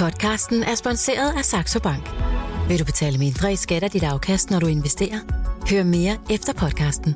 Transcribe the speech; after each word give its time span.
Podcasten 0.00 0.62
er 0.62 0.74
sponsoreret 0.74 1.32
af 1.38 1.44
Saxo 1.44 1.80
Bank. 1.80 2.10
Vil 2.68 2.78
du 2.78 2.84
betale 2.84 3.18
mindre 3.18 3.52
i 3.52 3.56
skat 3.56 3.82
af 3.82 3.90
dit 3.90 4.02
afkast, 4.02 4.50
når 4.50 4.60
du 4.60 4.66
investerer? 4.66 5.18
Hør 5.70 5.84
mere 5.84 6.18
efter 6.30 6.52
podcasten. 6.52 7.14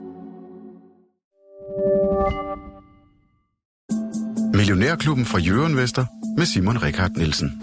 Millionærklubben 4.55 5.25
fra 5.25 5.39
Jørgen 5.39 5.77
Vester 5.77 6.07
med 6.37 6.47
Simon 6.47 6.83
Rikard 6.83 7.11
Nielsen. 7.11 7.61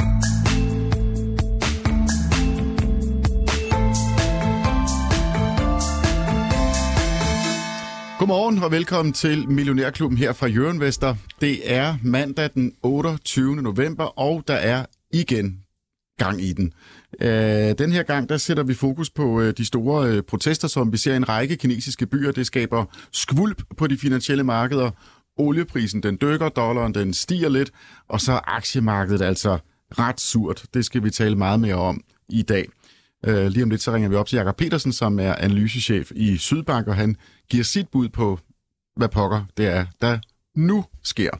Godmorgen 8.20 8.64
og 8.64 8.72
velkommen 8.72 9.14
til 9.14 9.50
Millionærklubben 9.50 10.18
her 10.18 10.34
fra 10.34 10.48
Jørgen 10.48 10.80
Vester. 10.80 11.16
Det 11.42 11.74
er 11.74 11.96
mandag 12.04 12.50
den 12.54 12.74
28. 12.84 13.56
november, 13.56 14.20
og 14.20 14.44
der 14.48 14.54
er 14.54 14.86
igen 15.14 15.64
gang 16.18 16.42
i 16.42 16.54
den. 16.54 16.74
Øh, 17.22 17.78
den 17.78 17.92
her 17.92 18.04
gang, 18.04 18.30
der 18.30 18.38
sætter 18.38 18.64
vi 18.64 18.74
fokus 18.74 19.10
på 19.10 19.42
øh, 19.42 19.54
de 19.58 19.66
store 19.66 20.08
øh, 20.08 20.24
protester, 20.24 20.68
som 20.68 20.92
vi 20.92 20.98
ser 20.98 21.14
i 21.14 21.16
en 21.16 21.30
række 21.30 21.56
kinesiske 21.56 22.06
byer. 22.06 22.32
Det 22.32 22.46
skaber 22.46 22.86
skvulp 23.12 23.64
på 23.78 23.88
de 23.88 23.98
finansielle 23.98 24.44
markeder. 24.44 24.92
Olieprisen, 25.38 26.04
den 26.04 26.18
dykker, 26.22 26.50
dollaren, 26.50 26.94
den 26.94 27.14
stiger 27.14 27.50
lidt, 27.50 27.72
og 28.08 28.22
så 28.22 28.32
er 28.32 28.56
aktiemarkedet 28.56 29.22
altså 29.22 29.58
ret 30.00 30.22
surt. 30.22 30.66
Det 30.74 30.86
skal 30.86 31.04
vi 31.04 31.10
tale 31.10 31.36
meget 31.36 31.60
mere 31.60 31.76
om 31.76 32.04
i 32.30 32.42
dag. 32.42 32.68
Øh, 33.26 33.48
lige 33.48 33.64
om 33.64 33.70
lidt, 33.70 33.82
så 33.82 33.94
ringer 33.94 34.10
vi 34.10 34.16
op 34.16 34.28
til 34.28 34.38
Jakob 34.38 34.58
Petersen, 34.58 34.94
som 34.94 35.20
er 35.20 35.36
analysechef 35.36 36.12
i 36.16 36.38
Sydbank, 36.38 36.88
og 36.88 36.96
han 36.96 37.16
giver 37.50 37.64
sit 37.64 37.88
bud 37.90 38.10
på, 38.10 38.40
hvad 38.96 39.10
pokker 39.10 39.46
det 39.58 39.68
er, 39.68 39.86
der 40.02 40.20
nu 40.56 40.86
sker. 41.04 41.32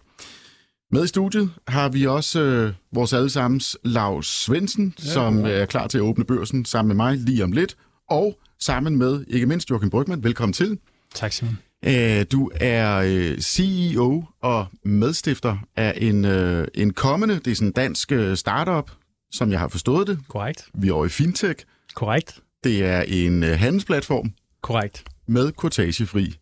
Med 0.92 1.04
i 1.04 1.08
studiet 1.08 1.50
har 1.68 1.90
vi 1.90 2.08
også 2.08 2.42
øh, 2.42 2.74
vores 2.94 3.14
allesammens 3.14 3.78
Lars 3.84 4.28
Svendsen, 4.28 4.94
ja, 5.00 5.04
som 5.06 5.46
er 5.46 5.66
klar 5.66 5.88
til 5.88 5.98
at 5.98 6.02
åbne 6.02 6.26
børsen 6.26 6.66
sammen 6.66 6.88
med 6.88 7.06
mig 7.06 7.18
lige 7.18 7.44
om 7.44 7.52
lidt, 7.52 7.78
og 8.10 8.40
sammen 8.60 8.98
med 8.98 9.26
ikke 9.28 9.46
mindst 9.46 9.70
Joachim 9.70 9.90
Brygman. 9.90 10.24
Velkommen 10.24 10.54
til. 10.54 10.80
Tak, 11.16 11.32
Simon. 11.32 11.58
Æh, 11.84 12.26
du 12.32 12.52
er 12.56 12.98
øh, 13.06 13.40
CEO 13.40 14.24
og 14.42 14.66
medstifter 14.86 15.58
af 15.76 15.94
en, 15.98 16.26
øh, 16.26 16.68
en 16.76 16.94
kommende, 16.94 17.36
det 17.36 17.48
er 17.52 17.56
sådan 17.56 17.68
en 17.68 17.72
dansk 17.74 18.12
øh, 18.12 18.38
startup, 18.38 18.92
som 19.32 19.52
jeg 19.52 19.60
har 19.60 19.68
forstået 19.68 20.08
det. 20.08 20.20
Korrekt. 20.28 20.68
Vi 20.74 20.88
er 20.90 20.94
over 20.94 21.06
i 21.06 21.10
fintech. 21.10 21.66
Korrekt. 21.96 22.40
Det 22.64 22.86
er 22.86 23.02
en 23.02 23.44
øh, 23.44 23.60
handelsplatform 23.60 24.32
Korrekt. 24.62 25.04
med 25.28 25.52
kortagefri 25.52 26.36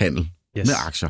handel 0.00 0.28
Yes. 0.58 0.66
med 0.66 0.74
aktier. 0.86 1.08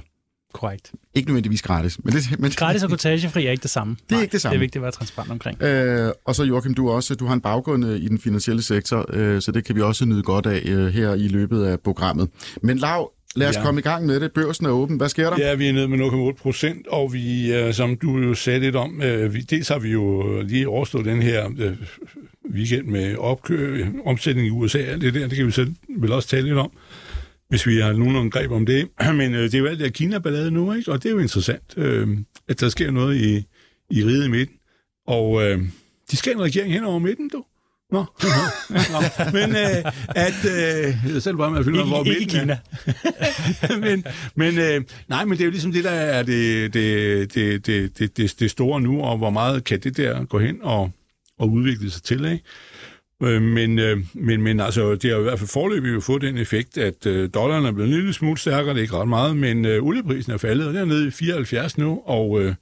Korrekt. 0.53 0.93
Ikke 1.15 1.29
nødvendigvis 1.29 1.63
gratis, 1.63 1.99
men 2.05 2.15
det, 2.15 2.41
men 2.41 2.51
Gratis 2.51 2.83
og 2.83 2.91
kortagefri 2.91 3.47
er 3.47 3.51
ikke 3.51 3.63
det 3.63 3.71
samme. 3.71 3.95
Det 3.95 4.01
er 4.11 4.15
Nej, 4.15 4.23
ikke 4.23 4.33
det 4.33 4.41
samme. 4.41 4.53
Det 4.53 4.59
er 4.59 4.61
vigtigt 4.61 4.77
at 4.77 4.83
være 4.83 4.93
transparent 4.93 5.31
omkring. 5.31 5.63
Øh, 5.63 6.13
og 6.25 6.35
så 6.35 6.45
Joachim, 6.45 6.75
du, 6.75 6.91
også, 6.91 7.15
du 7.15 7.27
har 7.27 7.35
en 7.35 7.41
baggrund 7.41 7.87
øh, 7.87 7.97
i 7.97 8.09
den 8.09 8.19
finansielle 8.19 8.63
sektor, 8.63 9.07
øh, 9.13 9.43
så 9.43 9.53
det 9.53 9.65
kan 9.65 9.77
vi 9.77 9.81
også 9.81 10.05
nyde 10.05 10.23
godt 10.23 10.47
af 10.47 10.63
øh, 10.65 10.87
her 10.87 11.15
i 11.15 11.29
løbet 11.29 11.65
af 11.65 11.81
programmet. 11.81 12.29
Men 12.63 12.79
Lav, 12.79 13.11
lad 13.37 13.49
os 13.49 13.55
ja. 13.55 13.61
Ja. 13.61 13.65
komme 13.65 13.79
i 13.81 13.83
gang 13.83 14.07
med 14.07 14.21
det. 14.21 14.33
Børsen 14.33 14.67
er 14.67 14.71
åben. 14.71 14.97
Hvad 14.97 15.09
sker 15.09 15.31
der? 15.31 15.47
Ja, 15.47 15.55
vi 15.55 15.69
er 15.69 15.73
nede 15.73 15.89
med 15.89 15.99
0,8 16.35 16.43
procent, 16.43 16.87
og 16.87 17.13
vi, 17.13 17.55
øh, 17.55 17.75
som 17.75 17.97
du 17.97 18.19
jo 18.19 18.35
sagde 18.35 18.61
lidt 18.61 18.77
om, 18.77 19.03
øh, 19.03 19.35
vi, 19.35 19.41
dels 19.41 19.69
har 19.69 19.79
vi 19.79 19.91
jo 19.91 20.41
lige 20.43 20.69
overstået 20.69 21.05
den 21.05 21.23
her 21.23 21.49
øh, 21.59 21.73
weekend 22.55 22.87
med 22.87 23.17
opkø, 23.17 23.85
omsætning 24.05 24.47
i 24.47 24.51
USA, 24.51 24.79
alt 24.79 25.03
det 25.03 25.15
der, 25.15 25.29
det 25.29 25.37
kan 25.37 25.47
vi 25.47 25.53
selv 25.53 25.75
vel 25.99 26.13
også 26.13 26.29
tale 26.29 26.47
lidt 26.47 26.59
om, 26.59 26.71
hvis 27.53 27.67
vi 27.67 27.81
har 27.81 27.93
nogen 27.93 28.31
greb 28.31 28.51
om 28.51 28.67
det. 28.67 28.89
Men 29.21 29.35
øh, 29.35 29.43
det 29.43 29.55
er 29.55 29.59
jo 29.59 29.67
alt 29.67 29.81
det 29.81 29.93
Kina-ballade 29.93 30.51
nu, 30.51 30.73
ikke? 30.73 30.93
og 30.93 31.03
det 31.03 31.09
er 31.09 31.13
jo 31.13 31.19
interessant, 31.19 31.75
øh, 31.77 32.09
at 32.49 32.61
der 32.61 32.69
sker 32.69 32.91
noget 32.91 33.17
i, 33.17 33.47
i 33.91 34.05
riget 34.05 34.27
i 34.27 34.29
midten. 34.29 34.57
Og 35.07 35.43
øh, 35.43 35.63
de 36.11 36.17
skal 36.17 36.33
en 36.33 36.43
regering 36.43 36.73
hen 36.73 36.85
over 36.85 36.99
midten, 36.99 37.29
du. 37.29 37.45
Nå, 37.91 37.99
Nå. 38.93 39.29
men 39.33 39.51
øh, 39.51 39.93
at... 40.09 40.45
Øh, 40.45 41.21
selv 41.23 41.37
bare 41.37 41.51
med 41.51 41.59
at 41.59 41.65
finde 41.65 41.79
ud 41.79 41.83
af, 41.83 41.89
hvor 41.89 42.05
Ikke, 42.05 42.21
ikke 42.21 42.33
midten 42.33 42.51
er. 42.51 42.57
Kina. 43.69 43.77
men, 43.87 44.05
men 44.35 44.59
øh, 44.59 44.85
nej, 45.09 45.25
men 45.25 45.33
det 45.33 45.41
er 45.41 45.45
jo 45.45 45.51
ligesom 45.51 45.73
det, 45.73 45.85
der 45.85 45.91
er 45.91 46.23
det, 46.23 46.75
det, 46.75 47.35
det, 47.35 47.67
det, 47.67 47.99
det, 47.99 48.17
det, 48.17 48.41
det 48.41 48.51
store 48.51 48.81
nu, 48.81 49.03
og 49.03 49.19
hvor 49.19 49.31
meget 49.31 49.65
kan 49.65 49.81
det 49.81 49.97
der 49.97 50.25
gå 50.25 50.39
hen 50.39 50.59
og, 50.63 50.91
og 51.39 51.51
udvikle 51.51 51.91
sig 51.91 52.03
til, 52.03 52.25
ikke? 52.25 52.45
Øh, 53.23 53.43
Men, 53.43 53.79
øh, 53.79 53.99
men, 54.15 54.43
men 54.43 54.61
altså, 54.61 54.95
det 54.95 55.11
har 55.11 55.19
i 55.19 55.23
hvert 55.23 55.39
fald 55.39 55.51
forløbig 55.51 55.95
jo 55.95 56.01
fået 56.01 56.23
den 56.23 56.39
effekt, 56.39 56.79
at 56.79 57.07
øh, 57.07 57.31
dollaren 57.35 57.65
er 57.65 57.73
blevet 57.73 57.89
en 57.89 57.95
lille 57.95 58.13
smule 58.13 58.39
stærkere, 58.39 58.75
det 58.75 58.79
er 58.79 58.83
ikke 58.83 58.97
ret 58.97 59.09
meget, 59.09 59.37
men 59.37 59.65
øh, 59.65 59.83
olieprisen 59.83 60.33
er 60.33 60.37
faldet, 60.37 60.67
og 60.67 60.75
den 60.75 60.81
er 60.83 60.85
nede 60.85 61.09
i 61.09 61.11
74 61.11 61.79
nu, 61.79 62.03
og 62.05 62.43
øh, 62.43 62.55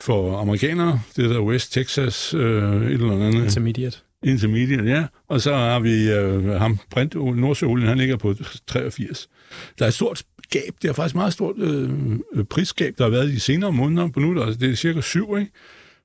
for 0.00 0.38
amerikanere, 0.38 1.00
det 1.16 1.30
der 1.30 1.40
West 1.40 1.72
Texas, 1.72 2.34
øh, 2.34 2.82
et 2.86 2.92
eller 2.92 3.12
andet, 3.12 3.44
Intermediate. 3.44 3.98
Intermediate, 4.24 4.84
ja. 4.84 5.04
Og 5.28 5.40
så 5.40 5.54
har 5.54 5.80
vi 5.80 6.10
øh, 6.10 6.44
ham, 6.50 6.78
Brent 6.90 7.14
Nordsøolien, 7.14 7.88
han 7.88 7.98
ligger 7.98 8.16
på 8.16 8.34
83. 8.66 9.28
Der 9.78 9.84
er 9.84 9.88
et 9.88 9.94
stort 9.94 10.22
gab, 10.50 10.74
det 10.82 10.88
er 10.88 10.92
faktisk 10.92 11.14
meget 11.14 11.32
stort 11.32 11.56
øh, 11.58 11.90
prisgab, 12.50 12.94
der 12.98 13.04
har 13.04 13.10
været 13.10 13.28
i 13.28 13.34
de 13.34 13.40
senere 13.40 13.72
måneder 13.72 14.08
på 14.08 14.20
nu, 14.20 14.42
altså 14.42 14.60
det 14.60 14.70
er 14.70 14.74
cirka 14.74 15.00
syv, 15.00 15.36
ikke? 15.38 15.52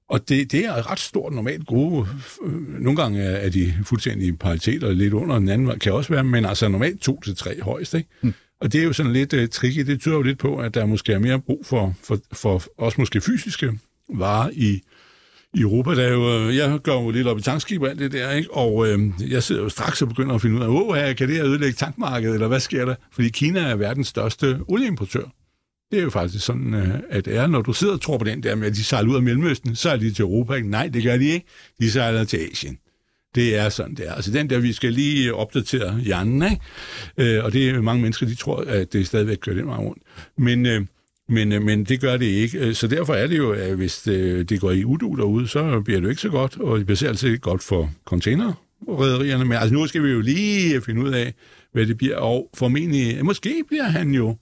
Og 0.10 0.30
det, 0.30 0.52
det 0.52 0.66
er 0.66 0.92
ret 0.92 1.00
stort 1.00 1.34
normalt 1.34 1.68
gode. 1.68 2.08
øh, 2.46 2.80
Nogle 2.80 3.02
gange 3.02 3.24
er 3.24 3.50
de 3.50 3.74
fuldstændig 3.86 4.28
i 4.28 4.32
paritet 4.32 4.84
og 4.84 4.94
lidt 4.96 5.14
under 5.14 5.40
den 5.40 5.50
anden, 5.50 5.80
kan 5.80 5.94
også 5.94 6.14
være, 6.14 6.24
men 6.24 6.46
altså 6.46 6.68
normalt 6.68 7.02
to 7.02 7.22
til 7.22 7.36
tre 7.36 7.62
højst, 7.62 7.94
ikke? 7.94 8.10
Mm. 8.22 8.34
Og 8.62 8.74
det 8.74 8.82
er 8.82 8.86
jo 8.86 8.94
sådan 8.94 9.14
lidt 9.14 9.34
uh, 9.34 9.48
tricky. 9.52 9.80
Det 9.80 10.02
tyder 10.02 10.16
jo 10.16 10.22
lidt 10.22 10.40
på, 10.40 10.58
at 10.58 10.74
der 10.74 10.86
måske 10.86 11.14
er 11.14 11.20
mere 11.20 11.40
brug 11.40 11.66
for, 11.66 11.94
for, 12.04 12.20
for 12.34 12.64
også 12.78 13.02
måske 13.02 13.22
fysiske 13.22 13.80
varer 14.14 14.50
i, 14.54 14.82
i 15.54 15.62
Europa. 15.62 15.96
Der 15.96 16.04
er 16.04 16.12
jo, 16.14 16.48
øh, 16.48 16.56
jeg 16.56 16.80
går 16.84 17.04
jo 17.04 17.12
lidt 17.12 17.28
op 17.28 17.38
i 17.40 17.42
tankskib 17.42 17.82
og 17.82 17.90
alt 17.90 18.00
det 18.00 18.12
der, 18.12 18.32
ikke? 18.32 18.54
og 18.54 18.88
øh, 18.88 19.00
jeg 19.30 19.44
sidder 19.44 19.62
jo 19.62 19.70
straks 19.70 20.02
og 20.02 20.08
begynder 20.08 20.36
at 20.36 20.42
finde 20.42 20.58
ud 20.58 20.62
af, 20.64 20.68
åh, 20.68 20.96
her, 20.96 21.14
kan 21.14 21.28
det 21.28 21.36
her 21.36 21.46
ødelægge 21.46 21.74
tankmarkedet, 21.76 22.34
eller 22.34 22.48
hvad 22.48 22.60
sker 22.60 22.86
der? 22.86 22.96
Fordi 23.12 23.30
Kina 23.30 23.60
er 23.60 23.76
verdens 23.76 24.08
største 24.08 24.60
olieimportør. 24.68 25.32
Det 25.92 26.00
er 26.00 26.04
jo 26.04 26.10
faktisk 26.10 26.46
sådan, 26.46 26.74
øh, 26.74 27.00
at 27.10 27.26
det 27.26 27.36
er. 27.36 27.48
Når 27.48 27.62
du 27.62 27.74
sidder 27.74 27.94
og 27.94 28.02
tror 28.02 28.18
på 28.18 28.26
den 28.26 28.44
der 28.44 28.56
med, 28.56 28.68
at 28.68 28.76
de 28.76 28.84
sejler 28.84 29.10
ud 29.10 29.16
af 29.16 29.22
Mellemøsten, 29.22 29.76
så 29.76 29.90
er 29.90 29.98
de 29.98 30.12
til 30.12 30.22
Europa. 30.22 30.54
Ikke? 30.54 30.70
Nej, 30.70 30.88
det 30.88 31.04
gør 31.04 31.18
de 31.18 31.26
ikke. 31.26 31.46
De 31.80 31.92
sejler 31.92 32.24
til 32.24 32.38
Asien. 32.52 32.78
Det 33.36 33.56
er 33.56 33.70
sådan, 33.70 33.96
det 33.96 34.08
er. 34.08 34.14
Altså 34.14 34.32
den 34.32 34.50
der, 34.50 34.60
vi 34.60 34.74
skal 34.74 34.94
lige 34.94 35.34
opdatere 35.34 36.00
hjernen, 36.00 36.44
ikke? 36.44 37.36
Øh, 37.38 37.46
og 37.46 37.54
det 37.54 37.70
er 37.70 37.82
mange 37.82 38.02
mennesker, 38.02 38.26
de 38.26 38.36
tror, 38.36 38.56
at 38.56 38.94
det 38.94 39.08
stadigvæk 39.08 39.38
kører 39.38 39.56
den 39.56 39.66
meget 39.66 39.82
rundt. 39.82 40.04
Men, 40.38 40.66
øh, 40.66 40.82
men, 41.30 41.52
øh, 41.52 41.62
men 41.62 41.84
det 41.84 42.02
gør 42.02 42.18
det 42.18 42.26
ikke. 42.26 42.60
Øh, 42.60 42.74
så 42.74 42.88
derfor 42.88 43.14
er 43.14 43.28
det 43.28 43.38
jo, 43.38 43.52
at 43.52 43.76
hvis 43.76 44.02
det, 44.02 44.50
det 44.50 44.62
går 44.62 44.72
i 44.72 44.86
udu 44.86 45.16
derude, 45.16 45.48
så 45.48 45.82
bliver 45.82 46.00
det 46.00 46.04
jo 46.04 46.10
ikke 46.10 46.22
så 46.22 46.30
godt, 46.30 46.58
og 46.60 46.78
det 46.78 46.86
bliver 46.86 46.98
selv 46.98 47.10
altid 47.10 47.30
ikke 47.30 47.42
godt 47.42 47.64
for 47.64 47.90
containerrederierne. 48.06 49.46
Men 49.46 49.58
altså 49.58 49.74
nu 49.74 49.88
skal 49.88 50.04
vi 50.04 50.10
jo 50.10 50.22
lige 50.22 50.82
finde 50.82 51.02
ud 51.02 51.12
af, 51.12 51.34
hvad 51.74 51.86
det 51.86 51.98
bliver, 51.98 52.18
og 52.18 52.50
formentlig, 52.54 53.26
måske 53.26 53.64
bliver 53.68 53.84
han 53.84 54.12
jo 54.12 54.38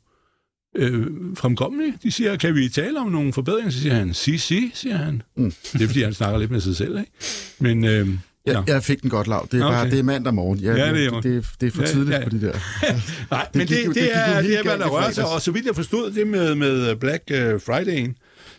øh, 0.76 1.06
fremkommelig. 1.38 1.94
De 2.04 2.12
siger, 2.12 2.36
kan 2.36 2.56
vi 2.56 2.70
tale 2.70 3.00
om 3.00 3.08
nogle 3.12 3.34
forbedringer? 3.34 3.72
Så 3.72 3.80
siger 3.82 3.94
han, 3.96 4.14
si, 4.14 4.38
si, 4.38 4.72
siger 4.74 4.98
han. 4.98 5.22
Mm. 5.38 5.54
Det 5.74 5.82
er, 5.82 5.88
fordi 5.88 6.04
han 6.04 6.14
snakker 6.14 6.40
lidt 6.40 6.52
med 6.52 6.60
sig 6.62 6.76
selv, 6.76 6.98
ikke? 7.00 7.12
Men, 7.60 7.86
øh, 7.86 8.10
Ja, 8.48 8.52
ja. 8.52 8.64
jeg 8.68 8.84
fik 8.84 9.02
den 9.02 9.10
godt, 9.10 9.28
Lav. 9.28 9.48
Det 9.52 9.62
er, 9.62 9.66
Okay. 9.66 9.76
bare, 9.78 9.90
det 9.90 10.00
er 10.00 10.04
mandag 10.04 10.34
morgen. 10.34 10.60
Ja, 10.60 10.72
Ja, 10.76 10.94
det 10.94 11.06
er 11.06 11.10
det, 11.12 11.24
det, 11.24 11.46
det 11.62 11.68
er 11.68 11.72
for 11.72 11.84
tidligt 11.84 12.10
ja, 12.16 12.18
ja. 12.20 12.24
på 12.24 12.30
de 12.30 12.42
der. 12.42 12.54
Nej, 13.32 13.48
Det 13.54 13.56
men 13.56 13.68
gik 13.68 13.78
det, 13.78 13.86
det, 13.86 13.96
det 13.96 14.04
gik 14.04 14.12
er, 14.14 14.42
det 14.42 14.58
er, 14.60 14.64
hvad 14.64 14.78
der 14.78 14.88
rører 14.88 15.12
sig. 15.12 15.26
Og 15.28 15.42
så 15.42 15.52
vidt 15.52 15.66
jeg 15.66 15.76
forstod 15.76 16.12
det 16.12 16.28
med, 16.28 16.56
med 16.56 16.96
Black 16.96 17.24
øh, 17.32 17.62
Fridayen, 17.62 18.16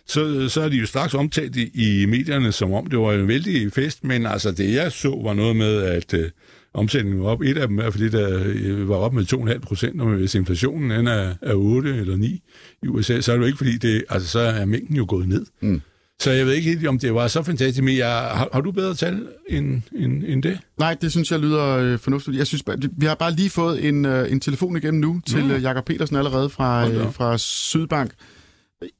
så, 0.07 0.49
så 0.49 0.61
er 0.61 0.69
de 0.69 0.77
jo 0.77 0.87
straks 0.87 1.15
omtalt 1.15 1.57
i, 1.57 1.71
i 2.03 2.07
medierne, 2.07 2.53
som 2.53 2.73
om 2.73 2.87
det 2.87 2.99
var 2.99 3.13
en 3.13 3.29
vældig 3.29 3.73
fest, 3.73 4.05
men 4.05 4.27
altså 4.27 4.53
det 4.53 4.73
jeg 4.75 4.93
så 4.93 5.21
var 5.25 5.35
noget 5.35 5.57
med, 5.57 5.83
at 5.83 6.15
øh, 6.15 6.31
omsætningen 6.77 7.23
var 7.23 7.29
op. 7.29 7.43
Et 7.43 7.59
af 7.59 7.69
dem, 7.69 7.79
i 7.79 7.83
hvert 7.83 7.93
fald 7.93 8.05
det, 8.05 8.13
der 8.13 8.43
øh, 8.47 8.89
var 8.89 8.97
op 8.97 9.13
med 9.13 9.25
2,5 9.33 9.59
procent, 9.59 10.01
og 10.01 10.09
hvis 10.09 10.35
inflationen 10.35 10.91
den 10.91 11.07
er, 11.07 11.35
er 11.43 11.55
8 11.55 11.97
eller 11.97 12.17
9 12.17 12.43
i 12.83 12.87
USA, 12.87 13.21
så 13.21 13.33
er 13.33 13.37
det 13.37 13.43
jo 13.43 13.47
ikke, 13.47 13.59
fordi 13.59 13.79
det, 13.79 14.05
altså, 14.09 14.29
så 14.29 14.39
er 14.39 14.65
mængden 14.65 14.97
jo 14.97 15.07
gået 15.09 15.29
ned. 15.29 15.47
Mm. 15.61 15.81
Så 16.21 16.31
jeg 16.31 16.47
ved 16.47 16.53
ikke 16.53 16.71
helt, 16.71 16.87
om 16.87 16.99
det 16.99 17.15
var 17.15 17.29
så 17.29 17.43
fantastisk, 17.43 17.85
men 17.85 17.97
jeg, 17.97 18.09
har, 18.09 18.49
har 18.53 18.61
du 18.61 18.73
bedre 18.73 18.95
tal 18.95 19.27
end, 19.49 19.83
end, 19.97 20.25
end 20.27 20.43
det? 20.43 20.59
Nej, 20.79 20.97
det 21.01 21.11
synes 21.11 21.31
jeg 21.31 21.41
lyder 21.41 21.67
øh, 21.67 21.99
fornuftigt. 21.99 22.37
Jeg 22.37 22.47
synes, 22.47 22.65
vi 22.93 23.07
har 23.07 23.15
bare 23.15 23.33
lige 23.33 23.51
fået 23.51 23.85
en, 23.89 24.05
øh, 24.05 24.33
en 24.33 24.41
telefon 24.41 24.77
igennem 24.77 25.01
nu 25.01 25.21
til 25.27 25.51
øh, 25.51 25.63
Jakob 25.63 25.85
Petersen 25.85 26.17
allerede 26.17 26.51
fra, 26.51 26.91
øh, 26.91 27.13
fra 27.13 27.39
Sydbank. 27.39 28.11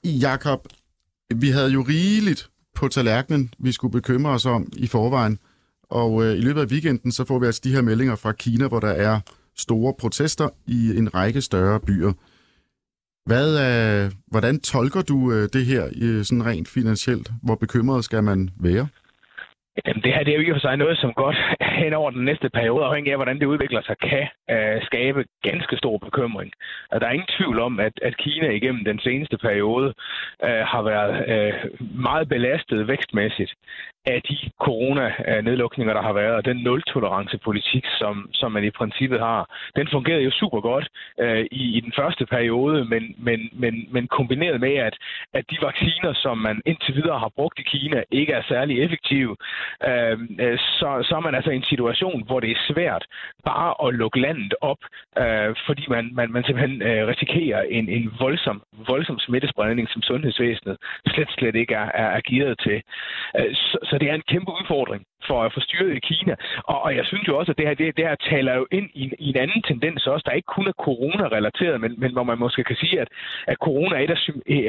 Jakob, 0.05 0.67
vi 1.35 1.49
havde 1.49 1.71
jo 1.71 1.83
rigeligt 1.89 2.49
på 2.75 2.89
tallerkenen, 2.89 3.51
vi 3.59 3.73
skulle 3.73 3.93
bekymre 3.93 4.31
os 4.31 4.47
om 4.47 4.73
i 4.77 4.87
forvejen. 4.87 5.39
Og 5.91 6.25
øh, 6.25 6.37
i 6.39 6.41
løbet 6.41 6.61
af 6.61 6.67
weekenden, 6.67 7.13
så 7.13 7.25
får 7.25 7.39
vi 7.39 7.47
altså 7.47 7.61
de 7.65 7.73
her 7.73 7.83
meldinger 7.83 8.17
fra 8.17 8.33
Kina, 8.33 8.69
hvor 8.69 8.81
der 8.81 8.89
er 8.89 9.21
store 9.57 9.95
protester 9.99 10.49
i 10.67 10.97
en 10.97 11.15
række 11.15 11.41
større 11.41 11.81
byer. 11.81 12.13
Hvad, 13.27 13.49
øh, 14.05 14.13
hvordan 14.27 14.61
tolker 14.61 15.03
du 15.03 15.33
øh, 15.33 15.49
det 15.53 15.67
her 15.67 15.89
øh, 15.97 16.25
sådan 16.25 16.47
rent 16.47 16.69
finansielt? 16.69 17.31
Hvor 17.43 17.55
bekymret 17.55 18.05
skal 18.05 18.25
man 18.25 18.51
være? 18.61 18.89
Jamen, 19.85 20.03
det 20.03 20.13
her 20.15 20.25
det 20.25 20.33
er 20.33 20.39
jo 20.39 20.47
i 20.47 20.51
og 20.51 20.55
for 20.55 20.61
sig 20.61 20.77
noget, 20.77 20.99
som 20.99 21.13
godt 21.13 21.37
hen 21.83 21.93
over 21.95 22.11
den 22.11 22.25
næste 22.25 22.51
periode, 22.51 22.85
afhængig 22.85 23.13
af, 23.13 23.19
hvordan 23.19 23.39
det 23.41 23.47
udvikler 23.47 23.83
sig, 23.83 23.97
kan 23.99 24.27
øh, 24.51 24.83
skabe 24.83 25.25
ganske 25.43 25.77
stor 25.77 25.99
bekymring. 25.99 26.53
Og 26.91 27.01
der 27.01 27.07
er 27.07 27.11
ingen 27.13 27.35
tvivl 27.39 27.61
om, 27.61 27.81
at, 27.81 27.93
at 28.03 28.17
Kina 28.17 28.51
igennem 28.51 28.85
den 28.85 28.99
seneste 29.01 29.39
periode 29.39 29.95
øh, 30.45 30.63
har 30.73 30.83
været 30.83 31.15
øh, 31.33 31.55
meget 31.81 32.29
belastet 32.29 32.89
vækstmæssigt 32.89 33.53
af 34.07 34.23
de 34.23 34.39
corona-nedlukninger, 34.61 35.95
der 35.95 36.03
har 36.03 36.13
været, 36.13 36.35
og 36.35 36.45
den 36.45 36.57
nul-tolerance-politik, 36.57 37.85
som, 37.99 38.31
som 38.33 38.53
man 38.53 38.65
i 38.65 38.71
princippet 38.71 39.21
har, 39.21 39.41
den 39.77 39.89
fungerede 39.93 40.23
jo 40.23 40.31
super 40.31 40.61
godt 40.61 40.89
øh, 41.21 41.45
i, 41.51 41.77
i 41.77 41.81
den 41.81 41.93
første 41.97 42.27
periode, 42.27 42.85
men, 42.85 43.15
men, 43.19 43.41
men, 43.53 43.75
men 43.91 44.09
kombineret 44.09 44.61
med, 44.61 44.75
at, 44.75 44.97
at 45.35 45.45
de 45.51 45.57
vacciner, 45.63 46.13
som 46.15 46.39
man 46.39 46.63
indtil 46.67 46.95
videre 46.95 47.19
har 47.19 47.33
brugt 47.37 47.59
i 47.59 47.63
Kina, 47.63 48.03
ikke 48.11 48.33
er 48.33 48.43
særlig 48.49 48.85
effektive, 48.85 49.37
Øhm, 49.89 50.39
øh, 50.41 50.59
så, 50.59 50.89
så 51.09 51.13
er 51.17 51.21
man 51.21 51.35
altså 51.35 51.51
i 51.51 51.57
en 51.57 51.71
situation, 51.73 52.27
hvor 52.27 52.41
det 52.41 52.51
er 52.51 52.65
svært 52.71 53.05
bare 53.45 53.89
at 53.89 53.95
lukke 53.95 54.21
landet 54.21 54.55
op, 54.61 54.79
øh, 55.19 55.55
fordi 55.67 55.85
man, 55.89 56.05
man, 56.13 56.33
man 56.33 56.45
simpelthen 56.45 56.83
øh, 56.83 57.07
risikerer 57.07 57.63
en, 57.63 57.89
en 57.89 58.13
voldsom, 58.21 58.63
voldsom 58.89 59.19
smittespredning, 59.19 59.89
som 59.89 60.03
sundhedsvæsenet 60.03 60.77
slet, 61.07 61.31
slet 61.39 61.55
ikke 61.55 61.75
er, 61.75 61.89
er, 61.95 62.09
er 62.17 62.21
gearet 62.29 62.59
til. 62.59 62.83
Øh, 63.39 63.55
så, 63.55 63.79
så 63.83 63.99
det 63.99 64.11
er 64.11 64.15
en 64.15 64.31
kæmpe 64.33 64.51
udfordring 64.61 65.05
for 65.27 65.43
at 65.43 65.53
få 65.55 65.61
styret 65.61 65.97
i 65.97 66.07
Kina. 66.09 66.35
Og, 66.65 66.83
og 66.83 66.97
jeg 66.97 67.05
synes 67.07 67.29
jo 67.29 67.39
også, 67.39 67.53
at 67.53 67.59
det 67.59 67.67
her, 67.67 67.75
det, 67.75 67.97
det 67.97 68.09
her 68.09 68.15
taler 68.31 68.55
jo 68.55 68.67
ind 68.71 68.89
i, 68.95 69.05
i 69.19 69.29
en 69.29 69.37
anden 69.37 69.63
tendens 69.63 70.07
også, 70.07 70.25
der 70.27 70.33
ikke 70.33 70.55
kun 70.57 70.67
er 70.67 70.83
corona-relateret, 70.87 71.81
men, 71.81 71.95
men 71.99 72.13
hvor 72.13 72.23
man 72.23 72.39
måske 72.39 72.65
kan 72.65 72.77
sige, 72.77 73.01
at, 73.01 73.09
at 73.47 73.57
corona 73.57 73.97
er 73.97 74.01
et 74.01 74.11
af, 74.11 74.21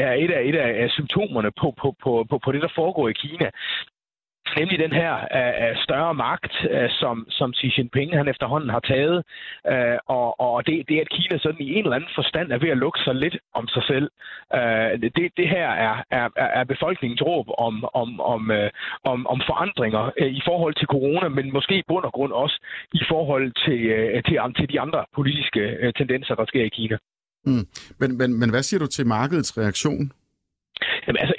er 0.09 0.13
et 0.13 0.31
af, 0.31 0.41
et 0.49 0.55
af 0.55 0.89
symptomerne 0.89 1.51
på, 1.61 1.73
på, 1.81 1.95
på, 2.03 2.25
på, 2.29 2.37
på 2.37 2.51
det, 2.51 2.61
der 2.61 2.71
foregår 2.75 3.09
i 3.09 3.13
Kina 3.13 3.49
nemlig 4.59 4.79
den 4.79 4.93
her 5.01 5.13
uh, 5.37 5.77
større 5.85 6.13
magt, 6.13 6.53
uh, 6.63 6.89
som, 6.89 7.25
som 7.29 7.53
Xi 7.53 7.67
Jinping 7.77 8.17
han 8.17 8.27
efterhånden 8.27 8.69
har 8.69 8.79
taget, 8.79 9.17
uh, 9.71 9.97
og, 10.17 10.39
og 10.39 10.67
det, 10.67 10.75
det 10.87 10.95
er, 10.97 11.01
at 11.01 11.09
Kina 11.09 11.37
sådan 11.39 11.61
i 11.61 11.73
en 11.73 11.83
eller 11.83 11.95
anden 11.95 12.15
forstand 12.15 12.51
er 12.51 12.57
ved 12.57 12.69
at 12.69 12.77
lukke 12.77 12.99
sig 12.99 13.15
lidt 13.15 13.37
om 13.53 13.67
sig 13.67 13.83
selv. 13.91 14.07
Uh, 14.57 14.91
det, 15.17 15.31
det 15.39 15.47
her 15.55 15.67
er, 15.87 15.95
er, 16.11 16.27
er 16.59 16.63
befolkningens 16.63 17.21
råb 17.21 17.47
om, 17.57 17.85
om, 17.93 18.09
om, 18.33 18.41
uh, 18.59 18.69
om, 19.11 19.27
om 19.27 19.41
forandringer 19.49 20.03
uh, 20.21 20.27
i 20.39 20.41
forhold 20.45 20.73
til 20.75 20.87
corona, 20.87 21.27
men 21.29 21.53
måske 21.53 21.75
i 21.77 21.87
bund 21.87 22.05
og 22.05 22.13
grund 22.13 22.31
også 22.31 22.57
i 22.93 23.01
forhold 23.11 23.47
til, 23.65 23.79
uh, 23.97 24.21
til, 24.27 24.35
til 24.57 24.69
de 24.73 24.79
andre 24.79 25.05
politiske 25.15 25.61
uh, 25.83 25.89
tendenser, 25.99 26.35
der 26.35 26.45
sker 26.45 26.63
i 26.63 26.75
Kina. 26.79 26.97
Mm. 27.45 27.65
Men, 27.99 28.17
men, 28.17 28.39
men 28.39 28.49
hvad 28.49 28.63
siger 28.63 28.79
du 28.79 28.87
til 28.87 29.07
markedets 29.07 29.57
reaktion? 29.57 30.11
Jamen, 31.07 31.19
altså, 31.23 31.35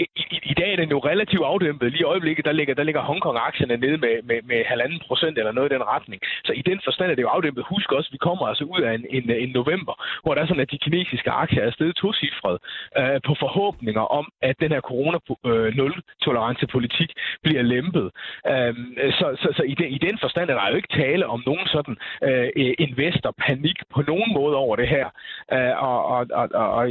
dag 0.68 0.74
er 0.74 0.80
den 0.82 0.90
jo 0.96 0.98
relativt 0.98 1.44
afdæmpet. 1.52 1.92
Lige 1.92 2.00
i 2.00 2.10
øjeblikket, 2.12 2.44
der 2.44 2.52
ligger, 2.52 2.74
der 2.74 2.82
ligger 2.82 3.02
Hongkong-aktierne 3.02 3.76
nede 3.76 3.98
med, 4.04 4.14
med, 4.28 4.38
med 4.50 4.64
halvanden 4.64 5.00
procent 5.06 5.38
eller 5.38 5.52
noget 5.52 5.70
i 5.70 5.74
den 5.74 5.82
retning. 5.94 6.20
Så 6.44 6.52
i 6.52 6.62
den 6.70 6.80
forstand 6.84 7.10
er 7.10 7.14
det 7.14 7.22
jo 7.22 7.34
afdæmpet. 7.36 7.64
Husk 7.72 7.92
også, 7.92 8.08
at 8.08 8.12
vi 8.12 8.18
kommer 8.28 8.46
altså 8.46 8.64
ud 8.64 8.80
af 8.80 8.92
en, 8.94 9.06
en, 9.16 9.30
en 9.44 9.52
november, 9.60 9.94
hvor 10.22 10.34
der 10.34 10.42
er 10.42 10.46
sådan, 10.46 10.66
at 10.66 10.70
de 10.70 10.78
kinesiske 10.78 11.30
aktier 11.30 11.62
er 11.62 11.70
stedet 11.70 11.96
tocifret 11.96 12.58
øh, 13.00 13.20
på 13.26 13.34
forhåbninger 13.44 14.04
om, 14.18 14.26
at 14.42 14.60
den 14.60 14.70
her 14.74 14.82
corona-nul-tolerance-politik 14.90 17.10
øh, 17.16 17.22
bliver 17.44 17.62
lempet. 17.62 18.06
Øh, 18.52 18.74
så 19.18 19.26
så, 19.42 19.48
så 19.56 19.62
i, 19.72 19.74
den, 19.80 19.88
i 19.96 19.98
den 19.98 20.18
forstand 20.24 20.50
er 20.50 20.54
der 20.54 20.70
jo 20.70 20.76
ikke 20.76 20.96
tale 21.02 21.26
om 21.26 21.42
nogen 21.46 21.66
sådan 21.66 21.96
øh, 22.28 22.48
øh 22.56 22.74
investor-panik 22.78 23.78
på 23.94 24.02
nogen 24.02 24.32
måde 24.38 24.56
over 24.56 24.76
det 24.76 24.88
her. 24.88 25.06
Øh, 25.52 25.82
og, 25.88 25.98
og, 26.14 26.26
og, 26.40 26.48
og 26.78 26.84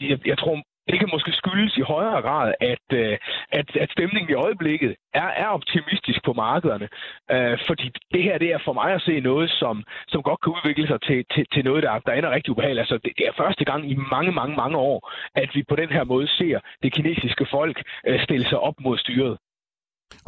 jeg, 0.00 0.18
jeg 0.26 0.38
tror 0.38 0.62
det 0.88 0.98
kan 0.98 1.08
måske 1.14 1.32
skyldes 1.32 1.76
i 1.76 1.88
højere 1.94 2.20
grad, 2.26 2.48
at, 2.72 2.86
øh, 3.00 3.18
at, 3.58 3.68
at 3.82 3.90
stemningen 3.96 4.30
i 4.30 4.40
øjeblikket 4.46 4.92
er, 5.14 5.28
er 5.42 5.48
optimistisk 5.58 6.20
på 6.24 6.32
markederne. 6.32 6.88
Øh, 7.34 7.58
fordi 7.68 7.86
det 8.14 8.22
her 8.22 8.38
det 8.38 8.48
er 8.52 8.60
for 8.64 8.72
mig 8.72 8.90
at 8.94 9.02
se 9.08 9.20
noget, 9.20 9.50
som, 9.50 9.74
som 10.08 10.22
godt 10.22 10.40
kan 10.42 10.52
udvikle 10.56 10.86
sig 10.86 11.00
til, 11.08 11.18
til, 11.32 11.44
til 11.52 11.64
noget, 11.64 11.82
der, 11.82 11.98
der 12.06 12.12
ender 12.12 12.30
rigtig 12.30 12.50
ubehageligt. 12.50 12.84
Altså, 12.84 12.98
det, 13.04 13.12
det 13.18 13.24
er 13.26 13.40
første 13.42 13.64
gang 13.64 13.90
i 13.92 13.94
mange, 14.14 14.32
mange, 14.32 14.56
mange 14.56 14.76
år, 14.76 14.98
at 15.34 15.50
vi 15.54 15.62
på 15.68 15.76
den 15.76 15.88
her 15.96 16.04
måde 16.04 16.28
ser 16.28 16.58
det 16.82 16.92
kinesiske 16.92 17.46
folk 17.50 17.76
øh, 18.08 18.20
stille 18.24 18.46
sig 18.48 18.58
op 18.58 18.74
mod 18.80 18.98
styret. 18.98 19.36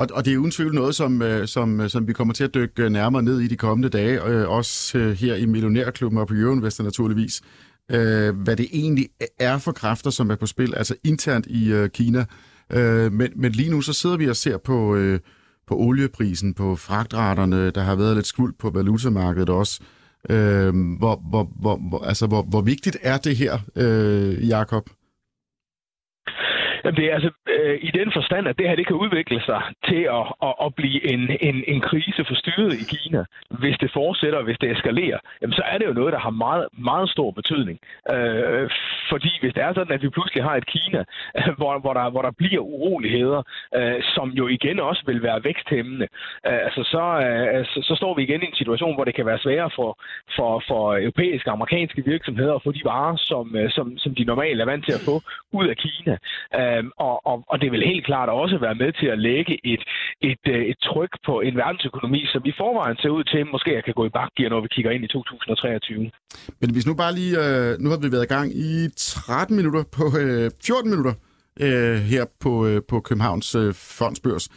Og, 0.01 0.07
og 0.17 0.25
det 0.25 0.33
er 0.33 0.39
uden 0.39 0.51
tvivl 0.51 0.75
noget, 0.75 0.95
som, 0.95 1.23
øh, 1.23 1.47
som, 1.47 1.81
øh, 1.81 1.89
som 1.89 2.09
vi 2.09 2.13
kommer 2.13 2.35
til 2.35 2.45
at 2.45 2.55
dykke 2.55 2.83
øh, 2.85 2.91
nærmere 2.91 3.23
ned 3.23 3.41
i 3.41 3.49
de 3.49 3.57
kommende 3.57 3.89
dage, 3.89 4.15
øh, 4.25 4.49
også 4.49 4.99
her 5.21 5.35
i 5.35 5.47
Millionærklubben 5.47 6.19
og 6.19 6.29
på 6.29 6.35
Jørgen 6.35 6.85
naturligvis 6.85 7.43
øh, 7.91 8.37
hvad 8.37 8.57
det 8.57 8.69
egentlig 8.73 9.09
er 9.39 9.59
for 9.59 9.73
kræfter, 9.73 10.11
som 10.11 10.31
er 10.31 10.37
på 10.37 10.47
spil, 10.47 10.75
altså 10.75 10.95
internt 11.05 11.47
i 11.47 11.73
øh, 11.73 11.91
Kina. 11.91 12.25
Øh, 12.73 13.13
men, 13.13 13.33
men 13.37 13.53
lige 13.53 13.71
nu 13.71 13.81
så 13.81 13.93
sidder 13.93 14.17
vi 14.17 14.29
og 14.29 14.37
ser 14.37 14.57
på, 14.57 14.97
øh, 14.97 15.21
på 15.67 15.77
olieprisen, 15.77 16.55
på 16.55 16.77
fragtraterne, 16.77 17.71
der 17.71 17.81
har 17.81 17.95
været 17.95 18.17
lidt 18.17 18.27
skuld 18.27 18.55
på 18.59 18.71
valutamarkedet 18.71 19.49
også. 19.49 19.81
Øh, 20.31 20.75
hvor, 20.99 21.23
hvor, 21.31 21.51
hvor, 21.61 21.77
hvor, 21.89 22.05
altså, 22.05 22.27
hvor, 22.27 22.43
hvor 22.43 22.61
vigtigt 22.61 22.97
er 23.03 23.19
det 23.19 23.37
her, 23.37 23.59
øh, 23.77 24.49
Jakob? 24.49 24.91
Jamen, 26.85 26.97
det 26.97 27.05
er 27.11 27.15
altså 27.15 27.31
øh, 27.55 27.79
i 27.83 27.91
den 27.99 28.13
forstand, 28.13 28.49
at 28.49 28.59
det 28.59 28.69
her 28.69 28.77
det 28.77 28.87
kan 28.87 28.97
udvikle 28.97 29.41
sig 29.41 29.63
til 29.89 30.03
at, 30.19 30.27
at, 30.49 30.55
at 30.67 30.75
blive 30.75 31.13
en, 31.13 31.23
en, 31.41 31.65
en 31.73 31.81
krise 31.81 32.25
for 32.29 32.35
styret 32.35 32.73
i 32.83 32.85
Kina. 32.95 33.25
Hvis 33.51 33.77
det 33.83 33.91
fortsætter, 33.93 34.43
hvis 34.43 34.59
det 34.61 34.71
eskalerer, 34.71 35.19
jamen, 35.43 35.55
så 35.55 35.63
er 35.73 35.79
det 35.79 35.87
jo 35.87 35.93
noget, 35.93 36.13
der 36.13 36.19
har 36.19 36.31
meget, 36.31 36.67
meget 36.79 37.11
stor 37.11 37.31
betydning. 37.31 37.79
Øh, 38.15 38.71
fordi 39.11 39.33
hvis 39.41 39.55
det 39.55 39.63
er 39.63 39.75
sådan, 39.75 39.95
at 39.95 40.03
vi 40.03 40.09
pludselig 40.09 40.43
har 40.45 40.57
et 40.57 40.67
Kina, 40.67 41.05
øh, 41.39 41.53
hvor, 41.59 41.79
hvor, 41.79 41.93
der, 41.93 42.11
hvor 42.11 42.23
der 42.23 42.31
bliver 42.31 42.61
uroligheder, 42.61 43.43
øh, 43.77 44.03
som 44.15 44.29
jo 44.31 44.49
igen 44.49 44.81
også 44.81 45.03
vil 45.07 45.23
være 45.23 45.45
væksthæmmende, 45.45 46.07
øh, 46.49 46.61
altså, 46.67 46.83
så, 46.83 47.05
øh, 47.25 47.67
så, 47.67 47.79
så 47.89 47.95
står 47.95 48.15
vi 48.15 48.23
igen 48.23 48.43
i 48.43 48.47
en 48.47 48.55
situation, 48.55 48.95
hvor 48.95 49.05
det 49.05 49.15
kan 49.15 49.27
være 49.27 49.39
sværere 49.39 49.71
for, 49.77 49.91
for, 50.37 50.63
for 50.69 50.83
europæiske 50.97 51.51
og 51.51 51.53
amerikanske 51.53 52.05
virksomheder 52.05 52.55
at 52.55 52.63
få 52.63 52.73
de 52.73 52.85
varer, 52.85 53.17
som, 53.17 53.57
øh, 53.57 53.71
som, 53.71 53.99
som 53.99 54.15
de 54.15 54.25
normalt 54.25 54.61
er 54.61 54.65
vant 54.65 54.85
til 54.85 54.93
at 54.99 55.05
få 55.09 55.17
ud 55.53 55.67
af 55.73 55.77
Kina. 55.77 56.15
Øh, 56.59 56.68
Øhm, 56.69 56.91
og, 57.07 57.27
og, 57.31 57.37
og 57.53 57.57
det 57.63 57.69
vil 57.73 57.91
helt 57.93 58.05
klart 58.11 58.29
også 58.29 58.57
være 58.67 58.75
med 58.83 58.91
til 59.01 59.07
at 59.15 59.19
lægge 59.29 59.53
et, 59.73 59.83
et, 60.31 60.45
øh, 60.55 60.63
et 60.73 60.79
tryk 60.89 61.13
på 61.27 61.41
en 61.41 61.57
verdensøkonomi, 61.57 62.21
som 62.33 62.43
i 62.51 62.53
forvejen 62.61 62.97
ser 62.97 63.09
ud 63.19 63.25
til, 63.25 63.47
måske 63.55 63.75
jeg 63.75 63.85
kan 63.85 63.95
gå 63.95 64.05
i 64.07 64.17
bakgear, 64.19 64.49
når 64.49 64.61
vi 64.61 64.69
kigger 64.75 64.91
ind 64.91 65.05
i 65.05 65.09
2023. 65.09 66.11
Men 66.61 66.73
hvis 66.73 66.87
nu 66.87 66.95
bare 66.95 67.15
lige, 67.15 67.35
øh, 67.45 67.79
nu 67.83 67.91
har 67.91 67.99
vi 68.05 68.13
været 68.13 68.29
i 68.29 68.35
gang 68.37 68.49
i 68.69 68.89
13 68.97 69.57
minutter 69.57 69.83
på 69.99 70.05
øh, 70.23 70.51
14 70.67 70.91
minutter 70.91 71.15
øh, 71.61 71.97
her 72.13 72.25
på, 72.41 72.53
øh, 72.67 72.81
på 72.91 73.01
Københavns 73.01 73.55
øh, 73.55 73.75
fondsbørs. 73.99 74.49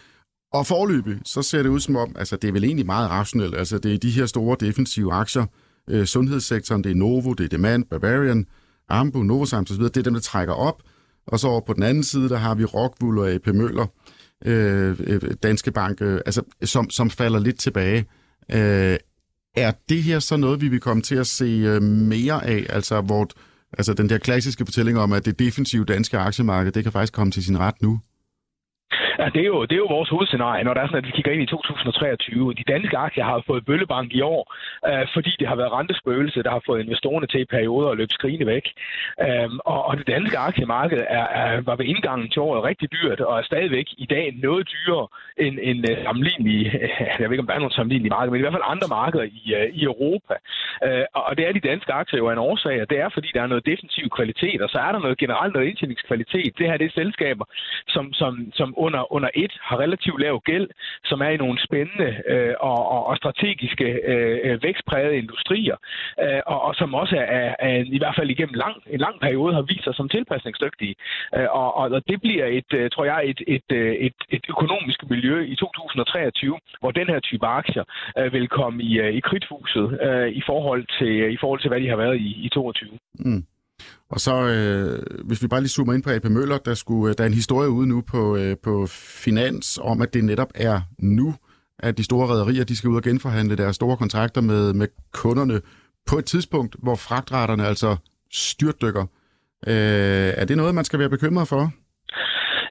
Og 0.54 0.66
forløbig, 0.66 1.18
så 1.26 1.42
ser 1.42 1.64
det 1.64 1.70
ud 1.70 1.80
som 1.80 1.96
om, 1.96 2.16
altså 2.20 2.36
det 2.38 2.48
er 2.48 2.52
vel 2.52 2.64
egentlig 2.64 2.86
meget 2.86 3.10
rationelt, 3.10 3.56
altså 3.56 3.78
det 3.78 3.94
er 3.94 3.98
de 3.98 4.10
her 4.10 4.26
store 4.26 4.58
defensive 4.60 5.14
aktier, 5.14 5.46
øh, 5.90 6.06
sundhedssektoren, 6.06 6.84
det 6.84 6.92
er 6.92 6.96
Novo, 6.96 7.34
det 7.34 7.44
er 7.44 7.48
Demand, 7.58 7.86
Bavarian, 7.86 8.46
Ambu, 8.90 9.24
Novozymes 9.24 9.72
osv., 9.72 9.84
det 9.84 9.98
er 9.98 10.02
dem, 10.02 10.14
der 10.14 10.22
trækker 10.22 10.54
op, 10.54 10.82
og 11.28 11.40
så 11.40 11.48
over 11.48 11.62
på 11.62 11.74
den 11.74 11.84
anden 11.84 12.04
side, 12.04 12.30
der 12.30 12.38
har 12.38 12.56
vi 12.56 12.66
Rockwool 12.66 13.20
og 13.20 13.32
AP 13.32 13.48
Møller, 13.48 13.86
øh, 14.46 15.00
øh, 15.00 15.22
Danske 15.44 15.72
Bank, 15.72 16.02
øh, 16.02 16.22
altså, 16.26 16.42
som, 16.64 16.90
som 16.90 17.10
falder 17.10 17.40
lidt 17.40 17.60
tilbage. 17.60 18.06
Øh, 18.52 18.98
er 19.56 19.72
det 19.90 20.04
her 20.04 20.20
så 20.20 20.38
noget, 20.38 20.62
vi 20.62 20.68
vil 20.68 20.80
komme 20.80 21.04
til 21.04 21.16
at 21.16 21.28
se 21.28 21.46
øh, 21.46 21.82
mere 21.84 22.46
af? 22.46 22.66
Altså, 22.70 23.02
hvor, 23.02 23.28
altså 23.78 23.94
den 23.94 24.10
der 24.10 24.18
klassiske 24.18 24.66
fortælling 24.66 25.00
om, 25.00 25.14
at 25.14 25.26
det 25.26 25.40
defensive 25.40 25.86
danske 25.86 26.18
aktiemarked, 26.18 26.72
det 26.72 26.84
kan 26.84 26.92
faktisk 26.92 27.14
komme 27.14 27.32
til 27.32 27.44
sin 27.44 27.60
ret 27.60 27.82
nu? 27.82 28.00
Ja, 29.22 29.28
det 29.36 29.42
er, 29.42 29.52
jo, 29.56 29.62
det 29.62 29.76
er 29.76 29.84
jo 29.86 29.96
vores 29.98 30.10
hovedscenarie, 30.10 30.64
når 30.64 30.74
der 30.74 30.82
er 30.82 30.88
sådan, 30.88 31.04
at 31.04 31.08
vi 31.08 31.12
kigger 31.12 31.32
ind 31.32 31.44
i 31.44 31.46
2023. 31.46 32.54
De 32.54 32.64
danske 32.74 32.98
aktier 32.98 33.24
har 33.24 33.44
fået 33.48 33.66
bøllebank 33.66 34.14
i 34.14 34.22
år, 34.22 34.42
øh, 34.90 35.08
fordi 35.14 35.32
det 35.40 35.48
har 35.48 35.56
været 35.56 35.72
rentespøgelse, 35.72 36.44
der 36.44 36.52
har 36.52 36.64
fået 36.66 36.84
investorerne 36.86 37.28
til 37.28 37.40
i 37.42 37.46
perioder 37.46 37.90
at 37.90 37.98
løbe 37.98 38.14
skrigende 38.14 38.46
væk. 38.46 38.66
Øhm, 39.26 39.60
og, 39.66 39.86
og 39.86 39.98
det 39.98 40.08
danske 40.08 40.38
aktiemarked 40.38 41.00
er, 41.20 41.26
er, 41.42 41.62
var 41.62 41.76
ved 41.76 41.86
indgangen 41.86 42.30
til 42.30 42.42
året 42.42 42.64
rigtig 42.64 42.92
dyrt, 42.92 43.20
og 43.20 43.40
er 43.40 43.44
stadigvæk 43.44 43.88
i 43.98 44.06
dag 44.06 44.26
noget 44.46 44.70
dyrere 44.74 45.08
end, 45.38 45.60
end 45.62 45.80
uh, 45.92 46.04
sammenlignelige, 46.06 46.66
jeg 47.20 47.26
ved 47.28 47.32
ikke, 47.32 47.46
om 47.46 47.48
der 47.48 47.54
er 47.54 47.64
nogen 47.64 47.78
sammenlignelige 47.78 48.16
markeder, 48.16 48.32
men 48.32 48.40
i 48.42 48.46
hvert 48.46 48.58
fald 48.58 48.74
andre 48.74 48.88
markeder 49.00 49.24
i, 49.24 49.44
uh, 49.58 49.68
i 49.80 49.84
Europa. 49.92 50.36
Uh, 50.88 51.06
og 51.30 51.38
det 51.38 51.44
er 51.48 51.52
de 51.52 51.68
danske 51.72 51.94
aktier 51.94 52.20
jo 52.20 52.30
en 52.30 52.46
årsag, 52.50 52.82
og 52.82 52.90
det 52.90 52.98
er, 53.00 53.10
fordi 53.14 53.30
der 53.34 53.42
er 53.42 53.52
noget 53.54 53.66
defensiv 53.66 54.06
kvalitet, 54.18 54.62
og 54.62 54.70
så 54.70 54.80
er 54.88 54.92
der 54.92 55.00
noget 55.00 55.18
generelt 55.18 55.54
noget 55.54 55.68
indtjeningskvalitet. 55.68 56.58
Det 56.58 56.66
her 56.70 56.78
det 56.78 56.88
er 56.88 57.00
selskaber, 57.02 57.46
som, 57.88 58.14
som, 58.14 58.52
som 58.54 58.74
under 58.78 59.11
under 59.16 59.30
et 59.36 59.54
har 59.62 59.78
relativt 59.80 60.22
lav 60.22 60.42
gæld, 60.46 60.68
som 61.06 61.22
er 61.22 61.30
i 61.30 61.38
nogle 61.38 61.60
spændende 61.68 62.10
øh, 62.28 62.54
og, 62.60 62.92
og, 62.92 63.08
og 63.08 63.18
strategiske 63.18 63.86
øh, 64.14 64.40
øh, 64.44 64.64
vækstprægede 64.64 65.18
industrier, 65.18 65.78
øh, 66.24 66.42
og, 66.46 66.62
og 66.62 66.76
som 66.76 66.94
også 66.94 67.16
er, 67.16 67.56
er, 67.60 67.84
i 67.98 67.98
hvert 67.98 68.16
fald 68.16 68.30
igennem 68.30 68.54
lang, 68.54 68.76
en 68.88 69.00
lang 69.00 69.20
periode 69.20 69.54
har 69.54 69.62
vist 69.62 69.84
sig 69.84 69.96
som 69.96 70.10
tilpasningsdygtige. 70.10 70.96
Øh, 71.38 71.48
og, 71.52 71.78
og 71.78 72.02
det 72.08 72.22
bliver 72.22 72.46
et, 72.46 72.74
øh, 72.74 72.90
tror 72.90 73.06
jeg, 73.06 73.22
et, 73.26 73.42
et, 73.48 73.68
øh, 73.72 73.94
et, 73.94 74.14
et 74.30 74.46
økonomisk 74.50 75.10
miljø 75.10 75.46
i 75.54 75.56
2023, 75.56 76.60
hvor 76.80 76.92
den 76.92 77.08
her 77.08 77.20
type 77.20 77.46
aktier 77.46 77.84
øh, 78.18 78.34
vil 78.34 78.48
komme 78.48 78.84
i, 78.84 79.02
i 79.18 79.20
kridthuset 79.20 80.00
øh, 80.02 80.30
i, 80.30 80.42
forhold 80.46 80.84
til, 81.00 81.34
i 81.34 81.38
forhold 81.42 81.60
til, 81.60 81.70
hvad 81.70 81.82
de 81.82 81.90
har 81.90 81.96
været 81.96 82.18
i, 82.18 82.46
i 82.46 82.50
22. 82.50 82.90
Mm. 83.14 83.44
Og 84.10 84.20
så, 84.20 84.36
øh, 84.36 85.04
hvis 85.26 85.42
vi 85.42 85.48
bare 85.48 85.62
lige 85.62 85.70
zoomer 85.70 85.94
ind 85.94 86.04
på 86.04 86.10
AP 86.10 86.26
Møller, 86.26 86.58
der, 86.58 86.74
skulle, 86.74 87.12
øh, 87.12 87.18
der 87.18 87.24
er 87.24 87.28
en 87.28 87.34
historie 87.34 87.70
ude 87.70 87.88
nu 87.88 88.02
på, 88.02 88.36
øh, 88.36 88.58
på 88.64 88.88
Finans 88.88 89.80
om, 89.82 90.02
at 90.02 90.14
det 90.14 90.24
netop 90.24 90.52
er 90.56 90.82
nu, 91.00 91.36
at 91.80 91.98
de 91.98 92.04
store 92.04 92.28
rædderier 92.28 92.64
de 92.64 92.76
skal 92.76 92.90
ud 92.90 92.96
og 92.96 93.04
genforhandle 93.04 93.56
deres 93.56 93.76
store 93.76 93.98
kontrakter 93.98 94.42
med, 94.42 94.74
med 94.74 94.88
kunderne 95.12 95.62
på 96.06 96.18
et 96.18 96.26
tidspunkt, 96.26 96.76
hvor 96.80 96.96
fragtraterne 96.96 97.68
altså 97.68 97.96
styrtdykker. 98.32 99.02
Øh, 99.68 100.34
er 100.38 100.46
det 100.46 100.58
noget, 100.58 100.76
man 100.76 100.86
skal 100.86 101.00
være 101.00 101.10
bekymret 101.10 101.48
for? 101.48 101.72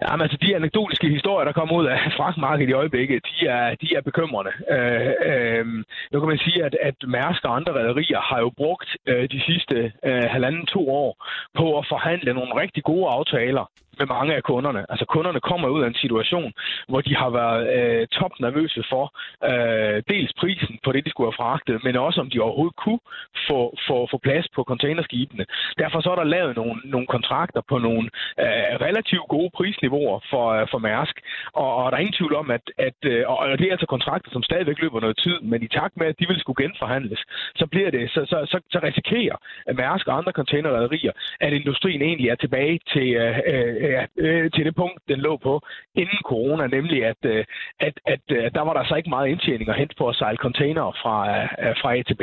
Jamen, 0.02 0.22
altså, 0.22 0.38
de 0.42 0.56
anekdotiske 0.56 1.08
historier, 1.08 1.44
der 1.44 1.52
kommer 1.52 1.74
ud 1.80 1.86
af 1.86 1.98
fragtmarkedet 2.18 2.70
i 2.70 2.78
øjeblikket, 2.82 3.26
de 3.26 3.46
er, 3.46 3.74
de 3.74 3.88
er 3.96 4.00
bekymrende. 4.00 4.52
Øh, 4.76 5.12
øh, 5.30 5.66
nu 6.12 6.20
kan 6.20 6.28
man 6.28 6.38
sige, 6.38 6.64
at, 6.64 6.74
at 6.82 6.94
Mærsk 7.06 7.44
og 7.44 7.56
andre 7.56 7.72
rædderier 7.72 8.20
har 8.20 8.38
jo 8.38 8.50
brugt 8.56 8.96
øh, 9.06 9.28
de 9.30 9.40
sidste 9.48 9.92
øh, 10.04 10.24
halvanden 10.34 10.66
to 10.66 10.90
år 10.90 11.10
på 11.58 11.78
at 11.78 11.86
forhandle 11.88 12.34
nogle 12.34 12.60
rigtig 12.62 12.82
gode 12.84 13.06
aftaler 13.08 13.64
med 14.00 14.06
mange 14.16 14.32
af 14.38 14.42
kunderne. 14.42 14.82
Altså 14.92 15.04
kunderne 15.14 15.40
kommer 15.50 15.68
ud 15.68 15.82
af 15.82 15.88
en 15.88 16.02
situation, 16.04 16.52
hvor 16.90 17.00
de 17.00 17.14
har 17.22 17.30
været 17.40 17.62
øh, 17.76 18.06
top 18.18 18.32
nervøse 18.40 18.82
for 18.92 19.04
øh, 19.50 20.02
dels 20.12 20.32
prisen 20.40 20.74
på 20.84 20.92
det, 20.92 21.04
de 21.04 21.10
skulle 21.10 21.30
have 21.30 21.42
fragtet, 21.42 21.84
men 21.84 21.96
også 21.96 22.18
om 22.20 22.30
de 22.30 22.40
overhovedet 22.40 22.76
kunne 22.84 23.02
få, 23.48 23.60
få, 23.88 23.96
få 24.12 24.16
plads 24.26 24.46
på 24.56 24.60
containerskibene. 24.70 25.44
Derfor 25.82 25.98
så 26.00 26.08
er 26.10 26.18
der 26.20 26.34
lavet 26.36 26.56
nogle, 26.56 26.80
nogle 26.84 27.06
kontrakter 27.06 27.60
på 27.70 27.76
nogle 27.78 28.04
øh, 28.44 28.72
relativt 28.86 29.28
gode 29.34 29.50
prisniveauer 29.56 30.18
for, 30.30 30.44
øh, 30.56 30.66
for 30.70 30.78
Mærsk, 30.78 31.16
og, 31.52 31.70
og 31.76 31.84
der 31.90 31.96
er 31.96 32.04
ingen 32.04 32.18
tvivl 32.20 32.34
om, 32.42 32.50
at, 32.50 32.64
at 32.78 32.98
øh, 33.04 33.22
og 33.28 33.58
det 33.58 33.66
er 33.66 33.76
altså 33.76 33.86
kontrakter, 33.86 34.30
som 34.32 34.42
stadigvæk 34.42 34.78
løber 34.78 35.00
noget 35.00 35.18
tid, 35.26 35.36
men 35.50 35.62
i 35.62 35.68
takt 35.68 35.96
med, 35.96 36.06
at 36.06 36.18
de 36.20 36.28
vil 36.28 36.40
skulle 36.40 36.62
genforhandles, 36.64 37.20
så 37.56 37.66
bliver 37.66 37.90
det, 37.90 38.10
så, 38.10 38.20
så, 38.30 38.38
så, 38.52 38.58
så 38.72 38.78
risikerer 38.82 39.36
Mærsk 39.80 40.06
og 40.08 40.16
andre 40.18 40.32
containerrederier, 40.32 41.12
at 41.40 41.52
industrien 41.52 42.02
egentlig 42.02 42.28
er 42.28 42.34
tilbage 42.34 42.78
til 42.92 43.08
øh, 43.14 43.38
øh, 43.52 43.74
ja, 43.94 44.02
øh, 44.24 44.50
til 44.54 44.64
det 44.64 44.74
punkt, 44.76 45.00
den 45.08 45.18
lå 45.18 45.36
på 45.36 45.54
inden 45.94 46.20
corona, 46.30 46.66
nemlig 46.66 47.04
at, 47.04 47.22
øh, 47.24 47.44
at, 47.80 47.94
at 48.06 48.24
øh, 48.30 48.44
der 48.56 48.62
var 48.66 48.74
der 48.74 48.84
så 48.84 48.94
ikke 48.94 49.14
meget 49.16 49.28
indtjening 49.28 49.70
at 49.70 49.78
hente 49.78 49.94
på 49.98 50.08
at 50.08 50.16
sejle 50.16 50.38
container 50.46 50.86
fra, 51.02 51.16
øh, 51.32 51.74
fra 51.80 51.96
A 51.96 52.02
til 52.02 52.16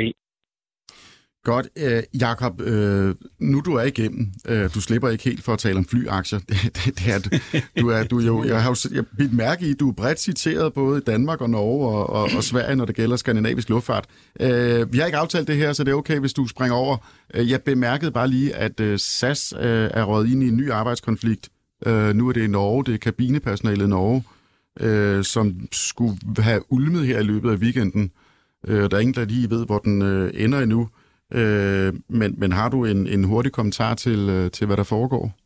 Godt. 1.44 1.68
Øh, 1.78 2.02
Jakob, 2.20 2.60
øh, 2.60 3.14
nu 3.40 3.60
du 3.60 3.74
er 3.74 3.82
igennem, 3.82 4.32
øh, 4.48 4.70
du 4.74 4.80
slipper 4.80 5.08
ikke 5.08 5.24
helt 5.24 5.44
for 5.44 5.52
at 5.52 5.58
tale 5.58 5.78
om 5.78 5.84
flyaktier. 5.84 6.38
Det, 6.48 6.56
det, 6.76 6.98
det 6.98 7.06
er, 7.14 7.18
du 7.80 7.88
er, 7.88 8.04
du 8.04 8.18
jo, 8.18 8.44
jeg 8.44 8.62
har 8.62 8.70
jo 8.70 8.96
jeg 8.96 9.04
bidt 9.18 9.32
mærke 9.32 9.66
i, 9.66 9.74
du 9.74 9.88
er 9.88 9.92
bredt 9.92 10.20
citeret 10.20 10.72
både 10.72 10.98
i 10.98 11.00
Danmark 11.00 11.40
og 11.40 11.50
Norge 11.50 11.88
og, 11.88 12.10
og, 12.10 12.22
og 12.36 12.42
Sverige, 12.44 12.76
når 12.76 12.84
det 12.84 12.96
gælder 12.96 13.16
skandinavisk 13.16 13.68
luftfart. 13.68 14.06
Øh, 14.40 14.92
vi 14.92 14.98
har 14.98 15.06
ikke 15.06 15.18
aftalt 15.18 15.48
det 15.48 15.56
her, 15.56 15.72
så 15.72 15.84
det 15.84 15.90
er 15.90 15.94
okay, 15.94 16.18
hvis 16.18 16.32
du 16.32 16.46
springer 16.46 16.76
over. 16.76 16.96
Øh, 17.34 17.50
jeg 17.50 17.62
bemærkede 17.62 18.10
bare 18.10 18.28
lige, 18.28 18.54
at 18.56 18.80
øh, 18.80 18.98
SAS 18.98 19.54
øh, 19.60 19.90
er 19.94 20.04
røget 20.04 20.30
ind 20.32 20.42
i 20.42 20.48
en 20.48 20.56
ny 20.56 20.70
arbejdskonflikt 20.70 21.48
Øh, 21.86 22.14
nu 22.14 22.28
er 22.28 22.32
det 22.32 22.44
i 22.44 22.46
Norge, 22.46 22.84
det 22.84 22.94
er 22.94 22.98
kabinepersonalet 22.98 23.84
i 23.84 23.88
Norge, 23.88 24.24
øh, 24.80 25.24
som 25.24 25.60
skulle 25.72 26.18
have 26.38 26.72
ulmet 26.72 27.06
her 27.06 27.20
i 27.20 27.22
løbet 27.22 27.50
af 27.50 27.56
weekenden. 27.56 28.10
Øh, 28.66 28.90
der 28.90 28.96
er 28.96 29.00
ingen, 29.00 29.14
der 29.14 29.24
lige 29.24 29.50
ved, 29.50 29.66
hvor 29.66 29.78
den 29.78 30.02
øh, 30.02 30.30
ender 30.34 30.60
endnu. 30.60 30.88
Øh, 31.32 31.94
men, 32.08 32.34
men 32.38 32.52
har 32.52 32.68
du 32.68 32.84
en, 32.84 33.06
en 33.06 33.24
hurtig 33.24 33.52
kommentar 33.52 33.94
til, 33.94 34.18
øh, 34.18 34.50
til, 34.50 34.66
hvad 34.66 34.76
der 34.76 34.82
foregår? 34.82 35.37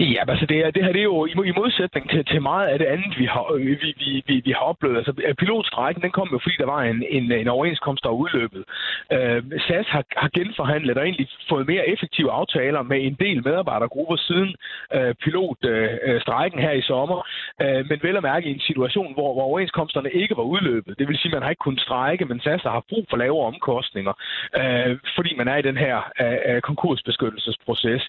Ja, 0.00 0.22
altså 0.28 0.46
det, 0.46 0.58
er, 0.64 0.70
det 0.70 0.84
her 0.84 0.92
det 0.92 1.00
er 1.00 1.10
jo 1.14 1.26
i, 1.26 1.30
i 1.50 1.52
modsætning 1.60 2.10
til, 2.10 2.24
til 2.24 2.42
meget 2.42 2.66
af 2.68 2.78
det 2.78 2.86
andet, 2.86 3.18
vi 3.18 3.24
har, 3.24 3.56
vi, 3.56 3.74
vi, 3.84 4.22
vi, 4.26 4.42
vi 4.44 4.50
har 4.50 4.64
oplevet. 4.72 4.96
Altså 4.96 5.12
øh, 5.26 5.34
pilotstrækken, 5.34 6.02
den 6.02 6.10
kom 6.10 6.28
jo, 6.32 6.38
fordi 6.42 6.56
der 6.58 6.66
var 6.66 6.82
en, 6.82 7.04
en, 7.08 7.32
en 7.32 7.48
overenskomst, 7.48 8.04
der 8.04 8.10
udløbet. 8.10 8.64
Øh, 9.12 9.42
SAS 9.66 9.86
har, 9.86 10.04
har 10.16 10.30
genforhandlet 10.34 10.96
og 10.96 11.04
egentlig 11.04 11.28
fået 11.48 11.66
mere 11.66 11.88
effektive 11.88 12.30
aftaler 12.30 12.82
med 12.82 12.98
en 13.02 13.16
del 13.20 13.44
medarbejdergrupper 13.44 14.16
siden 14.16 14.50
øh, 14.96 15.14
pilotstrækken 15.24 16.58
øh, 16.58 16.64
øh 16.64 16.68
her 16.68 16.74
i 16.80 16.82
sommer. 16.82 17.18
Øh, 17.62 17.82
men 17.88 17.98
vel 18.02 18.16
at 18.16 18.22
mærke 18.22 18.48
i 18.48 18.52
en 18.52 18.60
situation, 18.60 19.12
hvor, 19.14 19.32
hvor 19.34 19.42
overenskomsterne 19.42 20.10
ikke 20.12 20.36
var 20.36 20.42
udløbet. 20.42 20.98
Det 20.98 21.08
vil 21.08 21.18
sige, 21.18 21.30
at 21.30 21.36
man 21.36 21.42
har 21.42 21.50
ikke 21.50 21.66
kunnet 21.66 21.80
strække, 21.80 22.24
men 22.24 22.40
SAS 22.40 22.62
har 22.62 22.84
brug 22.88 23.06
for 23.10 23.16
lavere 23.16 23.46
omkostninger, 23.46 24.12
øh, 24.60 24.98
fordi 25.16 25.34
man 25.36 25.48
er 25.48 25.56
i 25.56 25.62
den 25.62 25.76
her 25.76 25.96
øh, 26.20 26.54
øh 26.54 26.60
konkursbeskyttelsesproces. 26.60 28.02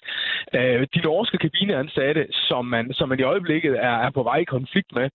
Øh, 0.54 0.86
de 0.94 1.00
norske 1.00 1.38
kabiner 1.38 1.69
ansatte, 1.76 2.26
som 2.30 2.64
man, 2.64 2.92
som 2.92 3.08
man 3.08 3.20
i 3.20 3.22
øjeblikket 3.22 3.72
er, 3.72 3.96
er 4.06 4.10
på 4.10 4.22
vej 4.22 4.36
i 4.36 4.44
konflikt 4.44 4.94
med, 4.94 5.10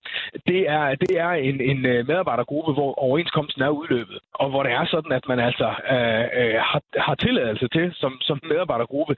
det 0.47 0.69
er, 0.69 0.95
det 0.95 1.19
er 1.19 1.29
en, 1.29 1.61
en 1.61 1.85
øh, 1.85 2.07
medarbejdergruppe, 2.07 2.73
hvor 2.73 2.93
overenskomsten 2.93 3.61
er 3.61 3.69
udløbet, 3.69 4.19
og 4.41 4.49
hvor 4.49 4.63
det 4.63 4.71
er 4.71 4.85
sådan, 4.85 5.11
at 5.11 5.27
man 5.27 5.39
altså 5.39 5.67
øh, 5.95 6.25
øh, 6.39 6.55
har, 6.69 6.81
har 6.97 7.15
tilladelse 7.15 7.67
til 7.67 7.91
som, 7.93 8.17
som 8.21 8.39
medarbejdergruppe 8.43 9.15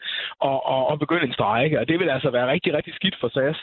at, 0.50 0.60
at, 0.74 0.84
at 0.92 1.00
begynde 1.00 1.28
en 1.28 1.34
strejke, 1.34 1.80
og 1.80 1.88
det 1.88 2.00
vil 2.00 2.10
altså 2.10 2.30
være 2.30 2.52
rigtig, 2.52 2.74
rigtig 2.74 2.94
skidt 2.96 3.18
for 3.22 3.30
SAS. 3.36 3.58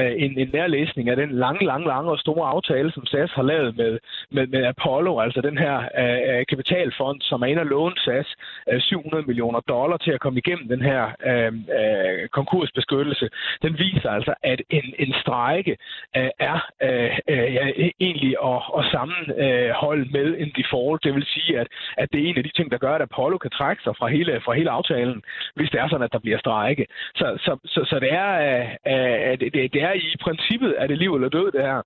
Øh, 0.00 0.12
en, 0.24 0.38
en 0.38 0.50
nærlæsning 0.52 1.08
af 1.08 1.16
den 1.16 1.30
lange, 1.30 1.66
lange, 1.66 1.86
lange 1.86 2.10
og 2.10 2.18
store 2.18 2.48
aftale, 2.48 2.92
som 2.92 3.06
SAS 3.06 3.30
har 3.30 3.42
lavet 3.42 3.76
med, 3.76 3.98
med, 4.30 4.46
med 4.46 4.62
Apollo, 4.64 5.20
altså 5.20 5.40
den 5.40 5.58
her 5.58 5.76
øh, 6.02 6.38
øh 6.38 6.46
kapitalfond, 6.48 7.20
som 7.20 7.42
er 7.42 7.46
inde 7.46 7.62
og 7.62 7.66
låne 7.66 7.96
SAS 8.04 8.28
øh, 8.72 8.80
700 8.80 9.24
millioner 9.26 9.60
dollar 9.60 9.96
til 9.96 10.10
at 10.10 10.20
komme 10.20 10.38
igennem 10.38 10.68
den 10.68 10.82
her 10.82 11.02
øh, 11.30 11.52
øh, 11.78 12.28
konkursbeskyttelse 12.28 13.28
den 13.62 13.78
viser 13.78 14.10
altså, 14.10 14.34
at 14.42 14.62
en, 14.70 14.94
en 14.98 15.14
strejke 15.20 15.76
øh, 16.16 16.30
er 16.38 16.58
øh, 16.82 17.18
øh, 17.28 17.90
egentlig 18.00 18.36
at, 18.44 18.62
at 18.78 18.84
sammenholde 18.94 20.04
øh, 20.06 20.12
med 20.12 20.28
en 20.38 20.52
default. 20.56 20.99
Det 21.02 21.14
vil 21.14 21.26
sige, 21.26 21.58
at, 21.60 21.68
at 21.98 22.08
det 22.12 22.20
er 22.20 22.28
en 22.28 22.36
af 22.36 22.44
de 22.44 22.52
ting, 22.56 22.70
der 22.70 22.78
gør, 22.78 22.94
at 22.94 23.02
Apollo 23.02 23.38
kan 23.38 23.50
trække 23.50 23.82
sig 23.82 23.94
fra 23.98 24.06
hele, 24.08 24.40
fra 24.44 24.52
hele 24.52 24.70
aftalen, 24.70 25.22
hvis 25.56 25.70
det 25.70 25.80
er 25.80 25.88
sådan, 25.88 26.04
at 26.04 26.12
der 26.12 26.18
bliver 26.18 26.38
strejke. 26.38 26.86
Så, 27.14 27.26
så, 27.44 27.52
så, 27.64 27.80
så 27.90 28.00
det, 28.00 28.12
er, 28.12 28.32
øh, 28.48 28.66
øh, 28.92 29.32
at 29.32 29.40
det, 29.40 29.72
det 29.74 29.82
er 29.82 29.92
i 29.92 30.16
princippet, 30.20 30.74
at 30.78 30.88
det 30.88 30.98
liv 30.98 31.14
eller 31.14 31.28
død, 31.28 31.52
det 31.52 31.62
her 31.62 31.82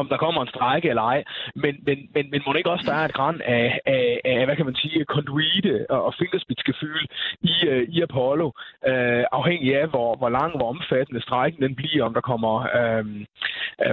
om 0.00 0.08
der 0.08 0.16
kommer 0.24 0.40
en 0.42 0.54
strække 0.54 0.88
eller 0.88 1.02
ej. 1.02 1.24
Men, 1.54 1.74
men, 1.86 1.98
men, 2.14 2.24
men 2.30 2.42
må 2.46 2.52
det 2.52 2.58
ikke 2.58 2.74
også 2.74 2.86
der 2.90 2.96
er 3.00 3.04
et 3.04 3.18
græn 3.18 3.40
af, 3.44 3.80
af, 3.86 4.20
af, 4.24 4.44
hvad 4.46 4.56
kan 4.56 4.68
man 4.70 4.74
sige, 4.82 5.04
konduite 5.04 5.90
og, 5.90 6.04
og 6.04 6.14
fingerspidsgefyld 6.18 7.06
i, 7.52 7.54
uh, 7.70 7.82
i 7.94 8.00
Apollo, 8.02 8.46
uh, 8.90 9.22
afhængig 9.38 9.70
af, 9.80 9.86
hvor, 9.88 10.16
hvor 10.16 10.28
lang, 10.28 10.56
hvor 10.56 10.68
omfattende 10.68 11.22
strækken 11.22 11.62
den 11.62 11.74
bliver, 11.74 12.04
om 12.04 12.14
der 12.14 12.20
kommer 12.20 12.54
uh, 12.78 13.06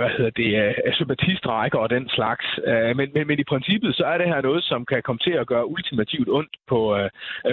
hvad 0.02 0.12
hedder 0.18 0.34
det, 0.42 0.52
uh, 0.88 0.94
sympatistrækker 0.94 1.80
og 1.80 1.90
den 1.90 2.10
slags. 2.10 2.46
Uh, 2.70 2.92
men, 2.98 3.08
men, 3.14 3.28
men 3.28 3.40
i 3.40 3.50
princippet, 3.52 3.96
så 3.96 4.04
er 4.04 4.18
det 4.18 4.28
her 4.28 4.42
noget, 4.42 4.64
som 4.64 4.86
kan 4.86 5.02
komme 5.04 5.20
til 5.20 5.36
at 5.42 5.48
gøre 5.48 5.70
ultimativt 5.70 6.30
ondt 6.30 6.54
på, 6.68 6.80
uh, 6.96 7.08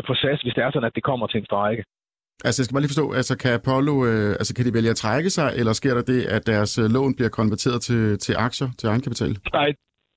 på 0.06 0.14
SAS, 0.14 0.40
hvis 0.42 0.54
det 0.54 0.64
er 0.64 0.70
sådan, 0.70 0.90
at 0.90 0.94
det 0.94 1.02
kommer 1.02 1.26
til 1.26 1.38
en 1.38 1.50
strække. 1.52 1.84
Altså, 2.44 2.56
jeg 2.60 2.64
skal 2.64 2.74
bare 2.74 2.84
lige 2.84 2.94
forstå, 2.94 3.12
altså 3.12 3.38
kan 3.38 3.52
Apollo, 3.52 3.94
øh, 4.08 4.30
altså 4.40 4.54
kan 4.54 4.64
de 4.66 4.74
vælge 4.74 4.90
at 4.90 4.96
trække 4.96 5.30
sig, 5.30 5.48
eller 5.56 5.72
sker 5.72 5.94
der 5.94 6.02
det, 6.02 6.20
at 6.36 6.46
deres 6.46 6.78
øh, 6.78 6.86
lån 6.96 7.14
bliver 7.14 7.28
konverteret 7.28 7.82
til, 7.82 8.18
til 8.18 8.34
aktier, 8.38 8.68
til 8.78 8.86
egenkapital? 8.86 9.32
Nej, 9.52 9.72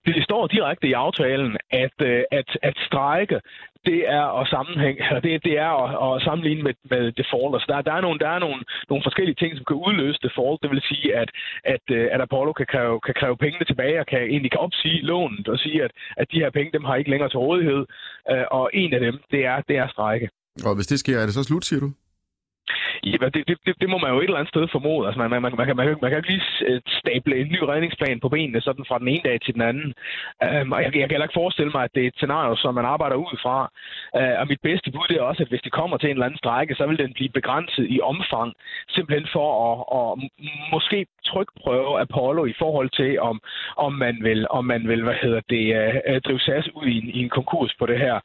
det 0.05 0.23
står 0.23 0.47
direkte 0.47 0.87
i 0.87 0.93
aftalen, 0.93 1.57
at, 1.71 1.97
øh, 2.01 2.23
at, 2.31 2.49
at 2.61 2.75
strejke, 2.87 3.39
det 3.85 3.99
er 4.19 4.25
at 4.39 4.47
sammenhæng, 4.47 4.97
det, 5.23 5.43
det 5.47 5.55
er 5.65 5.71
at, 5.83 5.89
at 6.05 6.21
sammenligne 6.27 6.63
med, 6.63 6.73
med 6.93 7.11
default. 7.11 7.55
Altså 7.55 7.67
der, 7.71 7.81
der, 7.81 7.93
er 7.97 8.01
nogle, 8.01 8.19
der 8.19 8.29
er 8.35 8.39
nogle, 8.39 8.61
nogle 8.89 9.03
forskellige 9.07 9.39
ting, 9.39 9.51
som 9.55 9.65
kan 9.65 9.81
udløse 9.85 10.19
default. 10.27 10.61
Det 10.63 10.69
vil 10.71 10.81
sige, 10.91 11.07
at, 11.21 11.29
at, 11.63 11.85
øh, 11.97 12.07
at 12.13 12.21
Apollo 12.21 12.53
kan 12.53 12.67
kræve, 12.73 12.99
kan 13.07 13.15
kræve 13.21 13.37
pengene 13.43 13.65
tilbage 13.65 13.99
og 13.99 14.07
kan 14.13 14.21
egentlig 14.33 14.51
kan 14.51 14.65
opsige 14.67 15.05
lånet 15.11 15.47
og 15.47 15.59
sige, 15.59 15.83
at, 15.83 15.91
at 16.17 16.27
de 16.31 16.41
her 16.43 16.51
penge, 16.57 16.71
dem 16.77 16.83
har 16.83 16.95
ikke 16.95 17.11
længere 17.11 17.29
til 17.29 17.39
rådighed. 17.47 17.85
Og 18.51 18.69
en 18.73 18.93
af 18.93 18.99
dem, 18.99 19.15
det 19.31 19.45
er, 19.45 19.61
det 19.69 19.77
er 19.77 19.87
strejke. 19.87 20.29
Og 20.67 20.75
hvis 20.75 20.87
det 20.87 20.99
sker, 20.99 21.17
er 21.19 21.25
det 21.25 21.33
så 21.33 21.43
slut, 21.43 21.65
siger 21.65 21.79
du? 21.79 21.89
Ja, 23.05 23.29
det, 23.33 23.47
det, 23.47 23.57
det, 23.65 23.75
det 23.81 23.89
må 23.89 23.97
man 23.97 24.11
jo 24.11 24.19
et 24.19 24.23
eller 24.23 24.37
andet 24.37 24.53
sted 24.53 24.67
formode. 24.71 25.07
Altså, 25.07 25.19
man, 25.21 25.29
man, 25.29 25.41
man, 25.41 25.53
man, 25.57 25.67
kan, 25.67 25.75
man, 25.75 25.87
kan, 25.87 25.97
man 26.01 26.09
kan 26.09 26.17
ikke 26.19 26.31
lige 26.33 26.45
øh, 26.67 26.81
stable 27.01 27.35
en 27.35 27.51
ny 27.55 27.61
redningsplan 27.71 28.19
på 28.19 28.29
benene 28.29 28.61
sådan 28.61 28.85
fra 28.87 28.99
den 28.99 29.07
ene 29.07 29.25
dag 29.29 29.41
til 29.41 29.53
den 29.53 29.61
anden. 29.61 29.93
Um, 30.47 30.71
og 30.71 30.79
jeg, 30.83 30.89
jeg 30.95 31.07
kan 31.07 31.15
heller 31.15 31.29
ikke 31.29 31.41
forestille 31.43 31.71
mig, 31.75 31.83
at 31.83 31.93
det 31.95 32.03
er 32.03 32.07
et 32.07 32.19
scenario, 32.19 32.55
som 32.55 32.75
man 32.75 32.85
arbejder 32.85 33.15
ud 33.15 33.35
fra. 33.43 33.57
Uh, 34.19 34.35
og 34.41 34.47
mit 34.47 34.61
bedste 34.63 34.91
bud 34.91 35.07
det 35.09 35.17
er 35.17 35.29
også, 35.31 35.43
at 35.43 35.49
hvis 35.49 35.65
det 35.67 35.71
kommer 35.79 35.97
til 35.97 36.09
en 36.09 36.15
eller 36.15 36.25
anden 36.25 36.43
strække, 36.43 36.75
så 36.75 36.85
vil 36.87 36.97
den 36.97 37.13
blive 37.13 37.29
begrænset 37.39 37.85
i 37.89 37.99
omfang, 38.01 38.53
simpelthen 38.89 39.27
for 39.35 39.49
at, 39.67 39.75
at 39.97 40.09
måske 40.71 41.05
trykprøve 41.25 41.99
Apollo 42.01 42.45
i 42.45 42.55
forhold 42.59 42.89
til, 42.89 43.19
om, 43.19 43.41
om 43.77 43.93
man 43.93 44.15
vil, 44.21 44.47
om 44.49 44.65
man 44.65 44.87
vil 44.87 45.03
hvad 45.03 45.17
hedder 45.21 45.41
det, 45.49 45.65
uh, 46.09 46.17
drive 46.25 46.39
SAS 46.39 46.69
ud 46.75 46.85
i 46.85 46.97
en, 46.97 47.09
i 47.17 47.19
en 47.23 47.29
konkurs 47.29 47.73
på 47.79 47.85
det 47.85 47.99
her. 48.05 48.15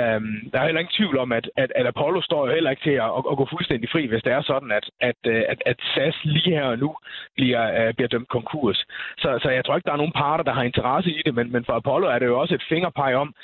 Um, 0.00 0.26
der 0.50 0.58
er 0.58 0.64
heller 0.64 0.80
ingen 0.80 0.98
tvivl 1.00 1.18
om, 1.18 1.32
at, 1.32 1.50
at, 1.56 1.72
at 1.74 1.86
Apollo 1.86 2.20
står 2.22 2.46
jo 2.46 2.54
heller 2.54 2.70
ikke 2.70 2.82
til 2.82 2.96
at, 3.04 3.10
at, 3.18 3.22
at 3.30 3.36
gå 3.36 3.46
fuldstændig 3.50 3.88
fri, 3.90 4.17
hvis 4.18 4.28
det 4.28 4.32
er 4.38 4.42
sådan, 4.52 4.70
at, 4.78 4.86
at, 5.00 5.20
øh, 5.26 5.42
at, 5.52 5.58
at 5.66 5.78
SAS 5.94 6.16
lige 6.24 6.54
her 6.56 6.64
og 6.64 6.78
nu 6.78 6.90
bliver, 7.36 7.62
uh, 7.78 7.94
bliver 7.96 8.08
dømt 8.08 8.28
konkurs. 8.28 8.78
Så, 9.22 9.38
så 9.42 9.48
jeg 9.50 9.64
tror 9.64 9.76
ikke, 9.76 9.86
der 9.86 9.92
er 9.92 10.02
nogen 10.02 10.18
parter, 10.22 10.44
der 10.44 10.52
har 10.58 10.62
interesse 10.62 11.10
i 11.10 11.22
det, 11.26 11.34
men, 11.34 11.52
men 11.52 11.64
for 11.64 11.72
Apollo 11.72 12.06
er 12.08 12.18
det 12.18 12.26
jo 12.26 12.40
også 12.40 12.54
et 12.54 12.68
fingerpeg 12.68 13.14
om, 13.14 13.34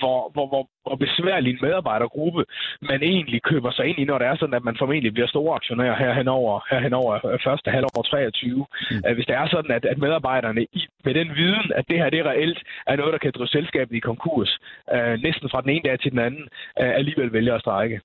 hvor, 0.00 0.30
hvor, 0.34 0.46
hvor, 0.52 0.64
hvor 0.84 0.96
besværlig 0.96 1.50
en 1.50 1.58
medarbejdergruppe 1.62 2.44
man 2.82 3.02
egentlig 3.02 3.42
køber 3.42 3.70
sig 3.70 3.86
ind 3.86 3.98
i, 3.98 4.04
når 4.04 4.18
det 4.18 4.26
er 4.26 4.36
sådan, 4.36 4.54
at 4.54 4.64
man 4.64 4.76
formentlig 4.78 5.12
bliver 5.12 5.28
store 5.28 5.54
aktionærer 5.54 5.96
her 5.96 6.12
henover, 6.12 6.60
her 6.70 6.80
henover 6.80 7.26
øh, 7.26 7.38
første 7.44 7.70
halvår 7.70 8.02
23. 8.02 8.66
Mm. 8.90 9.14
Hvis 9.14 9.26
det 9.26 9.36
er 9.36 9.48
sådan, 9.48 9.70
at, 9.70 9.84
at 9.84 9.98
medarbejderne 9.98 10.62
i, 10.72 10.86
med 11.04 11.14
den 11.14 11.28
viden, 11.36 11.72
at 11.78 11.84
det 11.88 11.98
her 11.98 12.10
det 12.10 12.24
reelt 12.24 12.60
er 12.86 12.96
noget, 12.96 13.12
der 13.12 13.18
kan 13.18 13.32
drive 13.32 13.48
selskabet 13.48 13.96
i 13.96 14.06
konkurs, 14.10 14.58
uh, 14.94 15.14
næsten 15.26 15.48
fra 15.50 15.60
den 15.60 15.70
ene 15.70 15.88
dag 15.88 15.98
til 16.00 16.10
den 16.10 16.18
anden, 16.18 16.44
uh, 16.80 16.92
alligevel 17.00 17.32
vælger 17.32 17.54
at 17.54 17.60
strække. 17.60 18.00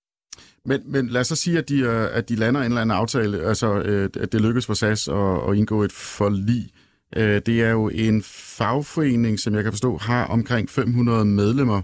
Men, 0.65 0.81
men 0.85 1.07
lad 1.07 1.21
os 1.21 1.27
så 1.27 1.35
sige, 1.35 1.57
at 1.57 1.69
de, 1.69 1.79
øh, 1.79 2.07
at 2.11 2.29
de 2.29 2.35
lander 2.35 2.61
en 2.61 2.65
eller 2.65 2.81
anden 2.81 2.97
aftale, 2.97 3.41
altså 3.41 3.81
øh, 3.81 4.09
at 4.19 4.31
det 4.31 4.41
lykkes 4.41 4.65
for 4.65 4.73
SAS 4.73 5.07
at, 5.07 5.49
at 5.49 5.55
indgå 5.55 5.83
et 5.83 5.91
forlig. 5.91 6.69
Øh, 7.15 7.41
det 7.45 7.63
er 7.63 7.69
jo 7.69 7.89
en 7.89 8.23
fagforening, 8.23 9.39
som 9.39 9.55
jeg 9.55 9.63
kan 9.63 9.73
forstå, 9.73 9.97
har 9.97 10.25
omkring 10.25 10.69
500 10.69 11.25
medlemmer, 11.25 11.81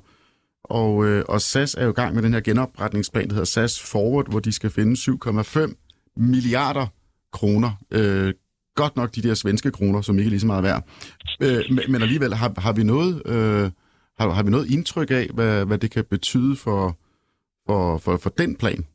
og, 0.63 0.95
og 1.29 1.41
SAS 1.41 1.75
er 1.75 1.83
jo 1.83 1.89
i 1.89 1.93
gang 1.93 2.15
med 2.15 2.23
den 2.23 2.33
her 2.33 2.41
genopretningsplan, 2.41 3.27
der 3.27 3.33
hedder 3.33 3.45
SAS 3.45 3.79
Forward, 3.79 4.29
hvor 4.29 4.39
de 4.39 4.51
skal 4.51 4.69
finde 4.69 4.93
7,5 4.93 6.13
milliarder 6.17 6.87
kroner. 7.33 7.71
Øh, 7.91 8.33
godt 8.75 8.95
nok 8.95 9.15
de 9.15 9.21
der 9.21 9.33
svenske 9.33 9.71
kroner, 9.71 10.01
som 10.01 10.17
ikke 10.17 10.27
er 10.27 10.29
lige 10.29 10.39
så 10.39 10.47
meget 10.47 10.63
værd. 10.63 10.87
Øh, 11.41 11.63
men, 11.69 11.79
men 11.89 12.01
alligevel, 12.01 12.33
har, 12.33 12.53
har, 12.57 12.73
vi 12.73 12.83
noget, 12.83 13.21
øh, 13.25 13.71
har, 14.19 14.29
har 14.29 14.43
vi 14.43 14.49
noget 14.49 14.71
indtryk 14.71 15.11
af, 15.11 15.29
hvad, 15.33 15.65
hvad 15.65 15.77
det 15.77 15.91
kan 15.91 16.05
betyde 16.09 16.55
for, 16.55 16.97
for, 17.67 17.97
for, 17.97 18.17
for 18.23 18.29
den 18.29 18.55
plan? 18.55 18.85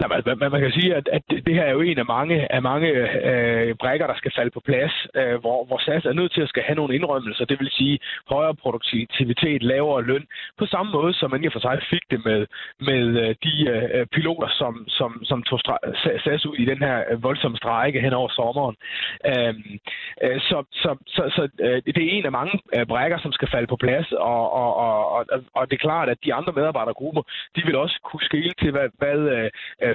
Nej, 0.00 0.08
man, 0.08 0.16
altså, 0.16 0.34
man, 0.40 0.50
man 0.50 0.60
kan 0.60 0.72
sige, 0.72 0.94
at, 0.94 1.08
at 1.12 1.22
det 1.46 1.54
her 1.54 1.62
er 1.62 1.72
jo 1.72 1.80
en 1.80 1.98
af 1.98 2.06
mange, 2.06 2.52
af 2.52 2.62
mange 2.62 2.88
øh, 3.30 3.74
brækker, 3.80 4.06
der 4.06 4.16
skal 4.16 4.32
falde 4.36 4.50
på 4.50 4.60
plads, 4.60 4.94
øh, 5.14 5.36
hvor, 5.40 5.64
hvor 5.64 5.78
SAS 5.78 6.04
er 6.04 6.12
nødt 6.12 6.32
til 6.32 6.40
at 6.40 6.48
skal 6.48 6.62
have 6.62 6.76
nogle 6.76 6.94
indrømmelser, 6.94 7.44
det 7.44 7.60
vil 7.60 7.70
sige 7.70 7.98
højere 8.28 8.54
produktivitet, 8.54 9.62
lavere 9.62 10.02
løn, 10.02 10.26
på 10.58 10.66
samme 10.66 10.92
måde 10.92 11.14
som 11.14 11.30
man 11.30 11.44
i 11.44 11.46
og 11.46 11.52
for 11.52 11.60
sig 11.60 11.80
fik 11.90 12.04
det 12.10 12.24
med, 12.24 12.46
med 12.80 13.02
øh, 13.22 13.34
de 13.46 13.54
øh, 13.70 14.06
piloter, 14.06 14.48
som, 14.60 14.84
som, 14.88 15.10
som 15.24 15.42
tog 15.42 15.60
SAS 16.22 16.46
ud 16.46 16.56
i 16.56 16.64
den 16.64 16.78
her 16.78 17.04
øh, 17.10 17.22
voldsomme 17.22 17.56
strejke 17.56 18.00
hen 18.00 18.12
over 18.12 18.28
sommeren. 18.28 18.76
Øh, 19.30 19.54
Øh, 20.24 20.40
så 20.40 20.58
så, 20.72 20.90
så, 21.06 21.22
så 21.36 21.42
øh, 21.66 21.82
det 21.94 22.02
er 22.04 22.16
en 22.16 22.24
af 22.24 22.32
mange 22.32 22.54
øh, 22.76 22.86
brækker, 22.86 23.18
som 23.18 23.32
skal 23.32 23.48
falde 23.54 23.66
på 23.66 23.76
plads, 23.76 24.12
og, 24.12 24.52
og, 24.62 24.70
og, 24.76 25.26
og, 25.54 25.70
det 25.70 25.74
er 25.76 25.86
klart, 25.88 26.08
at 26.08 26.18
de 26.24 26.34
andre 26.34 26.52
medarbejdergrupper, 26.52 27.22
de 27.56 27.62
vil 27.66 27.76
også 27.76 28.00
kunne 28.04 28.24
skille 28.30 28.52
til, 28.62 28.70
hvad, 28.70 28.88
hvad 28.98 29.18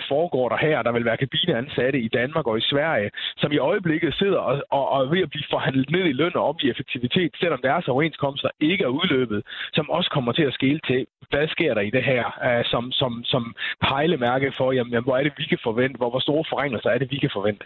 foregår 0.10 0.50
der 0.50 0.58
her. 0.58 0.82
Der 0.82 0.92
vil 0.92 1.06
være 1.06 1.18
kabineansatte 1.18 2.00
i 2.00 2.08
Danmark 2.08 2.48
og 2.48 2.58
i 2.58 2.68
Sverige, 2.72 3.10
som 3.38 3.52
i 3.52 3.58
øjeblikket 3.58 4.14
sidder 4.14 4.38
og, 4.38 4.64
og, 4.72 4.90
og 4.90 5.06
er 5.06 5.10
ved 5.10 5.22
at 5.22 5.30
blive 5.30 5.52
forhandlet 5.52 5.90
ned 5.90 6.06
i 6.06 6.18
løn 6.22 6.36
og 6.36 6.44
op 6.50 6.60
i 6.62 6.70
effektivitet, 6.70 7.32
selvom 7.40 7.60
deres 7.64 7.88
overenskomster 7.88 8.50
ikke 8.60 8.84
er 8.84 8.96
udløbet, 9.00 9.42
som 9.74 9.90
også 9.90 10.10
kommer 10.10 10.32
til 10.32 10.44
at 10.44 10.54
skille 10.54 10.80
til, 10.88 11.06
hvad 11.30 11.48
sker 11.48 11.74
der 11.74 11.82
i 11.82 11.90
det 11.90 12.04
her, 12.04 12.24
som, 12.72 12.92
som, 12.92 13.24
som 13.24 13.56
pejlemærke 13.82 14.54
for, 14.58 14.72
jamen, 14.72 15.04
hvor 15.04 15.18
er 15.18 15.24
det, 15.24 15.34
vi 15.38 15.44
kan 15.44 15.58
forvente, 15.64 15.98
hvor, 15.98 16.10
hvor 16.10 16.20
store 16.20 16.46
forringelser 16.50 16.90
er 16.90 16.98
det, 16.98 17.12
vi 17.12 17.18
kan 17.18 17.30
forvente. 17.34 17.66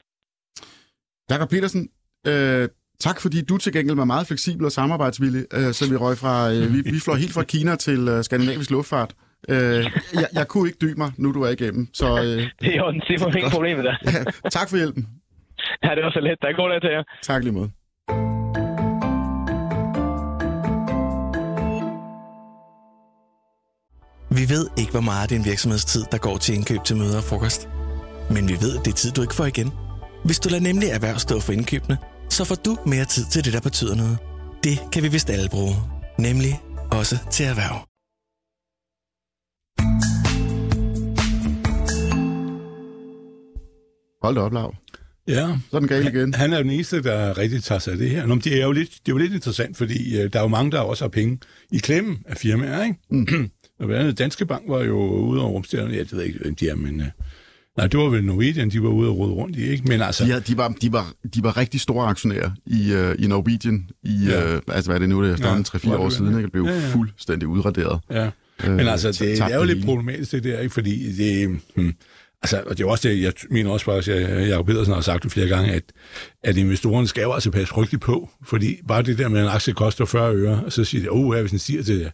Jakob 1.31 1.49
Petersen, 1.49 1.89
øh, 2.27 2.69
Tak 2.99 3.21
fordi 3.21 3.41
du 3.41 3.57
til 3.57 3.73
gengæld 3.73 3.95
var 3.97 4.05
meget 4.05 4.27
fleksibel 4.27 4.65
og 4.65 4.71
samarbejdsvillig, 4.71 5.45
øh, 5.53 5.73
så 5.73 5.89
vi 5.89 5.95
røg 5.95 6.17
fra, 6.17 6.51
øh, 6.51 6.73
vi, 6.73 6.81
vi 6.91 6.99
flår 6.99 7.15
helt 7.15 7.33
fra 7.33 7.43
Kina 7.43 7.75
til 7.75 8.07
øh, 8.07 8.23
skandinavisk 8.23 8.71
luftfart. 8.71 9.13
Øh, 9.49 9.57
jeg, 10.13 10.27
jeg 10.33 10.47
kunne 10.47 10.69
ikke 10.69 10.79
dy 10.81 10.93
mig, 10.97 11.11
nu 11.17 11.31
du 11.31 11.41
er 11.41 11.49
igennem. 11.49 11.87
Så, 11.93 12.07
øh, 12.07 12.23
det 12.61 12.73
er 12.73 12.77
jo 12.77 12.89
en 12.89 13.01
simpelthen 13.07 13.37
ingen 13.37 13.51
problem 13.57 13.77
der. 13.77 13.95
ja, 14.05 14.49
tak 14.49 14.69
for 14.69 14.77
hjælpen. 14.77 15.07
Ja, 15.83 15.89
det 15.95 16.03
var 16.03 16.11
så 16.11 16.19
let. 16.19 16.37
Der 16.41 16.47
er 16.47 16.55
god 16.61 16.69
dag 16.69 16.81
til 16.81 16.89
jer. 16.89 17.03
Tak 17.23 17.43
lige 17.43 17.53
måde. 17.53 17.69
Vi 24.39 24.43
ved 24.53 24.65
ikke, 24.77 24.91
hvor 24.91 25.01
meget 25.01 25.29
din 25.29 25.45
virksomhedstid, 25.45 26.03
der 26.11 26.17
går 26.17 26.37
til 26.37 26.55
indkøb 26.55 26.83
til 26.83 26.95
møder 26.97 27.17
og 27.17 27.23
frokost. 27.23 27.69
Men 28.29 28.43
vi 28.47 28.53
ved, 28.53 28.77
at 28.77 28.85
det 28.85 28.91
er 28.91 28.95
tid, 28.95 29.11
du 29.11 29.21
ikke 29.21 29.35
får 29.35 29.45
igen. 29.45 29.69
Hvis 30.25 30.39
du 30.39 30.49
lader 30.49 30.63
nemlig 30.63 30.87
erhverv 30.89 31.17
stå 31.17 31.39
for 31.39 31.51
indkøbene, 31.53 31.97
så 32.29 32.43
får 32.43 32.55
du 32.55 32.77
mere 32.85 33.05
tid 33.05 33.25
til 33.31 33.45
det, 33.45 33.53
der 33.53 33.61
betyder 33.61 33.95
noget. 33.95 34.17
Det 34.63 34.79
kan 34.91 35.03
vi 35.03 35.07
vist 35.07 35.29
alle 35.29 35.49
bruge. 35.49 35.75
Nemlig 36.19 36.61
også 36.91 37.17
til 37.31 37.45
erhverv. 37.45 37.87
Hold 44.23 44.35
da 44.35 44.41
op, 44.41 44.53
Lav. 44.53 44.75
Ja. 45.27 45.57
Så 45.71 45.77
er 45.77 45.79
den 45.79 46.07
igen. 46.07 46.33
Han 46.33 46.53
er 46.53 46.57
den 46.57 46.71
eneste, 46.71 47.03
der 47.03 47.37
rigtig 47.37 47.63
tager 47.63 47.79
sig 47.79 47.91
af 47.93 47.97
det 47.97 48.09
her. 48.09 48.25
Nå, 48.25 48.35
men 48.35 48.41
det 48.41 48.61
er 48.61 48.65
jo 48.65 48.71
lidt, 48.71 48.91
det 48.91 49.11
er 49.11 49.13
jo 49.13 49.17
lidt 49.17 49.33
interessant, 49.33 49.77
fordi 49.77 50.21
øh, 50.21 50.33
der 50.33 50.39
er 50.39 50.43
jo 50.43 50.47
mange, 50.47 50.71
der 50.71 50.79
også 50.79 51.03
har 51.03 51.09
penge 51.09 51.39
i 51.71 51.77
klemmen 51.77 52.17
af 52.25 52.37
firmaer, 52.37 52.83
ikke? 52.83 52.99
Mm. 53.09 53.51
og 53.79 53.87
blandt 53.87 54.03
andet 54.03 54.17
Danske 54.17 54.45
Bank 54.45 54.63
var 54.67 54.83
jo 54.83 54.99
ude 54.99 55.41
over 55.41 55.49
rumstjernerne. 55.49 55.95
Jeg 55.95 56.05
ved 56.11 56.23
ikke, 56.23 56.39
hvem 56.39 56.55
de 56.55 56.69
er, 56.69 56.75
men... 56.75 57.01
Øh, 57.01 57.07
nej, 57.77 57.87
det 57.87 57.99
var 57.99 58.09
vel 58.09 58.25
Norwegian, 58.25 58.69
de 58.69 58.83
var 58.83 58.89
ude 58.89 59.09
og 59.09 59.17
rode 59.17 59.31
rundt 59.31 59.55
i, 59.55 59.67
ikke? 59.67 59.83
Men 59.87 60.01
altså... 60.01 60.25
Ja, 60.25 60.39
de 60.39 60.57
var, 60.57 60.67
de 60.81 60.91
var, 60.91 61.13
de 61.35 61.43
var 61.43 61.57
rigtig 61.57 61.81
store 61.81 62.07
aktionærer 62.07 62.51
i, 62.65 62.93
uh, 62.95 63.23
i 63.23 63.27
Norwegian 63.27 63.89
i, 64.03 64.27
ja. 64.29 64.55
uh, 64.55 64.61
altså 64.67 64.89
hvad 64.89 64.95
er 64.95 64.99
det 64.99 65.09
nu, 65.09 65.23
det 65.23 65.29
er 65.29 65.33
efterhånden 65.33 65.65
ja, 65.73 65.79
3-4 65.79 65.95
år 65.95 66.09
siden, 66.09 66.27
ikke? 66.27 66.41
Det 66.41 66.51
blev 66.51 66.63
ja, 66.63 66.79
ja. 66.79 66.89
fuldstændig 66.93 67.47
udraderet. 67.47 67.99
Ja. 68.11 68.29
Men 68.63 68.79
altså, 68.79 69.07
det, 69.07 69.19
det 69.19 69.41
er 69.41 69.57
jo 69.57 69.63
lidt 69.63 69.85
problematisk, 69.85 70.31
det 70.31 70.43
der, 70.43 70.59
ikke? 70.59 70.73
Fordi 70.73 71.15
det... 71.15 71.59
Hmm, 71.75 71.93
Altså, 72.41 72.63
og 72.65 72.77
det 72.77 72.83
er 72.83 72.87
også 72.87 73.09
det, 73.09 73.21
jeg 73.21 73.33
mener 73.49 73.71
også 73.71 73.85
faktisk, 73.85 74.09
at 74.09 74.49
Jacob 74.49 74.65
Pedersen 74.65 74.93
har 74.93 75.01
sagt 75.01 75.23
det 75.23 75.31
flere 75.31 75.47
gange, 75.47 75.71
at, 75.71 75.83
at 76.43 76.57
investorerne 76.57 77.07
skal 77.07 77.21
jo 77.21 77.33
altså 77.33 77.51
passe 77.51 77.67
frygteligt 77.67 78.03
på, 78.03 78.29
fordi 78.45 78.79
bare 78.87 79.01
det 79.01 79.17
der 79.17 79.27
med, 79.27 79.39
at 79.39 79.45
en 79.45 79.51
aktie 79.51 79.73
koster 79.73 80.05
40 80.05 80.35
øre, 80.35 80.63
og 80.65 80.73
så 80.73 80.83
siger 80.83 81.01
de, 81.01 81.09
oh, 81.09 81.39
hvis 81.39 81.49
den 81.49 81.59
stiger 81.59 81.83
til 81.83 82.11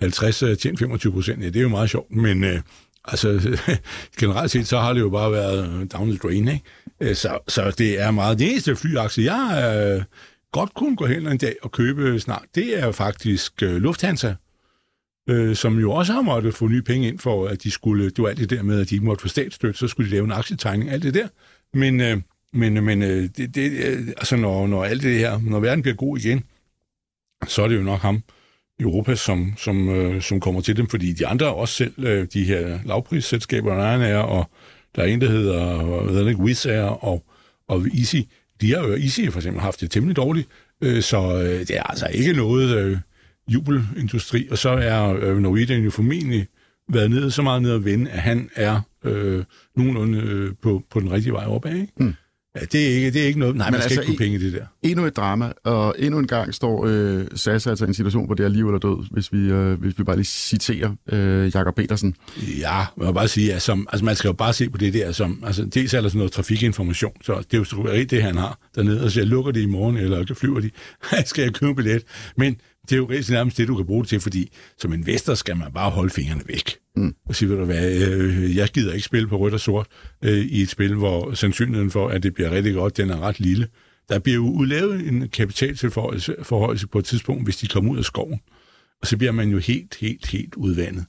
50, 0.00 0.38
tjent 0.60 0.78
25 0.78 1.12
procent, 1.12 1.42
ja, 1.42 1.46
det 1.46 1.56
er 1.56 1.60
jo 1.60 1.68
meget 1.68 1.90
sjovt, 1.90 2.10
men 2.10 2.44
øh, 2.44 2.60
altså, 3.04 3.58
generelt 4.20 4.50
set, 4.50 4.66
så 4.66 4.78
har 4.78 4.92
det 4.92 5.00
jo 5.00 5.10
bare 5.10 5.32
været 5.32 5.92
down 5.92 6.08
the 6.08 6.18
drain, 6.18 6.48
ikke? 6.48 6.64
Øh, 7.00 7.14
så, 7.14 7.38
så 7.48 7.74
det 7.78 8.00
er 8.00 8.10
meget, 8.10 8.38
det 8.38 8.50
eneste 8.50 8.76
flyaktie, 8.76 9.34
jeg 9.34 9.96
øh, 9.98 10.04
godt 10.52 10.74
kunne 10.74 10.96
gå 10.96 11.06
hen 11.06 11.26
en 11.26 11.38
dag 11.38 11.56
og 11.62 11.72
købe 11.72 12.20
snart, 12.20 12.44
det 12.54 12.78
er 12.78 12.92
faktisk 12.92 13.62
øh, 13.62 13.76
Lufthansa, 13.76 14.34
øh, 15.28 15.56
som 15.56 15.78
jo 15.78 15.92
også 15.92 16.12
har 16.12 16.22
måttet 16.22 16.54
få 16.54 16.68
nye 16.68 16.82
penge 16.82 17.08
ind 17.08 17.18
for, 17.18 17.48
at 17.48 17.62
de 17.62 17.70
skulle, 17.70 18.10
det 18.10 18.18
var 18.18 18.28
alt 18.28 18.38
det 18.38 18.50
der 18.50 18.62
med, 18.62 18.80
at 18.80 18.90
de 18.90 18.94
ikke 18.94 19.06
måtte 19.06 19.22
få 19.22 19.28
statsstøtte, 19.28 19.78
så 19.78 19.88
skulle 19.88 20.10
de 20.10 20.14
lave 20.14 20.24
en 20.24 20.32
aktietegning, 20.32 20.90
alt 20.90 21.02
det 21.02 21.14
der. 21.14 21.28
Men, 21.74 22.00
øh, 22.00 22.20
men, 22.52 22.84
men 22.84 23.02
øh, 23.02 23.28
det, 23.36 23.54
det, 23.54 23.72
øh, 23.72 24.08
altså 24.08 24.36
når, 24.36 24.66
når 24.66 24.84
alt 24.84 25.02
det 25.02 25.18
her, 25.18 25.40
når 25.42 25.60
verden 25.60 25.82
bliver 25.82 25.96
god 25.96 26.18
igen, 26.18 26.44
så 27.48 27.62
er 27.62 27.68
det 27.68 27.76
jo 27.76 27.82
nok 27.82 28.00
ham, 28.00 28.22
Europa, 28.80 29.14
som, 29.14 29.52
som, 29.56 29.88
øh, 29.88 30.22
som 30.22 30.40
kommer 30.40 30.60
til 30.60 30.76
dem, 30.76 30.88
fordi 30.88 31.12
de 31.12 31.26
andre 31.26 31.54
også 31.54 31.74
selv, 31.74 31.92
øh, 31.98 32.26
de 32.32 32.44
her 32.44 32.78
lavprisselskaber, 32.84 33.74
der 33.74 34.18
og 34.18 34.50
der 34.96 35.02
er 35.02 35.06
en, 35.06 35.20
der 35.20 35.30
hedder, 35.30 35.82
hvad 35.84 36.12
hedder 36.12 36.24
det, 36.24 36.36
Wizz 36.36 36.66
Air 36.66 37.04
og, 37.04 37.24
og 37.68 37.86
Easy, 37.98 38.16
de 38.60 38.74
har 38.74 38.88
jo 38.88 38.94
Easy 38.94 39.20
for 39.30 39.38
eksempel 39.38 39.62
haft 39.62 39.80
det 39.80 39.90
temmelig 39.90 40.16
dårligt, 40.16 40.48
øh, 40.80 41.02
så 41.02 41.42
øh, 41.42 41.60
det 41.60 41.70
er 41.70 41.82
altså 41.82 42.06
ikke 42.06 42.32
noget... 42.32 42.76
Øh, 42.76 42.98
jubelindustri, 43.48 44.48
og 44.50 44.58
så 44.58 44.68
er 44.68 45.14
øh, 45.20 45.38
Norwegian 45.38 45.82
jo 45.82 45.90
formentlig 45.90 46.46
været 46.88 47.10
nede 47.10 47.30
så 47.30 47.42
meget 47.42 47.62
ned 47.62 47.74
at 47.74 47.84
vende, 47.84 48.10
at 48.10 48.18
han 48.18 48.50
er 48.54 48.80
øh, 49.04 49.44
nogenlunde 49.76 50.18
øh, 50.18 50.52
på, 50.62 50.82
på 50.90 51.00
den 51.00 51.12
rigtige 51.12 51.32
vej 51.32 51.44
opad. 51.46 51.74
Ikke? 51.74 51.92
Mm. 51.96 52.14
Ja, 52.54 52.60
det, 52.72 52.90
er 52.90 52.94
ikke, 52.94 53.10
det 53.10 53.22
er 53.22 53.26
ikke 53.26 53.38
noget... 53.38 53.56
Nej, 53.56 53.70
Men 53.70 53.72
man 53.72 53.82
skal 53.82 53.98
altså, 53.98 54.10
ikke 54.12 54.22
penge 54.22 54.38
i 54.38 54.44
det 54.44 54.52
der. 54.52 54.66
Endnu 54.82 55.06
et 55.06 55.16
drama, 55.16 55.52
og 55.64 55.94
endnu 55.98 56.18
en 56.18 56.26
gang 56.26 56.54
står 56.54 56.86
øh, 56.86 57.26
SAS 57.34 57.66
altså 57.66 57.84
i 57.84 57.88
en 57.88 57.94
situation, 57.94 58.26
hvor 58.26 58.34
det 58.34 58.44
er 58.44 58.48
liv 58.48 58.66
eller 58.66 58.78
død, 58.78 59.06
hvis 59.10 59.32
vi, 59.32 59.38
øh, 59.38 59.80
hvis 59.80 59.98
vi 59.98 60.04
bare 60.04 60.16
lige 60.16 60.26
citerer 60.26 60.94
øh, 61.12 61.54
Jakob 61.54 61.74
Petersen. 61.74 62.16
Ja, 62.58 62.84
man 62.96 63.06
må 63.06 63.12
bare 63.12 63.28
sige, 63.28 63.54
at 63.54 63.62
som, 63.62 63.88
altså, 63.92 64.04
man 64.04 64.16
skal 64.16 64.28
jo 64.28 64.32
bare 64.32 64.52
se 64.52 64.70
på 64.70 64.78
det 64.78 64.94
der 64.94 65.12
som... 65.12 65.42
Altså, 65.46 65.64
dels 65.64 65.94
er 65.94 66.00
der 66.00 66.08
sådan 66.08 66.18
noget 66.18 66.32
trafikinformation, 66.32 67.12
så 67.22 67.38
det 67.50 67.54
er 67.54 67.76
jo 67.76 68.04
det, 68.04 68.22
han 68.22 68.36
har 68.36 68.58
dernede, 68.74 69.04
og 69.04 69.10
så 69.10 69.20
jeg 69.20 69.26
lukker 69.26 69.52
det 69.52 69.60
i 69.60 69.66
morgen, 69.66 69.96
eller 69.96 70.34
flyver 70.34 70.60
de, 70.60 70.70
skal 71.26 71.42
jeg 71.42 71.52
købe 71.52 71.74
billet. 71.74 72.02
Men 72.36 72.56
det 72.88 72.92
er 72.92 72.96
jo 72.96 73.08
rigtig 73.10 73.32
nærmest 73.32 73.56
det, 73.56 73.68
du 73.68 73.76
kan 73.76 73.86
bruge 73.86 74.02
det 74.02 74.08
til, 74.08 74.20
fordi 74.20 74.52
som 74.78 74.92
investor 74.92 75.34
skal 75.34 75.56
man 75.56 75.72
bare 75.72 75.90
holde 75.90 76.10
fingrene 76.10 76.42
væk. 76.46 76.76
Mm. 76.96 77.14
Og 77.26 77.34
sige, 77.34 77.48
ved 77.48 77.56
du 77.56 77.64
hvad, 77.64 78.08
øh, 78.08 78.56
jeg 78.56 78.68
gider 78.68 78.92
ikke 78.92 79.04
spille 79.04 79.28
på 79.28 79.36
rødt 79.36 79.54
og 79.54 79.60
sort 79.60 79.86
øh, 80.24 80.38
i 80.38 80.62
et 80.62 80.68
spil, 80.68 80.94
hvor 80.94 81.34
sandsynligheden 81.34 81.90
for, 81.90 82.08
at 82.08 82.22
det 82.22 82.34
bliver 82.34 82.50
rigtig 82.50 82.74
godt, 82.74 82.96
den 82.96 83.10
er 83.10 83.20
ret 83.20 83.40
lille. 83.40 83.68
Der 84.08 84.18
bliver 84.18 84.36
jo 84.36 84.50
udlavet 84.50 85.08
en 85.08 85.28
kapitaltilforhøjelse 85.28 86.86
på 86.86 86.98
et 86.98 87.04
tidspunkt, 87.04 87.44
hvis 87.44 87.56
de 87.56 87.66
kommer 87.66 87.92
ud 87.92 87.98
af 87.98 88.04
skoven. 88.04 88.40
Og 89.00 89.06
så 89.06 89.16
bliver 89.16 89.32
man 89.32 89.48
jo 89.48 89.58
helt, 89.58 89.96
helt, 90.00 90.26
helt 90.26 90.54
udvandet. 90.54 91.04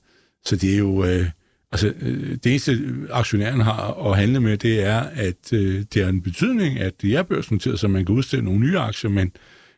Så 0.46 0.56
det 0.56 0.74
er 0.74 0.78
jo... 0.78 1.06
Øh, 1.06 1.26
altså, 1.72 1.94
øh, 2.02 2.38
det 2.44 2.46
eneste 2.46 2.80
aktionæren 3.12 3.60
har 3.60 4.12
at 4.12 4.18
handle 4.18 4.40
med, 4.40 4.58
det 4.58 4.84
er, 4.84 5.00
at 5.00 5.54
øh, 5.54 5.84
det 5.94 6.02
er 6.02 6.10
en 6.10 6.22
betydning, 6.22 6.80
at 6.80 7.02
de 7.02 7.16
er 7.16 7.24
børsnoteret, 7.24 7.80
så 7.80 7.88
man 7.88 8.06
kan 8.06 8.16
udstille 8.16 8.46
nogle 8.46 8.60
nye 8.60 8.78
aktier, 8.78 9.10
men 9.10 9.32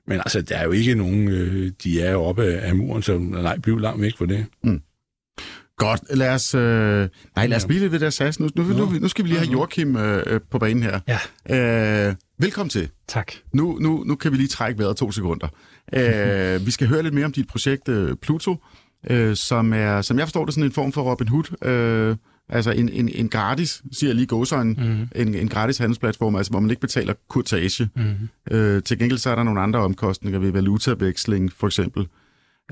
men 0.08 0.20
altså, 0.20 0.42
der 0.42 0.58
er 0.58 0.64
jo 0.64 0.72
ikke 0.72 0.96
nogen, 0.96 1.28
øh, 1.28 1.72
de 1.84 2.02
er 2.02 2.12
jo 2.12 2.24
oppe 2.24 2.44
af 2.44 2.76
muren, 2.76 3.04
så 3.04 3.18
nej, 3.18 3.58
bliv 3.58 3.80
langt 3.80 4.02
væk 4.02 4.18
for 4.18 4.26
det. 4.26 4.46
Mm. 4.64 4.82
Godt, 5.78 6.02
lad 6.18 6.34
os, 6.34 6.56
øh, 6.56 7.10
nej, 7.36 7.48
lad 7.48 7.58
os 7.58 7.66
blive 7.66 7.80
lidt 7.80 7.92
ved 7.92 8.00
der 8.00 8.10
SAS. 8.10 8.40
Nu, 8.40 8.50
nu, 8.56 8.64
nu, 8.64 8.86
nu 8.86 9.08
skal 9.08 9.24
vi 9.26 9.30
lige 9.30 9.40
have 9.40 9.52
Joachim 9.52 9.96
øh, 9.96 10.24
øh, 10.28 10.40
på 10.52 10.60
banen 10.60 10.84
her. 10.84 11.00
Ja. 11.50 12.10
Øh, 12.10 12.16
velkommen 12.40 12.70
til. 12.70 12.90
Tak. 13.08 13.32
Nu, 13.54 13.78
nu, 13.82 14.04
nu 14.06 14.16
kan 14.16 14.32
vi 14.32 14.38
lige 14.38 14.48
trække 14.48 14.80
vejret 14.80 14.98
to 14.98 15.12
sekunder. 15.12 15.48
Øh, 15.94 16.62
vi 16.66 16.72
skal 16.72 16.88
høre 16.88 17.04
lidt 17.04 17.14
mere 17.14 17.26
om 17.26 17.32
dit 17.32 17.48
projekt 17.48 17.90
øh, 17.90 18.16
Pluto, 18.16 18.56
øh, 19.10 19.36
som 19.36 19.74
er, 19.74 20.02
som 20.02 20.20
jeg 20.20 20.28
forstår 20.28 20.46
det, 20.46 20.54
sådan 20.54 20.66
en 20.66 20.72
form 20.72 20.92
for 20.92 21.02
Robin 21.02 21.28
Hood. 21.28 21.68
Øh, 21.68 22.16
Altså 22.50 22.72
en, 22.72 22.90
en, 22.90 23.10
en 23.10 23.30
gratis, 23.30 23.84
siger 23.92 24.10
jeg 24.10 24.16
lige 24.16 24.28
gåsøjne, 24.28 24.74
mm-hmm. 24.74 25.08
en, 25.16 25.36
en 25.36 25.48
gratis 25.48 25.78
handelsplatform, 25.78 26.36
altså 26.36 26.52
hvor 26.52 26.60
man 26.60 26.70
ikke 26.70 26.82
betaler 26.82 27.14
kurtage. 27.28 27.90
Mm-hmm. 27.96 28.56
Øh, 28.58 28.84
til 28.84 29.00
gengæld 29.00 29.20
så 29.20 29.30
er 29.30 29.36
der 29.36 29.44
nogle 29.44 29.62
andre 29.62 29.80
omkostninger 29.80 30.40
ved 30.40 30.52
valutaveksling, 30.52 31.52
for 31.54 31.68
eksempel. 31.68 32.08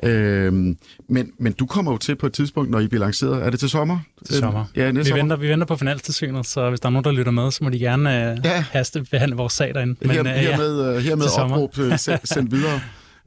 Øh, 0.04 0.54
men, 1.10 1.32
men 1.40 1.54
du 1.54 1.66
kommer 1.66 1.92
jo 1.92 1.98
til 1.98 2.16
på 2.16 2.26
et 2.26 2.34
tidspunkt, 2.34 2.72
når 2.72 2.80
I 2.80 2.88
bliver 2.88 3.06
lanceret. 3.06 3.46
Er 3.46 3.50
det 3.50 3.60
til 3.60 3.70
sommer? 3.70 4.00
Til 4.26 4.36
sommer. 4.36 4.66
Ja, 4.76 4.92
vi, 4.92 5.04
sommer. 5.04 5.24
Venter, 5.24 5.36
vi 5.36 5.50
venter 5.50 5.66
på 5.66 5.76
finanstilsynet, 5.76 6.46
så 6.46 6.70
hvis 6.70 6.80
der 6.80 6.88
er 6.88 6.92
nogen, 6.92 7.04
der 7.04 7.12
lytter 7.12 7.32
med, 7.32 7.52
så 7.52 7.64
må 7.64 7.70
de 7.70 7.80
gerne 7.80 8.10
uh, 8.10 8.46
ja. 8.46 8.66
haste 8.72 9.04
behandle 9.12 9.36
vores 9.36 9.54
sag 9.54 9.74
derinde. 9.74 9.96
Men, 10.02 10.12
her, 10.12 10.20
uh, 10.20 10.28
hermed, 10.28 10.94
ja, 10.94 11.00
hermed 11.00 11.26
opråb 11.40 11.76
sendt 12.24 12.52
videre 12.56 12.82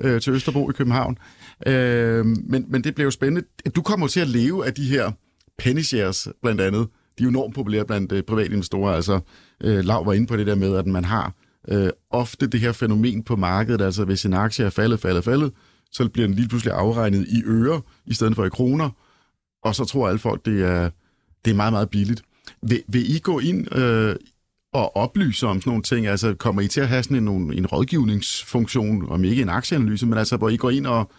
uh, 0.04 0.20
til 0.20 0.32
Østerbro 0.32 0.70
i 0.70 0.72
København. 0.72 1.18
Uh, 1.66 1.72
men, 1.72 2.64
men 2.68 2.84
det 2.84 2.94
bliver 2.94 3.06
jo 3.06 3.10
spændende. 3.10 3.48
Du 3.76 3.82
kommer 3.82 4.06
til 4.06 4.20
at 4.20 4.28
leve 4.28 4.66
af 4.66 4.74
de 4.74 4.84
her 4.84 5.12
penny 5.58 5.80
shares, 5.80 6.28
blandt 6.42 6.60
andet. 6.60 6.88
de 7.18 7.24
er 7.24 7.28
enormt 7.28 7.54
populære 7.54 7.84
blandt 7.84 8.12
øh, 8.12 8.22
private 8.22 8.52
investorer. 8.52 8.92
Altså, 8.92 9.20
øh, 9.64 9.84
Lav 9.84 10.06
var 10.06 10.12
inde 10.12 10.26
på 10.26 10.36
det 10.36 10.46
der 10.46 10.54
med, 10.54 10.76
at 10.76 10.86
man 10.86 11.04
har 11.04 11.32
øh, 11.68 11.90
ofte 12.10 12.46
det 12.46 12.60
her 12.60 12.72
fænomen 12.72 13.22
på 13.22 13.36
markedet, 13.36 13.80
altså 13.80 14.04
hvis 14.04 14.24
en 14.24 14.34
aktie 14.34 14.64
er 14.64 14.70
faldet, 14.70 15.00
faldet, 15.00 15.24
faldet, 15.24 15.52
så 15.92 16.08
bliver 16.08 16.26
den 16.26 16.36
lige 16.36 16.48
pludselig 16.48 16.74
afregnet 16.74 17.26
i 17.28 17.42
øre, 17.46 17.80
i 18.06 18.14
stedet 18.14 18.34
for 18.34 18.44
i 18.44 18.48
kroner, 18.48 18.90
og 19.64 19.74
så 19.74 19.84
tror 19.84 20.08
alle 20.08 20.18
folk, 20.18 20.44
det 20.44 20.62
er, 20.62 20.90
det 21.44 21.50
er 21.50 21.54
meget, 21.54 21.72
meget 21.72 21.90
billigt. 21.90 22.22
Vil, 22.62 22.82
vil 22.88 23.16
I 23.16 23.18
gå 23.18 23.38
ind 23.38 23.74
øh, 23.74 24.16
og 24.72 24.96
oplyse 24.96 25.46
om 25.46 25.60
sådan 25.60 25.70
nogle 25.70 25.82
ting? 25.82 26.06
Altså, 26.06 26.34
kommer 26.34 26.62
I 26.62 26.68
til 26.68 26.80
at 26.80 26.88
have 26.88 27.02
sådan 27.02 27.28
en, 27.28 27.52
en 27.52 27.66
rådgivningsfunktion, 27.66 29.08
om 29.08 29.24
ikke 29.24 29.42
en 29.42 29.48
aktieanalyse, 29.48 30.06
men 30.06 30.18
altså, 30.18 30.36
hvor 30.36 30.48
I 30.48 30.56
går 30.56 30.70
ind 30.70 30.86
og, 30.86 31.10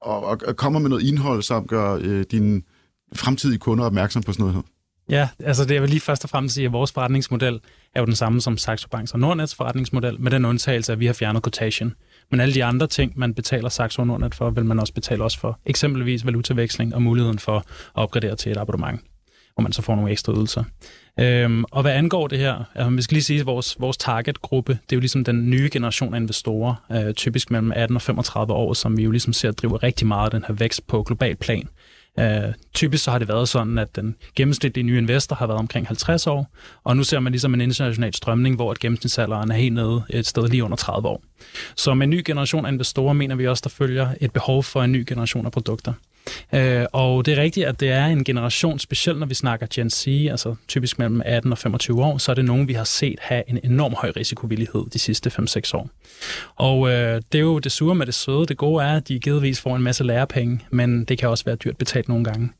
og, 0.00 0.24
og 0.24 0.56
kommer 0.56 0.80
med 0.80 0.88
noget 0.88 1.02
indhold, 1.02 1.42
som 1.42 1.66
gør 1.66 1.98
øh, 2.02 2.24
din 2.30 2.64
fremtidige 3.14 3.58
kunder 3.58 3.84
opmærksom 3.84 4.22
på 4.22 4.32
sådan 4.32 4.42
noget 4.42 4.54
her? 4.54 4.62
Ja, 5.10 5.28
altså 5.44 5.64
det 5.64 5.74
jeg 5.74 5.82
vil 5.82 5.90
lige 5.90 6.00
først 6.00 6.24
og 6.24 6.30
fremmest 6.30 6.54
sige, 6.54 6.64
at 6.64 6.72
vores 6.72 6.92
forretningsmodel 6.92 7.60
er 7.94 8.00
jo 8.00 8.06
den 8.06 8.14
samme 8.14 8.40
som 8.40 8.58
Saxo 8.58 8.88
Banks 8.88 9.12
og 9.12 9.20
Nordnets 9.20 9.54
forretningsmodel, 9.54 10.20
med 10.20 10.30
den 10.30 10.44
undtagelse, 10.44 10.92
at 10.92 11.00
vi 11.00 11.06
har 11.06 11.12
fjernet 11.12 11.42
quotation. 11.42 11.94
Men 12.30 12.40
alle 12.40 12.54
de 12.54 12.64
andre 12.64 12.86
ting, 12.86 13.12
man 13.16 13.34
betaler 13.34 13.68
Saxo 13.68 14.02
og 14.02 14.06
Nordnet 14.06 14.34
for, 14.34 14.50
vil 14.50 14.64
man 14.64 14.80
også 14.80 14.92
betale 14.92 15.24
os 15.24 15.36
for. 15.36 15.60
Eksempelvis 15.66 16.26
valutaveksling 16.26 16.94
og 16.94 17.02
muligheden 17.02 17.38
for 17.38 17.56
at 17.56 17.64
opgradere 17.94 18.36
til 18.36 18.52
et 18.52 18.58
abonnement, 18.58 19.00
hvor 19.54 19.62
man 19.62 19.72
så 19.72 19.82
får 19.82 19.94
nogle 19.94 20.10
ekstra 20.10 20.32
ydelser. 20.32 20.64
Øhm, 21.20 21.64
og 21.70 21.82
hvad 21.82 21.92
angår 21.92 22.26
det 22.26 22.38
her, 22.38 22.64
altså, 22.74 22.90
vi 22.90 23.02
skal 23.02 23.14
lige 23.14 23.24
sige, 23.24 23.40
at 23.40 23.46
vores, 23.46 23.76
vores 23.80 23.96
targetgruppe, 23.96 24.72
det 24.72 24.92
er 24.92 24.96
jo 24.96 25.00
ligesom 25.00 25.24
den 25.24 25.50
nye 25.50 25.68
generation 25.72 26.14
af 26.14 26.20
investorer, 26.20 26.74
øh, 26.92 27.14
typisk 27.14 27.50
mellem 27.50 27.72
18 27.72 27.96
og 27.96 28.02
35 28.02 28.52
år, 28.52 28.74
som 28.74 28.96
vi 28.96 29.02
jo 29.02 29.10
ligesom 29.10 29.32
ser 29.32 29.52
driver 29.52 29.82
rigtig 29.82 30.06
meget 30.06 30.24
af 30.24 30.30
den 30.30 30.44
her 30.48 30.54
vækst 30.54 30.86
på 30.86 31.02
global 31.02 31.36
plan. 31.36 31.68
Uh, 32.18 32.54
typisk 32.74 33.04
så 33.04 33.10
har 33.10 33.18
det 33.18 33.28
været 33.28 33.48
sådan, 33.48 33.78
at 33.78 33.96
den 33.96 34.16
gennemsnitlige 34.36 34.84
nye 34.84 34.98
investor 34.98 35.36
har 35.36 35.46
været 35.46 35.58
omkring 35.58 35.86
50 35.86 36.26
år, 36.26 36.50
og 36.84 36.96
nu 36.96 37.04
ser 37.04 37.20
man 37.20 37.32
ligesom 37.32 37.54
en 37.54 37.60
international 37.60 38.14
strømning, 38.14 38.56
hvor 38.56 38.72
et 38.72 38.78
gennemsnitsalderen 38.78 39.50
er 39.50 39.54
helt 39.54 39.74
nede 39.74 40.02
et 40.10 40.26
sted 40.26 40.48
lige 40.48 40.64
under 40.64 40.76
30 40.76 41.08
år. 41.08 41.22
Så 41.76 41.94
med 41.94 42.06
en 42.06 42.10
ny 42.10 42.22
generation 42.26 42.66
af 42.66 42.72
investorer 42.72 43.12
mener 43.12 43.34
vi 43.34 43.46
også, 43.46 43.60
der 43.64 43.70
følger 43.70 44.08
et 44.20 44.32
behov 44.32 44.62
for 44.62 44.82
en 44.82 44.92
ny 44.92 45.04
generation 45.08 45.46
af 45.46 45.52
produkter. 45.52 45.92
Øh, 46.54 46.84
og 46.92 47.26
det 47.26 47.38
er 47.38 47.42
rigtigt, 47.42 47.66
at 47.66 47.80
det 47.80 47.90
er 47.90 48.06
en 48.06 48.24
generation, 48.24 48.78
specielt 48.78 49.18
når 49.18 49.26
vi 49.26 49.34
snakker 49.34 49.66
Gen 49.74 49.90
Z, 49.90 50.06
altså 50.08 50.54
typisk 50.68 50.98
mellem 50.98 51.22
18 51.24 51.52
og 51.52 51.58
25 51.58 52.04
år, 52.04 52.18
så 52.18 52.30
er 52.30 52.34
det 52.34 52.44
nogen, 52.44 52.68
vi 52.68 52.72
har 52.72 52.84
set 52.84 53.18
have 53.20 53.42
en 53.46 53.60
enorm 53.64 53.94
høj 53.94 54.12
risikovillighed 54.16 54.84
de 54.92 54.98
sidste 54.98 55.30
5-6 55.30 55.70
år. 55.74 55.90
Og 56.56 56.88
øh, 56.88 57.22
det 57.32 57.38
er 57.38 57.42
jo 57.42 57.58
det 57.58 57.72
sure 57.72 57.94
med 57.94 58.06
det 58.06 58.14
søde. 58.14 58.46
Det 58.46 58.56
gode 58.56 58.84
er, 58.84 58.96
at 58.96 59.08
de 59.08 59.18
givetvis 59.18 59.60
får 59.60 59.76
en 59.76 59.82
masse 59.82 60.04
lærepenge, 60.04 60.60
men 60.70 61.04
det 61.04 61.18
kan 61.18 61.28
også 61.28 61.44
være 61.44 61.56
dyrt 61.56 61.76
betalt 61.76 62.08
nogle 62.08 62.24
gange. 62.24 62.50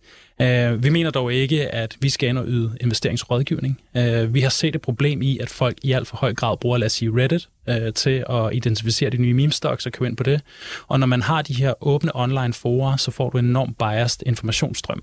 Uh, 0.43 0.85
vi 0.85 0.89
mener 0.89 1.11
dog 1.11 1.33
ikke, 1.33 1.69
at 1.75 1.97
vi 2.01 2.11
skal 2.11 2.29
ind 2.29 2.39
og 2.39 2.45
yde 2.49 2.77
investeringsrådgivning. 2.81 3.81
Uh, 3.95 4.35
vi 4.35 4.41
har 4.41 4.49
set 4.49 4.75
et 4.75 4.83
problem 4.83 5.23
i, 5.23 5.39
at 5.39 5.49
folk 5.49 5.77
i 5.83 5.93
alt 5.93 6.09
for 6.09 6.17
høj 6.17 6.35
grad 6.35 6.57
bruger, 6.57 6.79
lad 6.79 6.87
os 6.87 6.93
sige, 6.93 7.11
Reddit 7.15 7.49
uh, 7.69 7.93
til 7.95 8.25
at 8.31 8.51
identificere 8.53 9.11
de 9.11 9.17
nye 9.17 9.35
meme 9.35 9.53
stocks 9.53 9.87
og 9.87 9.93
købe 9.93 10.07
ind 10.07 10.17
på 10.17 10.23
det. 10.23 10.41
Og 10.89 11.01
når 11.01 11.07
man 11.07 11.23
har 11.23 11.43
de 11.43 11.55
her 11.55 11.75
åbne 11.81 12.11
online 12.15 12.53
fora, 12.53 12.99
så 12.99 13.11
får 13.11 13.31
du 13.31 13.39
en 13.39 13.45
enorm 13.45 13.75
biased 13.75 14.27
informationsstrøm. 14.27 15.03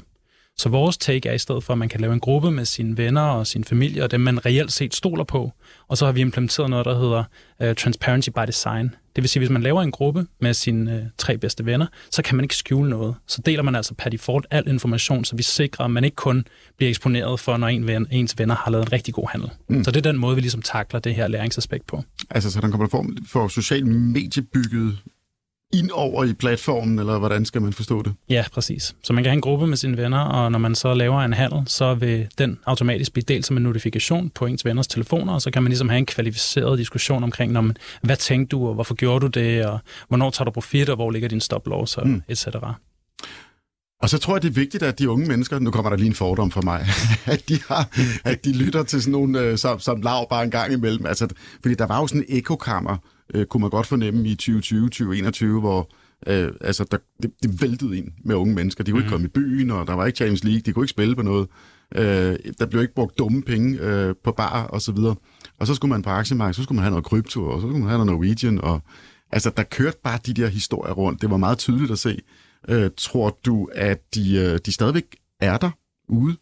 Så 0.57 0.69
vores 0.69 0.97
take 0.97 1.29
er 1.29 1.33
i 1.33 1.37
stedet 1.37 1.63
for, 1.63 1.73
at 1.73 1.77
man 1.77 1.89
kan 1.89 2.01
lave 2.01 2.13
en 2.13 2.19
gruppe 2.19 2.51
med 2.51 2.65
sine 2.65 2.97
venner 2.97 3.21
og 3.21 3.47
sin 3.47 3.63
familie, 3.63 4.03
og 4.03 4.11
dem 4.11 4.21
man 4.21 4.45
reelt 4.45 4.71
set 4.71 4.95
stoler 4.95 5.23
på. 5.23 5.51
Og 5.87 5.97
så 5.97 6.05
har 6.05 6.11
vi 6.11 6.21
implementeret 6.21 6.69
noget, 6.69 6.85
der 6.85 6.99
hedder 6.99 7.23
uh, 7.69 7.75
Transparency 7.75 8.29
by 8.29 8.41
Design. 8.47 8.95
Det 9.15 9.23
vil 9.23 9.29
sige, 9.29 9.39
hvis 9.39 9.49
man 9.49 9.61
laver 9.61 9.81
en 9.81 9.91
gruppe 9.91 10.25
med 10.41 10.53
sine 10.53 11.01
uh, 11.01 11.07
tre 11.17 11.37
bedste 11.37 11.65
venner, 11.65 11.87
så 12.11 12.21
kan 12.21 12.35
man 12.35 12.45
ikke 12.45 12.55
skjule 12.55 12.89
noget. 12.89 13.15
Så 13.27 13.41
deler 13.41 13.63
man 13.63 13.75
altså 13.75 13.93
per 13.93 14.09
default 14.09 14.47
al 14.51 14.67
information, 14.67 15.25
så 15.25 15.35
vi 15.35 15.43
sikrer, 15.43 15.85
at 15.85 15.91
man 15.91 16.03
ikke 16.03 16.15
kun 16.15 16.45
bliver 16.77 16.89
eksponeret 16.89 17.39
for, 17.39 17.57
når 17.57 17.67
en 17.67 17.87
ven, 17.87 18.07
ens 18.11 18.39
venner 18.39 18.55
har 18.55 18.71
lavet 18.71 18.85
en 18.85 18.91
rigtig 18.91 19.13
god 19.13 19.27
handel. 19.31 19.49
Mm. 19.69 19.83
Så 19.83 19.91
det 19.91 20.05
er 20.05 20.11
den 20.11 20.19
måde, 20.19 20.35
vi 20.35 20.41
ligesom 20.41 20.61
takler 20.61 20.99
det 20.99 21.15
her 21.15 21.27
læringsaspekt 21.27 21.87
på. 21.87 22.03
Altså, 22.29 22.51
så 22.51 22.61
der 22.61 22.69
kommer 22.69 22.87
form 22.87 23.17
for 23.27 23.47
social 23.47 23.85
mediebygget 23.87 24.97
ind 25.79 25.91
over 25.91 26.23
i 26.23 26.33
platformen, 26.33 26.99
eller 26.99 27.19
hvordan 27.19 27.45
skal 27.45 27.61
man 27.61 27.73
forstå 27.73 28.01
det? 28.01 28.13
Ja, 28.29 28.45
præcis. 28.53 28.95
Så 29.03 29.13
man 29.13 29.23
kan 29.23 29.29
have 29.29 29.35
en 29.35 29.41
gruppe 29.41 29.67
med 29.67 29.77
sine 29.77 29.97
venner, 29.97 30.19
og 30.19 30.51
når 30.51 30.59
man 30.59 30.75
så 30.75 30.93
laver 30.93 31.21
en 31.21 31.33
handel, 31.33 31.63
så 31.67 31.93
vil 31.93 32.27
den 32.37 32.59
automatisk 32.65 33.13
blive 33.13 33.23
delt 33.27 33.45
som 33.45 33.57
en 33.57 33.63
notifikation 33.63 34.29
på 34.29 34.45
ens 34.45 34.65
venners 34.65 34.87
telefoner, 34.87 35.33
og 35.33 35.41
så 35.41 35.51
kan 35.51 35.63
man 35.63 35.69
ligesom 35.69 35.89
have 35.89 35.97
en 35.97 36.05
kvalificeret 36.05 36.79
diskussion 36.79 37.23
omkring, 37.23 37.51
når 37.51 37.61
man, 37.61 37.77
hvad 38.01 38.17
tænkte 38.17 38.57
du, 38.57 38.67
og 38.67 38.73
hvorfor 38.73 38.95
gjorde 38.95 39.19
du 39.19 39.39
det, 39.39 39.65
og 39.65 39.79
hvornår 40.07 40.29
tager 40.29 40.45
du 40.45 40.51
profit, 40.51 40.89
og 40.89 40.95
hvor 40.95 41.11
ligger 41.11 41.29
din 41.29 41.41
stop 41.41 41.67
loss, 41.67 41.97
og 41.97 42.07
mm. 42.07 42.21
etc. 42.29 42.47
Og 44.01 44.09
så 44.09 44.17
tror 44.17 44.35
jeg, 44.35 44.41
det 44.41 44.49
er 44.49 44.53
vigtigt, 44.53 44.83
at 44.83 44.99
de 44.99 45.09
unge 45.09 45.27
mennesker, 45.27 45.59
nu 45.59 45.71
kommer 45.71 45.89
der 45.89 45.97
lige 45.97 46.07
en 46.07 46.15
fordom 46.15 46.51
for 46.51 46.61
mig, 46.61 46.85
at 47.33 47.49
de, 47.49 47.59
har, 47.67 47.89
at 48.23 48.45
de 48.45 48.51
lytter 48.53 48.83
til 48.83 49.01
sådan 49.01 49.11
nogle, 49.11 49.39
øh, 49.39 49.57
som, 49.57 49.79
som 49.79 50.01
lav 50.01 50.29
bare 50.29 50.43
en 50.43 50.51
gang 50.51 50.73
imellem. 50.73 51.05
Altså, 51.05 51.27
fordi 51.61 51.75
der 51.75 51.85
var 51.85 51.99
jo 51.99 52.07
sådan 52.07 52.25
en 52.29 52.37
ekokammer, 52.37 52.97
øh, 53.33 53.45
kunne 53.45 53.61
man 53.61 53.69
godt 53.69 53.87
fornemme 53.87 54.27
i 54.27 54.37
2020-2021, 54.41 55.45
hvor 55.45 55.89
øh, 56.27 56.51
altså, 56.61 56.85
der, 56.91 56.97
det, 57.21 57.31
det 57.43 57.61
væltede 57.61 57.97
ind 57.97 58.07
med 58.23 58.35
unge 58.35 58.55
mennesker. 58.55 58.83
De 58.83 58.91
kunne 58.91 58.99
mm. 58.99 59.03
ikke 59.03 59.11
komme 59.11 59.25
i 59.25 59.29
byen, 59.29 59.71
og 59.71 59.87
der 59.87 59.93
var 59.93 60.05
ikke 60.05 60.17
Champions 60.17 60.43
League, 60.43 60.61
de 60.61 60.73
kunne 60.73 60.83
ikke 60.83 60.89
spille 60.89 61.15
på 61.15 61.21
noget. 61.21 61.47
Øh, 61.95 62.35
der 62.59 62.65
blev 62.65 62.81
ikke 62.81 62.93
brugt 62.93 63.17
dumme 63.17 63.41
penge 63.41 63.79
øh, 63.79 64.15
på 64.23 64.31
bar 64.31 64.63
og 64.63 64.81
så 64.81 64.91
videre. 64.91 65.15
Og 65.59 65.67
så 65.67 65.75
skulle 65.75 65.89
man 65.89 66.01
på 66.01 66.09
aktiemarkedet, 66.09 66.55
så 66.55 66.63
skulle 66.63 66.75
man 66.75 66.83
have 66.83 66.91
noget 66.91 67.05
krypto, 67.05 67.45
og 67.45 67.61
så 67.61 67.67
skulle 67.67 67.79
man 67.79 67.89
have 67.89 68.05
noget 68.05 68.19
Norwegian, 68.19 68.61
og 68.61 68.81
altså, 69.31 69.51
der 69.57 69.63
kørte 69.63 69.97
bare 70.03 70.19
de 70.25 70.33
der 70.33 70.47
historier 70.47 70.93
rundt. 70.93 71.21
Det 71.21 71.29
var 71.29 71.37
meget 71.37 71.57
tydeligt 71.57 71.91
at 71.91 71.99
se. 71.99 72.21
Øh, 72.69 72.89
tror 72.97 73.39
du, 73.45 73.69
at 73.73 74.15
de, 74.15 74.35
øh, 74.37 74.59
de 74.65 74.71
stadigvæk 74.71 75.15
er 75.39 75.57
der 75.57 75.71
ude? 76.07 76.37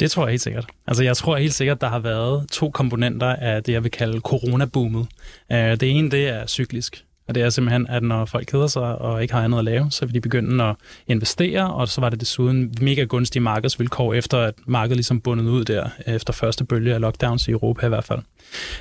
Det 0.00 0.10
tror 0.10 0.22
jeg 0.24 0.30
helt 0.30 0.42
sikkert. 0.42 0.66
Altså 0.86 1.04
jeg 1.04 1.16
tror 1.16 1.36
helt 1.36 1.54
sikkert, 1.54 1.80
der 1.80 1.88
har 1.88 1.98
været 1.98 2.48
to 2.50 2.70
komponenter 2.70 3.26
af 3.26 3.62
det, 3.62 3.72
jeg 3.72 3.82
vil 3.82 3.90
kalde 3.90 4.20
coronaboomet. 4.20 5.06
Øh, 5.52 5.58
det 5.58 5.82
ene, 5.82 6.10
det 6.10 6.28
er 6.28 6.46
cyklisk. 6.46 7.04
Og 7.28 7.34
det 7.34 7.42
er 7.42 7.50
simpelthen, 7.50 7.86
at 7.88 8.02
når 8.02 8.24
folk 8.24 8.46
keder 8.46 8.66
sig 8.66 8.98
og 8.98 9.22
ikke 9.22 9.34
har 9.34 9.42
andet 9.42 9.58
at 9.58 9.64
lave, 9.64 9.90
så 9.90 10.06
vil 10.06 10.14
de 10.14 10.20
begynde 10.20 10.64
at 10.64 10.76
investere, 11.06 11.74
og 11.74 11.88
så 11.88 12.00
var 12.00 12.08
det 12.08 12.20
desuden 12.20 12.74
mega 12.80 13.04
gunstige 13.04 13.42
markedsvilkår, 13.42 14.14
efter 14.14 14.38
at 14.38 14.54
markedet 14.66 14.96
ligesom 14.96 15.20
bundet 15.20 15.44
ud 15.44 15.64
der, 15.64 15.88
efter 16.06 16.32
første 16.32 16.64
bølge 16.64 16.94
af 16.94 17.00
lockdowns 17.00 17.48
i 17.48 17.50
Europa 17.50 17.86
i 17.86 17.88
hvert 17.88 18.04
fald. 18.04 18.20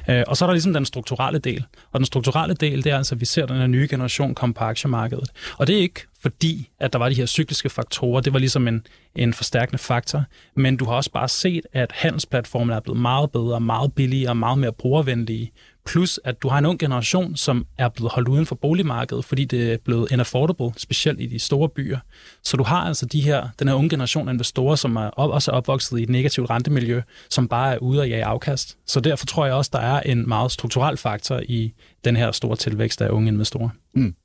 Øh, 0.10 0.24
og 0.28 0.38
så 0.38 0.46
er 0.46 0.48
der 0.48 0.54
ligesom 0.54 0.74
den 0.74 0.86
strukturelle 0.86 1.40
del. 1.40 1.66
Og 1.92 2.00
den 2.00 2.06
strukturelle 2.06 2.56
del, 2.56 2.84
det 2.84 2.92
er 2.92 2.98
altså, 2.98 3.16
at 3.16 3.22
vi 3.22 3.26
ser 3.26 3.46
den 3.46 3.58
her 3.58 3.68
nye 3.68 3.88
generation 3.90 4.36
komme 4.36 4.54
på 4.54 4.64
aktiemarkedet. 4.64 5.32
Og 5.58 5.68
det 5.68 5.76
er 5.76 5.82
ikke 5.82 6.02
fordi, 6.22 6.70
at 6.80 6.94
der 6.94 7.00
var 7.00 7.10
de 7.10 7.16
her 7.16 7.26
cykliske 7.26 7.70
faktorer. 7.70 8.22
Det 8.22 8.34
var 8.34 8.40
ligesom 8.40 8.68
en, 8.68 8.86
en 9.16 9.34
forstærkende 9.34 9.78
faktor. 9.78 10.24
Men 10.56 10.78
du 10.78 10.86
har 10.86 10.94
også 10.94 11.12
bare 11.12 11.28
set, 11.28 11.66
at 11.74 11.92
handelsplatformen 11.92 12.70
er 12.76 12.80
blevet 12.80 13.02
meget 13.02 13.32
bedre, 13.32 13.62
meget 13.62 13.94
billigere 13.94 14.32
og 14.32 14.38
meget 14.38 14.58
mere 14.58 14.72
brugervenlige. 14.72 15.52
Plus, 15.88 16.20
at 16.24 16.42
du 16.42 16.50
har 16.50 16.58
en 16.58 16.66
ung 16.66 16.80
generation, 16.80 17.36
som 17.36 17.66
er 17.78 17.90
blevet 17.90 18.12
holdt 18.12 18.28
uden 18.28 18.46
for 18.46 18.56
boligmarkedet, 18.56 19.26
fordi 19.26 19.46
det 19.46 19.74
er 19.74 19.78
blevet 19.86 20.12
unaffordable, 20.14 20.72
specielt 20.78 21.22
i 21.22 21.26
de 21.26 21.40
store 21.40 21.70
byer. 21.70 22.00
Så 22.44 22.58
du 22.58 22.64
har 22.64 22.78
altså 22.78 23.06
de 23.06 23.22
her, 23.22 23.48
den 23.60 23.68
her 23.68 23.76
unge 23.76 23.90
generation 23.90 24.30
af 24.30 24.34
investorer, 24.34 24.76
som 24.76 24.96
er 24.96 25.10
op, 25.10 25.30
også 25.30 25.52
er 25.52 25.56
opvokset 25.56 26.00
i 26.00 26.04
et 26.04 26.10
negativt 26.10 26.50
rentemiljø, 26.50 27.02
som 27.30 27.48
bare 27.48 27.74
er 27.74 27.78
ude 27.78 28.02
og 28.02 28.10
jage 28.10 28.26
afkast. 28.26 28.78
Så 28.86 29.00
derfor 29.00 29.26
tror 29.26 29.46
jeg 29.46 29.56
også, 29.56 29.70
der 29.74 29.80
er 29.80 30.00
en 30.00 30.30
meget 30.30 30.52
strukturel 30.52 30.98
faktor 30.98 31.42
i 31.50 31.74
den 32.06 32.16
her 32.16 32.32
store 32.32 32.56
tilvækst 32.56 33.02
af 33.02 33.10
unge 33.10 33.28
investorer. 33.28 33.70
Mm. 33.94 34.16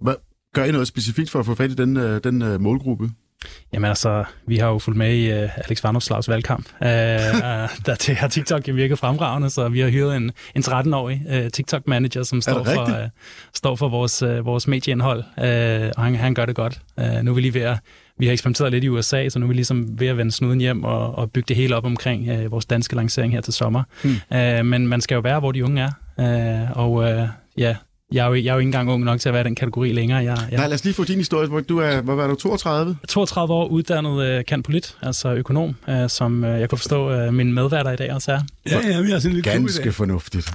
Hvad, 0.00 0.14
gør 0.54 0.64
I 0.64 0.72
noget 0.72 0.88
specifikt 0.88 1.30
for 1.30 1.38
at 1.38 1.46
få 1.46 1.54
fat 1.54 1.70
i 1.70 1.74
den, 1.74 1.96
øh, 1.96 2.24
den 2.24 2.42
øh, 2.42 2.60
målgruppe? 2.60 3.10
Jamen 3.72 3.88
altså, 3.88 4.24
vi 4.46 4.56
har 4.56 4.68
jo 4.68 4.78
fulgt 4.78 4.98
med 4.98 5.14
i 5.14 5.32
uh, 5.32 5.58
Alex 5.58 5.84
Varnovslavs 5.84 6.28
valgkamp. 6.28 6.66
Uh, 6.80 6.86
uh, 6.86 6.90
der 7.86 7.96
til 7.98 8.14
har 8.14 8.28
TikTok 8.28 8.62
virket 8.66 8.98
fremragende, 8.98 9.50
så 9.50 9.68
vi 9.68 9.80
har 9.80 9.88
hyret 9.88 10.16
en, 10.16 10.32
en 10.56 10.62
13-årig 10.62 11.22
uh, 11.26 11.48
TikTok-manager, 11.48 12.22
som 12.22 12.40
står 12.40 12.64
for, 12.64 12.82
uh, 12.82 13.08
står 13.54 13.76
for 13.76 13.88
vores, 13.88 14.22
uh, 14.22 14.46
vores 14.46 14.68
medieindhold, 14.68 15.18
uh, 15.18 15.90
og 15.96 16.04
han, 16.04 16.14
han 16.14 16.34
gør 16.34 16.46
det 16.46 16.56
godt. 16.56 16.80
Uh, 16.96 17.22
nu 17.22 17.30
er 17.30 17.34
vi 17.34 17.40
lige 17.40 17.54
ved 17.54 17.60
at 17.60 17.78
vi 18.18 18.26
har 18.26 18.32
eksperimenteret 18.32 18.72
lidt 18.72 18.84
i 18.84 18.88
USA, 18.88 19.28
så 19.28 19.38
nu 19.38 19.46
er 19.46 19.48
vi 19.48 19.54
ligesom 19.54 20.00
ved 20.00 20.06
at 20.06 20.16
vende 20.16 20.32
snuden 20.32 20.60
hjem 20.60 20.84
og, 20.84 21.14
og 21.14 21.30
bygge 21.30 21.48
det 21.48 21.56
hele 21.56 21.76
op 21.76 21.84
omkring 21.84 22.30
uh, 22.30 22.52
vores 22.52 22.66
danske 22.66 22.96
lancering 22.96 23.32
her 23.32 23.40
til 23.40 23.52
sommer. 23.52 23.82
Hmm. 24.02 24.16
Uh, 24.30 24.66
men 24.66 24.88
man 24.88 25.00
skal 25.00 25.14
jo 25.14 25.20
være, 25.20 25.40
hvor 25.40 25.52
de 25.52 25.64
unge 25.64 25.82
er. 25.82 25.90
Uh, 26.18 26.78
og 26.78 26.92
uh, 26.92 27.28
ja, 27.56 27.76
jeg 28.12 28.24
er, 28.24 28.28
jo, 28.28 28.34
jeg 28.34 28.46
er 28.46 28.52
jo 28.52 28.58
ikke 28.58 28.68
engang 28.68 28.90
ung 28.90 29.04
nok 29.04 29.20
til 29.20 29.28
at 29.28 29.32
være 29.32 29.40
i 29.40 29.44
den 29.44 29.54
kategori 29.54 29.92
længere. 29.92 30.18
Jeg, 30.18 30.38
jeg... 30.50 30.58
Nej, 30.58 30.66
lad 30.66 30.74
os 30.74 30.84
lige 30.84 30.94
få 30.94 31.04
din 31.04 31.18
historie. 31.18 31.62
Du 31.62 31.78
er, 31.78 32.00
hvad 32.00 32.14
var 32.14 32.26
du, 32.26 32.34
32? 32.34 32.96
32 33.08 33.54
år, 33.54 33.68
uddannet 33.68 34.38
uh, 34.38 34.44
kan 34.44 34.62
polit, 34.62 34.96
altså 35.02 35.34
økonom, 35.34 35.76
uh, 35.88 35.94
som 36.08 36.44
uh, 36.44 36.50
jeg 36.50 36.68
kunne 36.68 36.78
forstå, 36.78 37.26
uh, 37.26 37.34
min 37.34 37.52
medværter 37.52 37.92
i 37.92 37.96
dag 37.96 38.12
også 38.12 38.32
er. 38.32 38.40
Ja, 38.70 38.80
ja, 38.88 39.00
vi 39.00 39.10
har 39.10 39.18
sådan 39.18 39.34
lidt 39.34 39.44
Ganske 39.44 39.92
fornuftigt. 39.92 40.52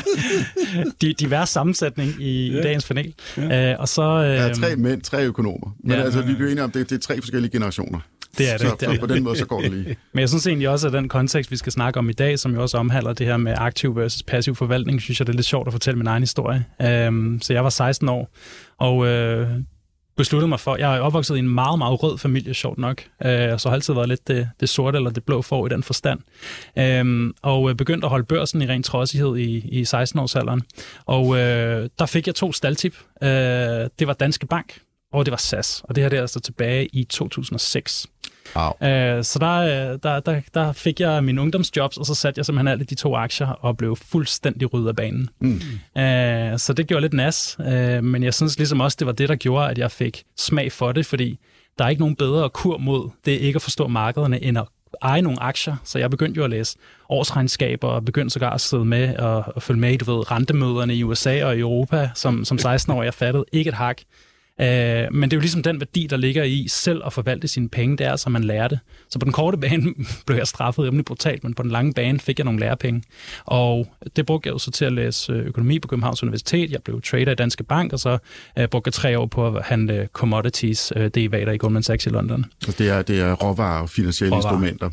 de, 1.00 1.12
divers 1.12 1.48
sammensætning 1.48 2.22
i, 2.22 2.52
ja. 2.52 2.58
i 2.58 2.62
dagens 2.62 2.86
panel. 2.86 3.14
Ja. 3.36 3.72
Uh, 3.72 3.80
og 3.80 3.88
så, 3.88 4.18
uh, 4.18 4.24
ja, 4.24 4.52
tre 4.52 4.76
mænd, 4.76 5.02
tre 5.02 5.24
økonomer. 5.24 5.74
Men 5.84 5.92
ja, 5.92 6.02
altså, 6.02 6.22
vi 6.22 6.34
bliver 6.34 6.50
enige 6.50 6.64
om, 6.64 6.70
det, 6.70 6.90
det 6.90 6.96
er 6.96 7.00
tre 7.00 7.20
forskellige 7.20 7.52
generationer. 7.52 7.98
Det 8.38 8.52
er 8.52 8.58
det. 8.58 8.60
Så, 8.60 8.76
det 8.80 8.88
er 8.88 8.94
så 8.94 9.00
på 9.00 9.06
den 9.06 9.22
måde, 9.22 9.38
så 9.38 9.46
går 9.46 9.60
det 9.60 9.70
lige. 9.70 9.84
Men 10.12 10.20
jeg 10.20 10.28
synes 10.28 10.46
egentlig 10.46 10.68
også, 10.68 10.86
at 10.86 10.92
den 10.92 11.08
kontekst, 11.08 11.50
vi 11.50 11.56
skal 11.56 11.72
snakke 11.72 11.98
om 11.98 12.08
i 12.08 12.12
dag, 12.12 12.38
som 12.38 12.54
jo 12.54 12.62
også 12.62 12.78
omhandler 12.78 13.12
det 13.12 13.26
her 13.26 13.36
med 13.36 13.54
aktiv 13.56 13.96
versus 13.96 14.22
passiv 14.22 14.54
forvaltning, 14.54 15.02
synes 15.02 15.20
jeg, 15.20 15.26
det 15.26 15.32
er 15.32 15.36
lidt 15.36 15.46
sjovt 15.46 15.68
at 15.68 15.72
fortælle 15.72 15.98
min 15.98 16.06
egen 16.06 16.22
historie. 16.22 16.64
Um, 17.08 17.38
så 17.42 17.52
jeg 17.52 17.64
var 17.64 17.70
16 17.70 18.08
år, 18.08 18.30
og 18.78 18.96
uh, 18.96 19.62
besluttede 20.16 20.48
mig 20.48 20.60
for, 20.60 20.76
jeg 20.76 20.96
er 20.96 21.00
opvokset 21.00 21.36
i 21.36 21.38
en 21.38 21.48
meget, 21.48 21.78
meget 21.78 22.02
rød 22.02 22.18
familie, 22.18 22.54
sjovt 22.54 22.78
nok, 22.78 23.02
øh, 23.24 23.58
så 23.58 23.68
har 23.68 23.74
altid 23.74 23.94
været 23.94 24.08
lidt 24.08 24.28
det, 24.28 24.48
det 24.60 24.68
sorte 24.68 24.96
eller 24.96 25.10
det 25.10 25.24
blå 25.24 25.42
for 25.42 25.66
i 25.66 25.68
den 25.68 25.82
forstand. 25.82 26.20
Øh, 26.78 27.32
og 27.42 27.70
øh, 27.70 27.76
begyndte 27.76 28.04
at 28.04 28.10
holde 28.10 28.24
børsen 28.24 28.62
i 28.62 28.66
ren 28.66 28.82
trodsighed 28.82 29.36
i, 29.36 29.80
i 29.80 29.82
16-årsalderen. 29.82 30.60
Og 31.06 31.36
øh, 31.36 31.88
der 31.98 32.06
fik 32.06 32.26
jeg 32.26 32.34
to 32.34 32.52
staldtip. 32.52 32.96
Øh, 33.22 33.28
det 33.98 34.06
var 34.06 34.12
Danske 34.12 34.46
Bank, 34.46 34.78
og 35.12 35.26
det 35.26 35.30
var 35.30 35.38
SAS. 35.38 35.82
Og 35.84 35.94
det 35.94 36.04
her 36.04 36.08
det 36.08 36.16
er 36.16 36.20
altså 36.20 36.40
tilbage 36.40 36.86
i 36.86 37.04
2006. 37.04 38.06
Wow. 38.56 38.88
Øh, 38.88 39.24
så 39.24 39.38
der, 39.38 39.56
øh, 39.58 39.98
der, 40.02 40.20
der, 40.20 40.40
der 40.54 40.72
fik 40.72 41.00
jeg 41.00 41.24
mine 41.24 41.40
ungdomsjobs, 41.40 41.96
og 41.96 42.06
så 42.06 42.14
satte 42.14 42.38
jeg 42.38 42.46
simpelthen 42.46 42.68
alle 42.68 42.84
de 42.84 42.94
to 42.94 43.16
aktier 43.16 43.46
og 43.48 43.76
blev 43.76 43.96
fuldstændig 43.96 44.74
ryddet 44.74 44.88
af 44.88 44.96
banen. 44.96 45.28
Mm. 45.40 45.60
Øh, 46.02 46.58
så 46.58 46.72
det 46.76 46.86
gjorde 46.86 47.00
lidt 47.00 47.12
nas, 47.12 47.56
øh, 47.66 48.04
men 48.04 48.22
jeg 48.22 48.34
synes 48.34 48.58
ligesom 48.58 48.80
også, 48.80 48.96
det 48.98 49.06
var 49.06 49.12
det, 49.12 49.28
der 49.28 49.36
gjorde, 49.36 49.70
at 49.70 49.78
jeg 49.78 49.90
fik 49.90 50.24
smag 50.36 50.72
for 50.72 50.92
det, 50.92 51.06
fordi 51.06 51.38
der 51.78 51.84
er 51.84 51.88
ikke 51.88 52.02
nogen 52.02 52.16
bedre 52.16 52.50
kur 52.50 52.78
mod 52.78 53.10
det 53.24 53.32
ikke 53.32 53.56
at 53.56 53.62
forstå 53.62 53.86
markederne, 53.86 54.42
end 54.44 54.58
at 54.58 54.64
eje 55.02 55.22
nogle 55.22 55.42
aktier, 55.42 55.76
så 55.84 55.98
jeg 55.98 56.10
begyndte 56.10 56.38
jo 56.38 56.44
at 56.44 56.50
læse 56.50 56.76
årsregnskaber 57.08 57.88
og 57.88 58.04
begyndte 58.04 58.32
sågar 58.32 58.50
at 58.50 58.60
sidde 58.60 58.84
med 58.84 59.16
og, 59.16 59.44
og 59.56 59.62
følge 59.62 59.80
med 59.80 59.92
i, 59.92 59.96
du 59.96 60.16
ved, 60.16 60.30
rentemøderne 60.30 60.94
i 60.94 61.04
USA 61.04 61.44
og 61.44 61.56
i 61.56 61.60
Europa 61.60 62.10
som, 62.14 62.44
som 62.44 62.58
16-årig. 62.60 63.04
Jeg 63.04 63.14
fattede 63.14 63.44
ikke 63.52 63.68
et 63.68 63.74
hak. 63.74 63.98
Øh, 64.60 65.12
men 65.12 65.22
det 65.22 65.32
er 65.32 65.36
jo 65.36 65.40
ligesom 65.40 65.62
den 65.62 65.80
værdi, 65.80 66.06
der 66.06 66.16
ligger 66.16 66.44
i 66.44 66.68
selv 66.68 67.02
at 67.06 67.12
forvalte 67.12 67.48
sine 67.48 67.68
penge, 67.68 67.96
det 67.96 68.06
er, 68.06 68.16
så 68.16 68.30
man 68.30 68.44
lærer 68.44 68.68
det. 68.68 68.78
Så 69.10 69.18
på 69.18 69.24
den 69.24 69.32
korte 69.32 69.58
bane 69.58 69.94
blev 70.26 70.36
jeg 70.36 70.46
straffet 70.46 70.84
rimelig 70.84 71.04
brutalt, 71.04 71.44
men 71.44 71.54
på 71.54 71.62
den 71.62 71.70
lange 71.70 71.92
bane 71.92 72.20
fik 72.20 72.38
jeg 72.38 72.44
nogle 72.44 72.60
lærepenge. 72.60 73.02
Og 73.44 73.88
det 74.16 74.26
brugte 74.26 74.46
jeg 74.46 74.52
jo 74.52 74.58
så 74.58 74.70
til 74.70 74.84
at 74.84 74.92
læse 74.92 75.32
øh, 75.32 75.46
økonomi 75.46 75.78
på 75.78 75.88
Københavns 75.88 76.22
Universitet. 76.22 76.70
Jeg 76.70 76.82
blev 76.82 77.02
trader 77.02 77.32
i 77.32 77.34
Danske 77.34 77.64
Bank, 77.64 77.92
og 77.92 77.98
så 77.98 78.18
øh, 78.58 78.68
brugte 78.68 78.88
jeg 78.88 78.92
tre 78.94 79.18
år 79.18 79.26
på 79.26 79.46
at 79.46 79.64
handle 79.64 80.08
commodities, 80.12 80.92
øh, 80.96 81.10
derivater 81.14 81.52
i 81.52 81.56
Goldman 81.56 81.82
Sachs 81.82 82.06
i 82.06 82.08
London. 82.08 82.44
Så 82.60 82.74
det 82.78 82.88
er, 82.88 83.02
det 83.02 83.20
er 83.20 83.32
råvarer 83.32 83.82
og 83.82 83.90
finansielle 83.90 84.36
råvarer. 84.36 84.52
instrumenter. 84.52 84.90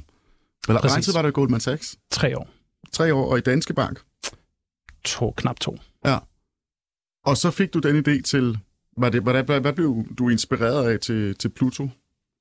Hvor 0.65 0.73
lang 0.73 1.03
tid 1.03 1.13
var 1.13 1.21
det 1.21 1.29
i 1.29 1.31
Goldman 1.31 1.59
Sachs? 1.59 1.95
Tre 2.11 2.37
år. 2.37 2.49
Tre 2.91 3.13
år, 3.13 3.31
og 3.31 3.37
i 3.37 3.41
Danske 3.41 3.73
Bank? 3.73 3.99
To, 5.05 5.33
knap 5.37 5.59
to. 5.59 5.77
Ja. 6.05 6.17
Og 7.25 7.37
så 7.37 7.51
fik 7.51 7.73
du 7.73 7.79
den 7.79 8.05
idé 8.07 8.21
til 8.21 8.57
var 8.97 9.09
det, 9.09 9.23
hvad, 9.23 9.43
hvad, 9.43 9.61
hvad 9.61 9.73
blev 9.73 10.05
du 10.17 10.29
inspireret 10.29 10.91
af 10.91 10.99
til, 10.99 11.35
til 11.35 11.49
Pluto? 11.49 11.89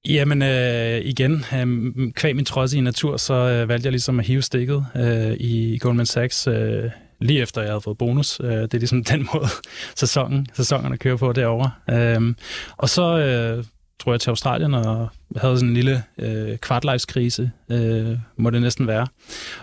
Jamen 0.08 0.42
øh, 0.42 1.00
igen, 1.04 1.44
øh, 1.54 2.12
kvæg 2.12 2.36
min 2.36 2.44
trods 2.44 2.72
i 2.74 2.80
natur, 2.80 3.16
så 3.16 3.34
øh, 3.34 3.68
valgte 3.68 3.86
jeg 3.86 3.92
ligesom 3.92 4.18
at 4.18 4.26
hive 4.26 4.42
stikket 4.42 4.86
øh, 4.96 5.36
i 5.40 5.78
Goldman 5.78 6.06
Sachs 6.06 6.46
øh, 6.46 6.90
lige 7.20 7.42
efter 7.42 7.60
jeg 7.60 7.70
havde 7.70 7.80
fået 7.80 7.98
bonus. 7.98 8.40
Øh, 8.40 8.50
det 8.50 8.74
er 8.74 8.78
ligesom 8.78 9.04
den 9.12 9.28
måde, 9.34 9.48
sæsonen, 9.96 10.46
sæsonerne 10.52 10.96
kører 10.96 11.16
på 11.16 11.32
derovre. 11.32 11.70
Øh, 11.90 12.34
og 12.76 12.88
så 12.88 13.18
øh, 13.18 13.64
tror 14.00 14.12
jeg, 14.12 14.20
til 14.20 14.30
Australien 14.30 14.74
og 14.74 15.08
havde 15.36 15.56
sådan 15.56 15.68
en 15.68 15.74
lille 15.74 16.02
øh, 16.18 16.58
kvartlejskrise, 16.58 17.50
øh, 17.70 18.18
må 18.36 18.50
det 18.50 18.62
næsten 18.62 18.86
være. 18.86 19.06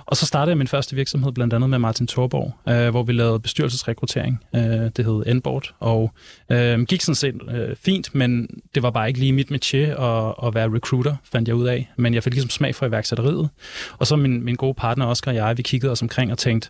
Og 0.06 0.18
så 0.18 0.26
startede 0.26 0.50
jeg 0.50 0.58
min 0.58 0.68
første 0.68 0.96
virksomhed 0.96 1.32
blandt 1.32 1.54
andet 1.54 1.70
med 1.70 1.80
Martin 1.80 2.08
Thorborg, 2.08 2.54
øh, 2.70 2.90
hvor 2.90 3.04
vi 3.04 3.14
lavede 3.14 3.40
bestyrelsesrekruttering. 3.40 4.44
Øh, 4.56 4.62
det 4.62 5.06
hed 5.06 5.24
Enboard, 5.26 5.74
og 5.80 6.12
øh, 6.52 6.82
gik 6.82 7.02
sådan 7.02 7.16
set 7.16 7.36
øh, 7.52 7.76
fint, 7.76 8.16
men 8.16 8.48
det 8.76 8.84
var 8.84 8.92
bare 8.92 9.08
ikke 9.08 9.20
lige 9.20 9.34
mit 9.34 9.52
métier 9.52 10.04
at, 10.04 10.36
at 10.48 10.56
være 10.56 10.74
recruiter, 10.74 11.16
fandt 11.32 11.48
jeg 11.48 11.56
ud 11.56 11.68
af. 11.68 11.92
Men 11.98 12.14
jeg 12.14 12.24
fik 12.24 12.34
ligesom 12.34 12.50
smag 12.50 12.76
for 12.76 12.86
iværksætteriet. 12.86 13.50
Og 13.98 14.08
så 14.08 14.16
min, 14.16 14.44
min 14.44 14.56
gode 14.56 14.74
partner 14.74 15.06
Oscar 15.06 15.32
og 15.32 15.36
jeg, 15.36 15.58
vi 15.58 15.64
kiggede 15.64 15.92
os 15.92 16.02
omkring 16.02 16.32
og 16.32 16.38
tænkte, 16.38 16.70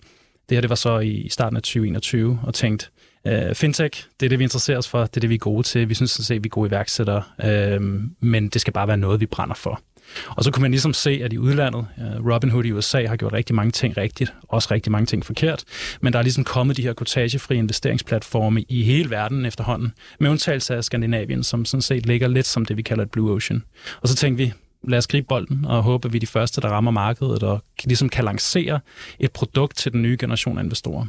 det 0.50 0.56
her 0.56 0.62
det 0.62 0.70
var 0.70 0.76
så 0.76 1.00
i 1.00 1.30
starten 1.30 1.58
af 1.58 1.62
2021, 1.62 2.40
og 2.44 2.54
tænkte, 2.54 2.88
Uh, 3.26 3.56
fintech, 3.56 4.06
det 4.20 4.26
er 4.26 4.30
det, 4.30 4.40
vi 4.40 4.44
interesserer 4.44 4.78
os 4.78 4.88
for, 4.88 5.00
det 5.00 5.18
er 5.18 5.22
det, 5.22 5.30
vi 5.30 5.36
er 5.36 5.40
gode 5.40 5.64
til. 5.64 5.90
Vi 5.90 5.94
synes 5.94 6.32
at 6.32 6.44
vi 6.44 6.48
er 6.48 6.50
gode 6.50 6.68
iværksættere, 6.68 7.24
uh, 7.44 7.84
men 8.20 8.50
det 8.50 8.62
skal 8.62 8.74
bare 8.74 8.88
være 8.88 8.98
noget, 8.98 9.20
vi 9.20 9.26
brænder 9.26 9.56
for. 9.56 9.82
Og 10.30 10.44
så 10.44 10.52
kunne 10.52 10.62
man 10.62 10.72
ligesom 10.72 10.94
se, 10.94 11.22
at 11.24 11.34
i 11.34 11.38
udlandet, 11.38 11.88
øh, 12.00 12.26
uh, 12.26 12.34
Robinhood 12.34 12.66
i 12.66 12.72
USA 12.72 13.08
har 13.08 13.16
gjort 13.16 13.34
rigtig 13.34 13.56
mange 13.56 13.72
ting 13.72 13.98
rigtigt, 13.98 14.34
også 14.44 14.68
rigtig 14.72 14.92
mange 14.92 15.06
ting 15.06 15.26
forkert, 15.26 15.64
men 16.02 16.14
der 16.14 16.20
er 16.20 16.24
ligesom 16.24 16.44
kommet 16.44 16.78
de 16.78 16.82
her 16.82 16.94
kortagefri 16.94 17.56
investeringsplatforme 17.56 18.62
i 18.70 18.84
hele 18.84 19.10
verden 19.10 19.46
efterhånden, 19.46 19.94
med 20.20 20.30
undtagelse 20.30 20.76
af 20.76 20.84
Skandinavien, 20.84 21.44
som 21.44 21.66
sådan 21.66 21.82
set 21.82 22.06
ligger 22.06 22.28
lidt 22.28 22.46
som 22.46 22.66
det, 22.66 22.78
vi 22.78 22.82
kalder 22.82 23.04
et 23.04 23.12
blue 23.12 23.32
ocean. 23.32 23.64
Og 24.02 24.10
så 24.10 24.16
tænkte 24.16 24.44
vi, 24.44 24.54
lad 24.88 24.98
os 24.98 25.08
gribe 25.08 25.28
bolden 25.28 25.66
og 25.66 25.84
håbe, 25.84 26.08
at 26.08 26.14
vi 26.14 26.18
er 26.18 26.20
de 26.20 26.28
første, 26.28 26.62
der 26.62 26.70
rammer 26.70 26.92
markedet 26.92 27.44
og 27.44 27.64
ligesom 27.84 28.10
kan 28.10 28.26
lancere 28.26 28.80
et 29.20 29.32
produkt 29.32 29.78
til 29.78 29.92
den 29.92 30.02
nye 30.02 30.18
generation 30.20 30.58
af 30.58 30.64
investorer. 30.64 31.06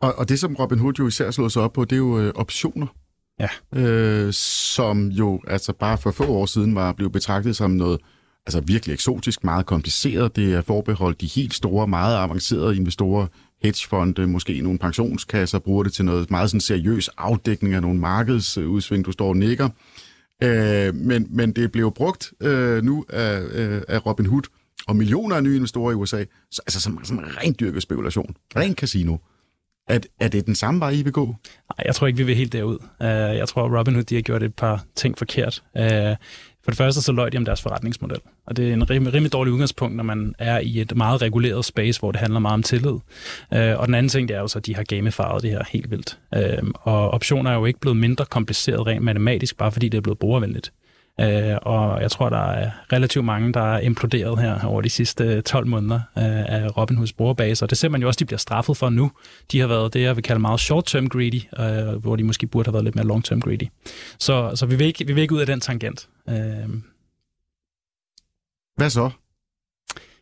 Og, 0.00 0.18
og 0.18 0.28
det, 0.28 0.40
som 0.40 0.54
Robin 0.54 0.78
Hood 0.78 0.94
jo 0.98 1.06
især 1.06 1.30
slået 1.30 1.52
sig 1.52 1.62
op 1.62 1.72
på, 1.72 1.84
det 1.84 1.92
er 1.92 1.96
jo 1.96 2.18
øh, 2.18 2.32
optioner. 2.34 2.86
Ja. 3.40 3.80
Øh, 3.80 4.32
som 4.32 5.08
jo 5.08 5.40
altså 5.46 5.72
bare 5.72 5.98
for 5.98 6.10
få 6.10 6.26
år 6.26 6.46
siden 6.46 6.74
var 6.74 6.92
blevet 6.92 7.12
betragtet 7.12 7.56
som 7.56 7.70
noget 7.70 8.00
altså 8.46 8.60
virkelig 8.60 8.92
eksotisk, 8.92 9.44
meget 9.44 9.66
kompliceret. 9.66 10.36
Det 10.36 10.54
er 10.54 10.60
forbeholdt 10.60 11.20
de 11.20 11.26
helt 11.26 11.54
store, 11.54 11.86
meget 11.86 12.16
avancerede 12.16 12.76
investorer, 12.76 13.26
hedgefonde, 13.62 14.26
måske 14.26 14.60
nogle 14.60 14.78
pensionskasser, 14.78 15.58
bruger 15.58 15.82
det 15.82 15.92
til 15.92 16.04
noget 16.04 16.30
meget 16.30 16.50
sådan 16.50 16.60
seriøs 16.60 17.08
afdækning 17.08 17.74
af 17.74 17.82
nogle 17.82 17.98
markedsudsving, 18.00 19.04
du 19.04 19.12
står 19.12 19.28
og 19.28 19.36
nikker. 19.36 19.68
Øh, 20.42 20.94
men, 20.94 21.26
men 21.30 21.52
det 21.52 21.72
blev 21.72 21.92
brugt 21.94 22.32
øh, 22.40 22.82
nu 22.82 23.04
af, 23.08 23.40
øh, 23.40 23.82
af 23.88 24.06
Robin 24.06 24.26
Hood 24.26 24.42
og 24.86 24.96
millioner 24.96 25.36
af 25.36 25.42
nye 25.42 25.56
investorer 25.56 25.92
i 25.92 25.94
USA, 25.94 26.24
så, 26.50 26.62
altså 26.66 26.80
som, 26.80 27.04
som 27.04 27.18
rent 27.18 27.60
dyrket 27.60 27.82
spekulation, 27.82 28.36
rent 28.56 28.78
casino. 28.78 29.16
At, 29.90 30.06
er 30.20 30.28
det 30.28 30.46
den 30.46 30.54
samme 30.54 30.80
vej, 30.80 30.90
I 30.90 31.02
vil 31.02 31.12
gå? 31.12 31.26
Nej, 31.26 31.84
jeg 31.84 31.94
tror 31.94 32.06
ikke, 32.06 32.16
vi 32.16 32.22
vil 32.22 32.36
helt 32.36 32.52
derud. 32.52 32.78
Uh, 33.00 33.06
jeg 33.06 33.48
tror, 33.48 33.78
Robinhood 33.78 34.04
de 34.04 34.14
har 34.14 34.22
gjort 34.22 34.42
et 34.42 34.54
par 34.54 34.84
ting 34.96 35.18
forkert. 35.18 35.62
Uh, 35.74 35.82
for 36.64 36.70
det 36.70 36.76
første 36.76 37.02
så 37.02 37.12
løj 37.12 37.28
de 37.28 37.36
om 37.36 37.44
deres 37.44 37.62
forretningsmodel. 37.62 38.18
Og 38.46 38.56
det 38.56 38.68
er 38.68 38.72
en 38.72 38.90
rim, 38.90 39.06
rimelig 39.06 39.32
dårlig 39.32 39.52
udgangspunkt, 39.52 39.96
når 39.96 40.04
man 40.04 40.34
er 40.38 40.58
i 40.58 40.80
et 40.80 40.96
meget 40.96 41.22
reguleret 41.22 41.64
space, 41.64 42.00
hvor 42.00 42.12
det 42.12 42.20
handler 42.20 42.40
meget 42.40 42.54
om 42.54 42.62
tillid. 42.62 42.90
Uh, 42.90 43.00
og 43.50 43.86
den 43.86 43.94
anden 43.94 44.08
ting, 44.08 44.28
det 44.28 44.36
er 44.36 44.40
jo 44.40 44.48
så, 44.48 44.58
at 44.58 44.66
de 44.66 44.76
har 44.76 44.82
gamefaret 44.82 45.42
det 45.42 45.50
her 45.50 45.64
helt 45.72 45.90
vildt. 45.90 46.18
Uh, 46.36 46.68
og 46.74 47.10
optioner 47.10 47.50
er 47.50 47.54
jo 47.54 47.64
ikke 47.64 47.80
blevet 47.80 47.96
mindre 47.96 48.24
kompliceret 48.24 48.86
rent 48.86 49.04
matematisk, 49.04 49.56
bare 49.56 49.72
fordi 49.72 49.88
det 49.88 49.98
er 49.98 50.02
blevet 50.02 50.18
brugervenligt. 50.18 50.72
Øh, 51.20 51.56
og 51.62 52.02
jeg 52.02 52.10
tror, 52.10 52.28
der 52.28 52.50
er 52.50 52.70
relativt 52.92 53.24
mange, 53.24 53.52
der 53.52 53.74
er 53.74 53.80
imploderet 53.80 54.38
her 54.38 54.64
over 54.64 54.80
de 54.80 54.90
sidste 54.90 55.24
øh, 55.24 55.42
12 55.42 55.66
måneder 55.66 56.00
øh, 56.18 56.54
af 56.56 56.76
Robinhoods 56.76 57.12
brugerbase, 57.12 57.64
og 57.64 57.70
det 57.70 57.78
ser 57.78 57.88
man 57.88 58.00
jo 58.00 58.06
også, 58.06 58.18
de 58.18 58.24
bliver 58.24 58.38
straffet 58.38 58.76
for 58.76 58.90
nu. 58.90 59.10
De 59.52 59.60
har 59.60 59.66
været 59.66 59.94
det, 59.94 60.02
jeg 60.02 60.16
vil 60.16 60.22
kalde 60.22 60.40
meget 60.40 60.60
short-term 60.60 61.08
greedy, 61.08 61.42
øh, 61.58 62.02
hvor 62.02 62.16
de 62.16 62.24
måske 62.24 62.46
burde 62.46 62.66
have 62.66 62.72
været 62.72 62.84
lidt 62.84 62.94
mere 62.94 63.06
long-term 63.06 63.40
greedy. 63.40 63.68
Så, 64.18 64.52
så 64.54 64.66
vi, 64.66 64.76
vil 64.76 64.86
ikke, 64.86 65.06
vi 65.06 65.12
vil 65.12 65.22
ikke 65.22 65.34
ud 65.34 65.40
af 65.40 65.46
den 65.46 65.60
tangent. 65.60 66.08
Øh. 66.28 66.68
Hvad 68.76 68.90
så? 68.90 69.10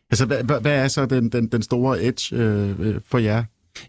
Altså, 0.09 0.25
hvad, 0.25 0.61
hvad 0.61 0.83
er 0.83 0.87
så 0.87 1.05
den, 1.05 1.29
den, 1.29 1.47
den 1.47 1.61
store 1.61 2.03
edge 2.03 2.35
øh, 2.35 2.79
øh 2.79 3.01
for 3.05 3.17
jer? 3.17 3.43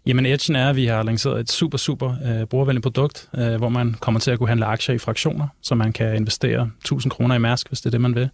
Jamen, 0.05 0.25
edgen 0.25 0.55
er, 0.55 0.69
at 0.69 0.75
vi 0.75 0.85
har 0.85 1.03
lanceret 1.03 1.39
et 1.39 1.51
super, 1.51 1.77
super 1.77 2.15
øh, 2.25 2.45
brugervenligt 2.45 2.83
produkt, 2.83 3.29
øh, 3.37 3.55
hvor 3.55 3.69
man 3.69 3.95
kommer 3.99 4.19
til 4.19 4.31
at 4.31 4.37
kunne 4.37 4.49
handle 4.49 4.65
aktier 4.65 4.95
i 4.95 4.97
fraktioner, 4.97 5.47
så 5.61 5.75
man 5.75 5.93
kan 5.93 6.15
investere 6.15 6.69
1000 6.77 7.11
kroner 7.11 7.35
i 7.35 7.39
Mærsk, 7.39 7.67
hvis 7.67 7.81
det 7.81 7.85
er 7.85 7.91
det, 7.91 8.01
man 8.01 8.15
vil. 8.15 8.29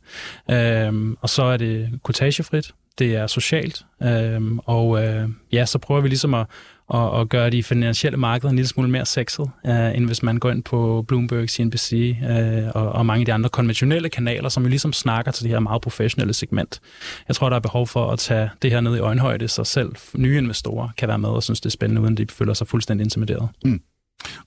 Øh, 0.51 1.15
og 1.21 1.29
så 1.29 1.43
er 1.43 1.57
det 1.57 1.99
kutagefrit, 2.03 2.71
det 2.99 3.15
er 3.15 3.27
socialt, 3.27 3.85
øh, 4.03 4.41
og 4.65 5.03
øh, 5.03 5.29
ja, 5.51 5.65
så 5.65 5.77
prøver 5.77 6.01
vi 6.01 6.07
ligesom 6.07 6.33
at, 6.33 6.45
og, 6.87 7.11
og 7.11 7.29
gøre 7.29 7.49
de 7.49 7.63
finansielle 7.63 8.17
markeder 8.17 8.49
en 8.49 8.55
lille 8.55 8.69
smule 8.69 8.89
mere 8.89 9.05
sexet, 9.05 9.49
øh, 9.65 9.97
end 9.97 10.05
hvis 10.05 10.23
man 10.23 10.37
går 10.37 10.51
ind 10.51 10.63
på 10.63 11.05
Bloomberg, 11.07 11.49
CNBC 11.49 12.15
øh, 12.29 12.71
og, 12.75 12.89
og 12.89 13.05
mange 13.05 13.21
af 13.21 13.25
de 13.25 13.33
andre 13.33 13.49
konventionelle 13.49 14.09
kanaler, 14.09 14.49
som 14.49 14.63
jo 14.63 14.69
ligesom 14.69 14.93
snakker 14.93 15.31
til 15.31 15.43
det 15.43 15.51
her 15.51 15.59
meget 15.59 15.81
professionelle 15.81 16.33
segment. 16.33 16.79
Jeg 17.27 17.35
tror, 17.35 17.49
der 17.49 17.55
er 17.55 17.59
behov 17.59 17.87
for 17.87 18.11
at 18.11 18.19
tage 18.19 18.49
det 18.61 18.71
her 18.71 18.81
ned 18.81 18.95
i 18.95 18.99
øjenhøjde, 18.99 19.47
så 19.47 19.63
selv 19.63 19.91
nye 20.15 20.37
investorer 20.37 20.89
kan 20.97 21.07
være 21.07 21.19
med 21.19 21.29
og 21.29 21.43
synes, 21.43 21.61
det 21.61 21.65
er 21.65 21.71
spændende, 21.71 22.01
uden 22.01 22.17
de 22.17 22.25
føler 22.29 22.53
sig 22.53 22.67
fuldstændig 22.67 23.03
intimideret. 23.03 23.49
Mm. 23.65 23.81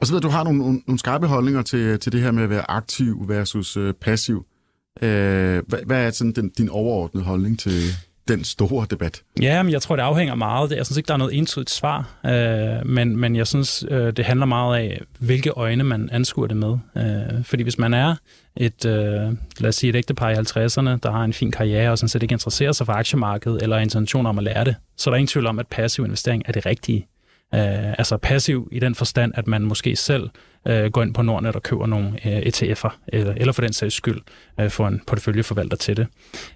Og 0.01 0.07
så 0.07 0.13
ved 0.13 0.21
du 0.21 0.29
har 0.29 0.45
nogle, 0.45 0.59
nogle, 0.59 0.83
nogle 0.87 0.99
skarpe 0.99 1.27
holdninger 1.27 1.63
til, 1.63 1.99
til 1.99 2.13
det 2.13 2.21
her 2.21 2.31
med 2.31 2.43
at 2.43 2.51
være 2.51 2.71
aktiv 2.71 3.29
versus 3.29 3.77
øh, 3.77 3.95
passiv. 3.95 4.47
Øh, 5.03 5.63
hvad, 5.69 5.79
hvad 5.87 6.07
er 6.07 6.11
sådan 6.11 6.33
den, 6.33 6.49
din 6.49 6.69
overordnede 6.69 7.25
holdning 7.25 7.59
til, 7.59 7.83
den 8.29 8.45
store 8.45 8.87
debat? 8.91 9.23
Ja, 9.43 9.63
men 9.63 9.73
jeg 9.73 9.83
tror, 9.83 9.97
det 9.97 10.03
afhænger 10.03 10.35
meget. 10.35 10.71
Jeg 10.71 10.87
synes 10.87 10.97
ikke, 10.97 11.09
der 11.09 11.15
er 11.15 11.19
noget 11.19 11.39
entydigt 11.39 11.71
svar, 11.71 12.19
øh, 12.27 12.87
men, 12.87 13.17
men 13.17 13.37
jeg 13.37 13.47
synes, 13.47 13.85
øh, 13.91 14.13
det 14.13 14.25
handler 14.25 14.47
meget 14.47 14.79
af, 14.79 15.01
hvilke 15.19 15.51
øjne 15.51 15.85
man 15.85 16.09
anskuer 16.13 16.47
det 16.47 16.57
med. 16.57 16.79
Øh, 16.97 17.45
fordi 17.45 17.63
hvis 17.63 17.79
man 17.79 17.95
er 17.95 18.15
et, 18.57 18.85
øh, 18.85 18.93
lad 19.59 19.69
os 19.69 19.75
sige 19.75 19.91
et 19.91 19.97
ægtepar 19.97 20.31
i 20.31 20.35
50'erne, 20.35 20.99
der 21.03 21.11
har 21.11 21.25
en 21.25 21.33
fin 21.33 21.51
karriere 21.51 21.91
og 21.91 21.99
sådan 21.99 22.09
set 22.09 22.23
ikke 22.23 22.33
interesserer 22.33 22.73
sig 22.73 22.87
for 22.87 22.93
aktiemarkedet 22.93 23.63
eller 23.63 23.79
intention 23.79 24.27
om 24.27 24.39
at 24.39 24.45
lære 24.45 24.65
det, 24.65 24.75
så 24.97 25.11
er 25.11 25.13
der 25.13 25.17
ingen 25.17 25.29
tvivl 25.29 25.47
om, 25.47 25.59
at 25.59 25.67
passiv 25.67 26.05
investering 26.05 26.43
er 26.47 26.53
det 26.53 26.67
rigtige. 26.67 27.07
Øh, 27.55 27.93
altså 27.99 28.17
passiv 28.17 28.69
i 28.73 28.79
den 28.79 28.95
forstand, 28.95 29.33
at 29.35 29.47
man 29.47 29.63
måske 29.63 29.97
selv 29.97 30.31
øh, 30.69 30.85
går 30.93 31.03
ind 31.03 31.15
på 31.15 31.23
Nordnet 31.23 31.57
og 31.57 31.63
køber 31.63 31.87
nogle 31.87 32.09
øh, 32.09 32.39
ETF'er, 32.39 32.99
eller, 33.09 33.33
eller 33.37 33.53
for 33.53 33.63
den 33.63 33.73
sags 33.73 33.95
skyld 33.95 34.21
øh, 34.61 34.71
får 34.71 34.89
en 34.89 35.01
porteføljeforvalter 35.07 35.77
til 35.77 35.97
det. 35.97 36.07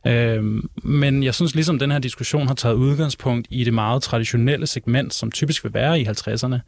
Øh, 0.07 0.45
men 0.83 1.23
jeg 1.23 1.35
synes 1.35 1.55
ligesom, 1.55 1.79
den 1.79 1.91
her 1.91 1.99
diskussion 1.99 2.47
har 2.47 2.55
taget 2.55 2.75
udgangspunkt 2.75 3.47
i 3.51 3.65
det 3.65 3.75
meget 3.75 4.03
traditionelle 4.03 4.67
segment, 4.67 5.15
som 5.15 5.31
typisk 5.31 5.65
vil 5.65 5.75
være 5.75 6.01
i 6.01 6.05
50'erne. 6.05 6.59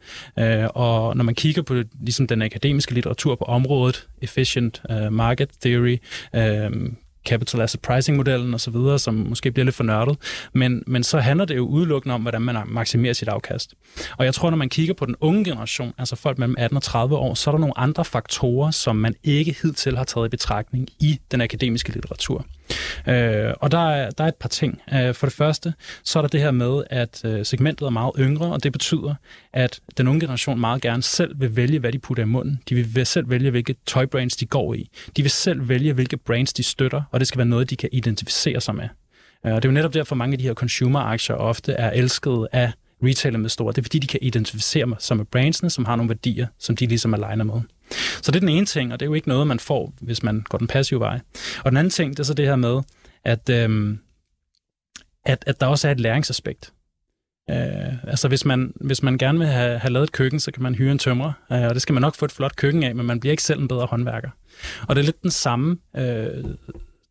Øh, 0.43 0.69
og 0.75 1.17
når 1.17 1.23
man 1.23 1.35
kigger 1.35 1.61
på 1.61 1.75
ligesom 2.01 2.27
den 2.27 2.41
akademiske 2.41 2.93
litteratur 2.93 3.35
på 3.35 3.43
området, 3.43 4.07
efficient 4.21 4.81
øh, 4.91 5.13
market 5.13 5.49
theory, 5.61 5.97
øh, 6.35 6.71
capital 7.27 7.61
asset 7.61 7.81
pricing-modellen 7.81 8.53
osv., 8.53 8.97
som 8.97 9.13
måske 9.13 9.51
bliver 9.51 9.63
lidt 9.63 9.75
for 9.75 9.83
nørdet. 9.83 10.17
Men, 10.53 10.83
men 10.87 11.03
så 11.03 11.19
handler 11.19 11.45
det 11.45 11.55
jo 11.55 11.65
udelukkende 11.65 12.15
om, 12.15 12.21
hvordan 12.21 12.41
man 12.41 12.55
maksimerer 12.67 13.13
sit 13.13 13.27
afkast. 13.27 13.73
Og 14.17 14.25
jeg 14.25 14.33
tror, 14.33 14.49
når 14.49 14.57
man 14.57 14.69
kigger 14.69 14.93
på 14.93 15.05
den 15.05 15.15
unge 15.21 15.45
generation, 15.45 15.93
altså 15.97 16.15
folk 16.15 16.37
mellem 16.37 16.55
18 16.57 16.77
og 16.77 16.83
30 16.83 17.15
år, 17.15 17.33
så 17.33 17.49
er 17.49 17.51
der 17.51 17.59
nogle 17.59 17.77
andre 17.77 18.05
faktorer, 18.05 18.71
som 18.71 18.95
man 18.95 19.15
ikke 19.23 19.55
hidtil 19.61 19.97
har 19.97 20.03
taget 20.03 20.25
i 20.25 20.29
betragtning 20.29 20.87
i 20.99 21.19
den 21.31 21.41
akademiske 21.41 21.93
litteratur. 21.93 22.45
Øh, 23.07 23.53
og 23.57 23.71
der 23.71 23.89
er, 23.89 24.09
der 24.09 24.23
er 24.23 24.27
et 24.27 24.35
par 24.35 24.49
ting. 24.49 24.81
Øh, 24.93 25.13
for 25.13 25.27
det 25.27 25.33
første, 25.33 25.73
så 26.03 26.19
er 26.19 26.23
der 26.23 26.27
det 26.27 26.41
her 26.41 26.51
med, 26.51 26.83
at 26.89 27.21
øh, 27.25 27.45
segmentet 27.45 27.85
er 27.85 27.89
meget 27.89 28.11
yngre, 28.19 28.53
og 28.53 28.63
det 28.63 28.71
betyder, 28.71 29.15
at 29.53 29.79
den 29.97 30.07
unge 30.07 30.19
generation 30.19 30.59
meget 30.59 30.81
gerne 30.81 31.03
selv 31.03 31.41
vil 31.41 31.55
vælge, 31.55 31.79
hvad 31.79 31.91
de 31.91 31.99
putter 31.99 32.23
i 32.23 32.27
munden. 32.27 32.61
De 32.69 32.75
vil 32.75 33.05
selv 33.05 33.29
vælge, 33.29 33.51
hvilke 33.51 33.75
tøjbrands 33.85 34.35
de 34.35 34.45
går 34.45 34.73
i. 34.73 34.89
De 35.17 35.21
vil 35.21 35.31
selv 35.31 35.69
vælge, 35.69 35.93
hvilke 35.93 36.17
brands 36.17 36.53
de 36.53 36.63
støtter, 36.63 37.01
og 37.11 37.19
det 37.19 37.27
skal 37.27 37.37
være 37.37 37.47
noget, 37.47 37.69
de 37.69 37.75
kan 37.75 37.89
identificere 37.91 38.61
sig 38.61 38.75
med. 38.75 38.89
Øh, 39.45 39.53
og 39.53 39.63
det 39.63 39.67
er 39.67 39.71
jo 39.71 39.73
netop 39.73 39.93
derfor, 39.93 40.15
mange 40.15 40.33
af 40.33 40.37
de 40.37 40.43
her 40.43 40.53
consumer-aktier 40.53 41.35
ofte 41.35 41.73
er 41.73 41.91
elsket 41.91 42.47
af 42.51 42.71
retailer 43.03 43.37
med 43.37 43.49
store. 43.49 43.73
Det 43.73 43.77
er 43.77 43.83
fordi, 43.83 43.99
de 43.99 44.07
kan 44.07 44.19
identificere 44.21 44.95
sig 44.99 45.17
med 45.17 45.25
brandsene, 45.25 45.69
som 45.69 45.85
har 45.85 45.95
nogle 45.95 46.09
værdier, 46.09 46.47
som 46.59 46.75
de 46.75 46.85
ligesom 46.85 47.13
aligner 47.13 47.43
med. 47.43 47.61
Så 48.21 48.31
det 48.31 48.35
er 48.35 48.39
den 48.39 48.49
ene 48.49 48.65
ting, 48.65 48.93
og 48.93 48.99
det 48.99 49.05
er 49.05 49.09
jo 49.09 49.13
ikke 49.13 49.27
noget, 49.27 49.47
man 49.47 49.59
får, 49.59 49.93
hvis 50.01 50.23
man 50.23 50.41
går 50.49 50.57
den 50.57 50.67
passive 50.67 50.99
vej. 50.99 51.19
Og 51.65 51.71
den 51.71 51.77
anden 51.77 51.91
ting, 51.91 52.11
det 52.11 52.19
er 52.19 52.23
så 52.23 52.33
det 52.33 52.45
her 52.45 52.55
med, 52.55 52.81
at, 53.23 53.49
øhm, 53.49 53.99
at, 55.25 55.43
at 55.47 55.61
der 55.61 55.67
også 55.67 55.87
er 55.87 55.91
et 55.91 55.99
læringsaspekt. 55.99 56.73
Øh, 57.49 58.03
altså 58.07 58.27
hvis 58.27 58.45
man, 58.45 58.73
hvis 58.75 59.03
man 59.03 59.17
gerne 59.17 59.39
vil 59.39 59.47
have, 59.47 59.79
have 59.79 59.93
lavet 59.93 60.03
et 60.03 60.11
køkken, 60.11 60.39
så 60.39 60.51
kan 60.51 60.63
man 60.63 60.75
hyre 60.75 60.91
en 60.91 60.99
tømrer, 60.99 61.31
øh, 61.51 61.63
og 61.63 61.73
det 61.73 61.81
skal 61.81 61.93
man 61.93 62.01
nok 62.01 62.15
få 62.15 62.25
et 62.25 62.31
flot 62.31 62.55
køkken 62.55 62.83
af, 62.83 62.95
men 62.95 63.05
man 63.05 63.19
bliver 63.19 63.31
ikke 63.31 63.43
selv 63.43 63.61
en 63.61 63.67
bedre 63.67 63.85
håndværker. 63.85 64.29
Og 64.87 64.95
det 64.95 65.01
er 65.01 65.05
lidt 65.05 65.23
den 65.23 65.31
samme 65.31 65.77
øh, 65.97 66.43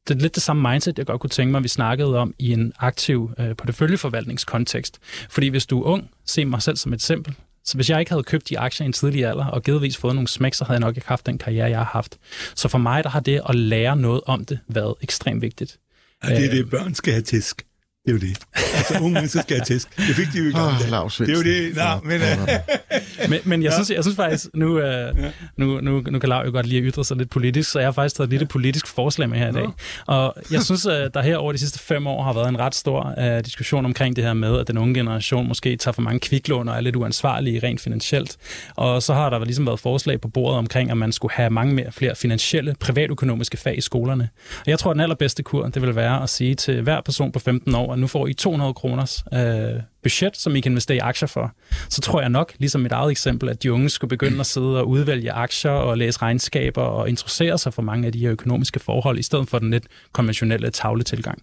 det 0.09 0.17
er 0.17 0.21
lidt 0.21 0.35
det 0.35 0.43
samme 0.43 0.71
mindset, 0.71 0.99
jeg 0.99 1.07
godt 1.07 1.21
kunne 1.21 1.31
tænke 1.31 1.53
mig, 1.53 1.63
vi 1.63 1.69
snakkede 1.69 2.19
om 2.19 2.35
i 2.39 2.53
en 2.53 2.73
aktiv 2.79 3.31
øh, 3.39 3.57
porteføljeforvaltningskontekst. 3.57 4.99
Fordi 5.31 5.49
hvis 5.49 5.67
du 5.67 5.83
er 5.83 5.87
ung, 5.87 6.11
se 6.25 6.45
mig 6.45 6.63
selv 6.63 6.77
som 6.77 6.93
et 6.93 6.97
eksempel, 6.97 7.35
så 7.65 7.75
hvis 7.75 7.91
jeg 7.91 8.01
ikke 8.01 8.11
havde 8.11 8.23
købt 8.23 8.49
de 8.49 8.59
aktier 8.59 8.85
i 8.85 8.87
en 8.87 8.93
tidlig 8.93 9.25
alder, 9.25 9.47
og 9.47 9.63
givetvis 9.63 9.97
fået 9.97 10.15
nogle 10.15 10.29
smæk, 10.29 10.55
så 10.55 10.65
havde 10.65 10.75
jeg 10.75 10.81
nok 10.81 10.97
ikke 10.97 11.09
haft 11.09 11.27
den 11.27 11.39
karriere, 11.39 11.71
jeg 11.71 11.79
har 11.79 11.85
haft. 11.85 12.19
Så 12.55 12.69
for 12.69 12.79
mig, 12.79 13.05
der 13.05 13.11
har 13.11 13.21
det 13.21 13.41
at 13.49 13.55
lære 13.55 13.97
noget 13.97 14.21
om 14.27 14.45
det 14.45 14.59
været 14.69 14.95
ekstremt 15.01 15.43
vigtigt. 15.43 15.79
Ja, 16.25 16.37
det 16.37 16.45
er 16.45 16.51
det, 16.51 16.71
børn 16.71 16.95
skal 16.95 17.13
have 17.13 17.23
tisk. 17.23 17.63
Det 18.07 18.13
er 18.13 18.17
jo 18.17 18.21
det. 18.29 18.39
Altså, 18.75 18.99
unge 18.99 19.15
mennesker 19.15 19.43
skal 19.43 19.57
have 19.57 19.65
tæsk. 19.65 19.97
Det 19.97 20.15
fik 20.17 20.27
de 20.33 20.39
jo 20.39 20.47
ikke. 20.47 20.61
Oh, 20.61 20.73
det 20.79 21.29
er 21.29 21.37
jo 21.37 21.43
det. 21.43 21.77
Nå, 21.77 22.09
men, 22.09 22.21
uh... 22.23 23.31
men, 23.31 23.41
men 23.45 23.63
jeg, 23.63 23.73
synes, 23.73 23.91
jeg 23.91 24.05
synes 24.05 24.17
faktisk, 24.17 24.47
nu, 24.55 24.77
uh, 24.77 24.83
ja. 24.83 25.11
nu, 25.57 25.81
nu, 25.81 26.01
nu 26.11 26.19
kan 26.19 26.29
Lav 26.29 26.45
jo 26.47 26.51
godt 26.51 26.67
lige 26.67 26.79
at 26.79 26.93
ytre 26.93 27.05
sig 27.05 27.17
lidt 27.17 27.31
politisk, 27.31 27.71
så 27.71 27.79
jeg 27.79 27.87
har 27.87 27.93
faktisk 27.93 28.17
taget 28.17 28.27
et 28.27 28.31
lille 28.31 28.47
politisk 28.47 28.87
forslag 28.87 29.29
med 29.29 29.39
her 29.39 29.49
i 29.49 29.53
dag. 29.53 29.67
Og 30.07 30.35
jeg 30.51 30.63
synes, 30.63 30.87
at 30.87 31.15
der 31.15 31.23
her 31.23 31.37
over 31.37 31.53
de 31.53 31.59
sidste 31.59 31.79
fem 31.79 32.07
år 32.07 32.23
har 32.23 32.33
været 32.33 32.49
en 32.49 32.59
ret 32.59 32.75
stor 32.75 33.15
uh, 33.19 33.45
diskussion 33.45 33.85
omkring 33.85 34.17
det 34.17 34.25
her 34.25 34.35
med, 34.35 34.61
at 34.61 34.69
den 34.69 34.79
unge 34.79 34.95
generation 34.95 35.49
måske 35.49 35.77
tager 35.77 35.93
for 35.93 36.03
mange 36.03 36.21
kviklån 36.21 36.69
og 36.69 36.77
er 36.77 36.81
lidt 36.81 36.97
uansvarlige 36.97 37.61
rent 37.63 37.81
finansielt. 37.81 38.37
Og 38.77 39.03
så 39.03 39.15
har 39.15 39.31
der 39.31 39.45
ligesom 39.45 39.67
været 39.67 39.81
forslag 39.81 40.21
på 40.21 40.29
bordet 40.29 40.59
omkring, 40.59 40.91
at 40.91 40.97
man 40.97 41.13
skulle 41.13 41.33
have 41.33 41.51
mange 41.51 41.75
mere, 41.75 41.93
flere 41.93 42.15
finansielle, 42.15 42.75
privatøkonomiske 42.81 43.57
fag 43.57 43.79
i 43.79 43.81
skolerne. 43.81 44.29
Og 44.59 44.67
jeg 44.67 44.79
tror, 44.79 44.91
at 44.91 44.95
den 44.95 45.01
allerbedste 45.01 45.43
kur, 45.43 45.69
det 45.69 45.83
vil 45.83 45.97
være 45.97 46.23
at 46.23 46.29
sige 46.29 46.55
til 46.55 46.83
hver 46.83 47.01
person 47.01 47.33
på 47.33 47.39
15 47.39 47.75
år, 47.75 47.96
og 47.97 48.01
nu 48.01 48.07
får 48.07 48.27
I 48.27 48.35
200 48.35 48.75
kroners 48.75 49.25
øh, 49.35 49.81
budget, 50.03 50.37
som 50.37 50.57
I 50.57 50.61
kan 50.61 50.73
investere 50.73 50.97
i 50.97 51.01
aktier 51.01 51.27
for, 51.27 51.53
så 51.89 52.01
tror 52.01 52.21
jeg 52.21 52.31
nok, 52.31 52.53
ligesom 52.59 52.81
mit 52.81 52.93
eget 52.93 53.11
eksempel, 53.11 53.49
at 53.49 53.63
de 53.63 53.73
unge 53.73 53.89
skulle 53.89 54.09
begynde 54.09 54.41
at 54.41 54.47
sidde 54.47 54.79
og 54.79 54.89
udvælge 54.89 55.33
aktier 55.33 55.71
og 55.71 55.99
læse 55.99 56.23
regnskaber 56.23 56.83
og 56.83 57.09
interessere 57.09 57.59
sig 57.59 57.75
for 57.75 57.83
mange 57.83 58.07
af 58.07 58.13
de 58.13 58.19
her 58.19 58.31
økonomiske 58.31 58.81
forhold, 58.81 59.19
i 59.19 59.23
stedet 59.23 59.49
for 59.49 59.59
den 59.59 59.71
lidt 59.71 59.85
konventionelle 60.13 60.71
tavletilgang. 60.71 61.43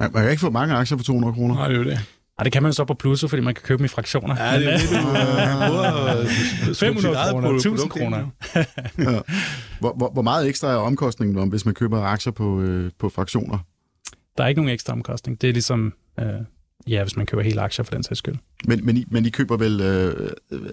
Man, 0.00 0.10
man 0.12 0.22
kan 0.22 0.30
ikke 0.30 0.40
få 0.40 0.50
mange 0.50 0.74
aktier 0.74 0.98
for 0.98 1.04
200 1.04 1.34
kroner. 1.34 1.54
Nej, 1.54 1.68
det 1.68 1.74
er 1.74 1.78
jo 1.78 1.84
det. 1.84 1.98
Ja, 2.38 2.44
det 2.44 2.52
kan 2.52 2.62
man 2.62 2.72
så 2.72 2.84
på 2.84 2.94
plusset, 2.94 3.30
fordi 3.30 3.42
man 3.42 3.54
kan 3.54 3.62
købe 3.62 3.78
dem 3.78 3.84
i 3.84 3.88
fraktioner. 3.88 4.36
Ja, 4.44 4.58
det 4.58 4.72
er 4.72 4.78
det, 4.78 4.88
du 6.68 6.74
500 6.74 7.16
kroner, 7.30 7.50
1000 7.50 7.90
kroner. 7.90 8.30
ja. 8.54 9.20
hvor, 9.80 9.94
hvor, 9.96 10.10
hvor 10.12 10.22
meget 10.22 10.48
ekstra 10.48 10.68
er 10.72 10.76
omkostningen, 10.76 11.48
hvis 11.48 11.64
man 11.64 11.74
køber 11.74 12.02
aktier 12.02 12.32
på, 12.32 12.60
øh, 12.60 12.90
på 12.98 13.08
fraktioner? 13.08 13.58
Der 14.38 14.44
er 14.44 14.48
ikke 14.48 14.60
nogen 14.60 14.72
ekstra 14.72 14.92
omkostning. 14.92 15.40
Det 15.40 15.48
er 15.48 15.52
ligesom, 15.52 15.92
øh, 16.20 16.26
ja, 16.86 17.02
hvis 17.02 17.16
man 17.16 17.26
køber 17.26 17.42
hele 17.42 17.60
aktier 17.60 17.84
for 17.84 17.92
den 17.92 18.02
sags 18.02 18.18
skyld. 18.18 18.36
Men, 18.64 18.86
men, 18.86 18.96
I, 18.96 19.04
men 19.08 19.26
I 19.26 19.30
køber 19.30 19.56
vel, 19.56 19.80
øh, 19.80 20.30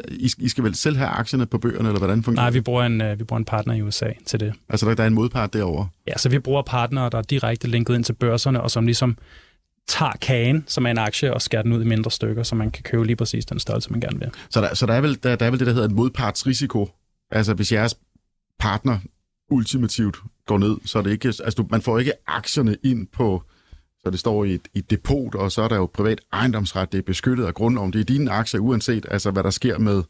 I, 0.09 0.29
I 0.37 0.49
skal 0.49 0.63
vel 0.63 0.75
selv 0.75 0.97
have 0.97 1.09
aktierne 1.09 1.45
på 1.45 1.57
bøgerne, 1.57 1.89
eller 1.89 1.99
hvordan 1.99 2.23
fungerer 2.23 2.43
Nej, 2.43 2.51
vi 2.51 2.61
bruger, 2.61 2.83
en, 2.83 3.01
øh, 3.01 3.19
vi 3.19 3.23
bruger 3.23 3.37
en 3.37 3.45
partner 3.45 3.73
i 3.73 3.81
USA 3.81 4.09
til 4.25 4.39
det. 4.39 4.53
Altså 4.69 4.85
der, 4.85 4.95
der 4.95 5.03
er 5.03 5.07
en 5.07 5.13
modpart 5.13 5.53
derovre? 5.53 5.87
Ja, 6.07 6.17
så 6.17 6.29
vi 6.29 6.39
bruger 6.39 6.61
partnere, 6.61 7.09
der 7.09 7.17
er 7.17 7.21
direkte 7.21 7.67
linket 7.67 7.95
ind 7.95 8.03
til 8.03 8.13
børserne, 8.13 8.61
og 8.61 8.71
som 8.71 8.85
ligesom 8.85 9.17
tager 9.87 10.11
kagen, 10.21 10.63
som 10.67 10.85
er 10.85 10.91
en 10.91 10.97
aktie, 10.97 11.33
og 11.33 11.41
skærer 11.41 11.61
den 11.61 11.73
ud 11.73 11.81
i 11.81 11.87
mindre 11.87 12.11
stykker, 12.11 12.43
så 12.43 12.55
man 12.55 12.71
kan 12.71 12.83
købe 12.83 13.05
lige 13.05 13.15
præcis 13.15 13.45
den 13.45 13.59
størrelse, 13.59 13.91
man 13.91 14.01
gerne 14.01 14.19
vil. 14.19 14.29
Så 14.49 14.61
der, 14.61 14.73
så 14.73 14.85
der, 14.85 14.93
er, 14.93 15.01
vel, 15.01 15.23
der, 15.23 15.35
der 15.35 15.45
er 15.45 15.49
vel 15.49 15.59
det, 15.59 15.67
der 15.67 15.73
hedder 15.73 15.87
en 15.87 15.95
modpartsrisiko? 15.95 16.89
Altså 17.31 17.53
hvis 17.53 17.71
jeres 17.71 17.97
partner 18.59 18.99
ultimativt 19.49 20.17
går 20.47 20.57
ned, 20.57 20.77
så 20.85 20.97
er 20.97 21.03
det 21.03 21.11
ikke, 21.11 21.27
altså 21.27 21.65
man 21.71 21.81
får 21.81 21.99
ikke 21.99 22.13
aktierne 22.27 22.77
ind 22.83 23.07
på 23.07 23.43
så 24.07 24.11
det 24.11 24.19
står 24.19 24.43
i 24.43 24.53
et, 24.53 24.67
i 24.73 24.79
et 24.79 24.89
depot, 24.91 25.35
og 25.35 25.51
så 25.51 25.61
er 25.61 25.67
der 25.67 25.75
jo 25.75 25.85
privat 25.85 26.21
ejendomsret, 26.33 26.91
det 26.91 26.97
er 26.97 27.01
beskyttet 27.01 27.45
af 27.45 27.53
grundloven. 27.53 27.93
Det 27.93 28.01
er 28.01 28.05
dine 28.05 28.31
aktier, 28.31 28.59
uanset 28.59 29.05
altså, 29.11 29.31
hvad 29.31 29.43
der 29.43 29.49
sker 29.49 29.77
med 29.77 30.03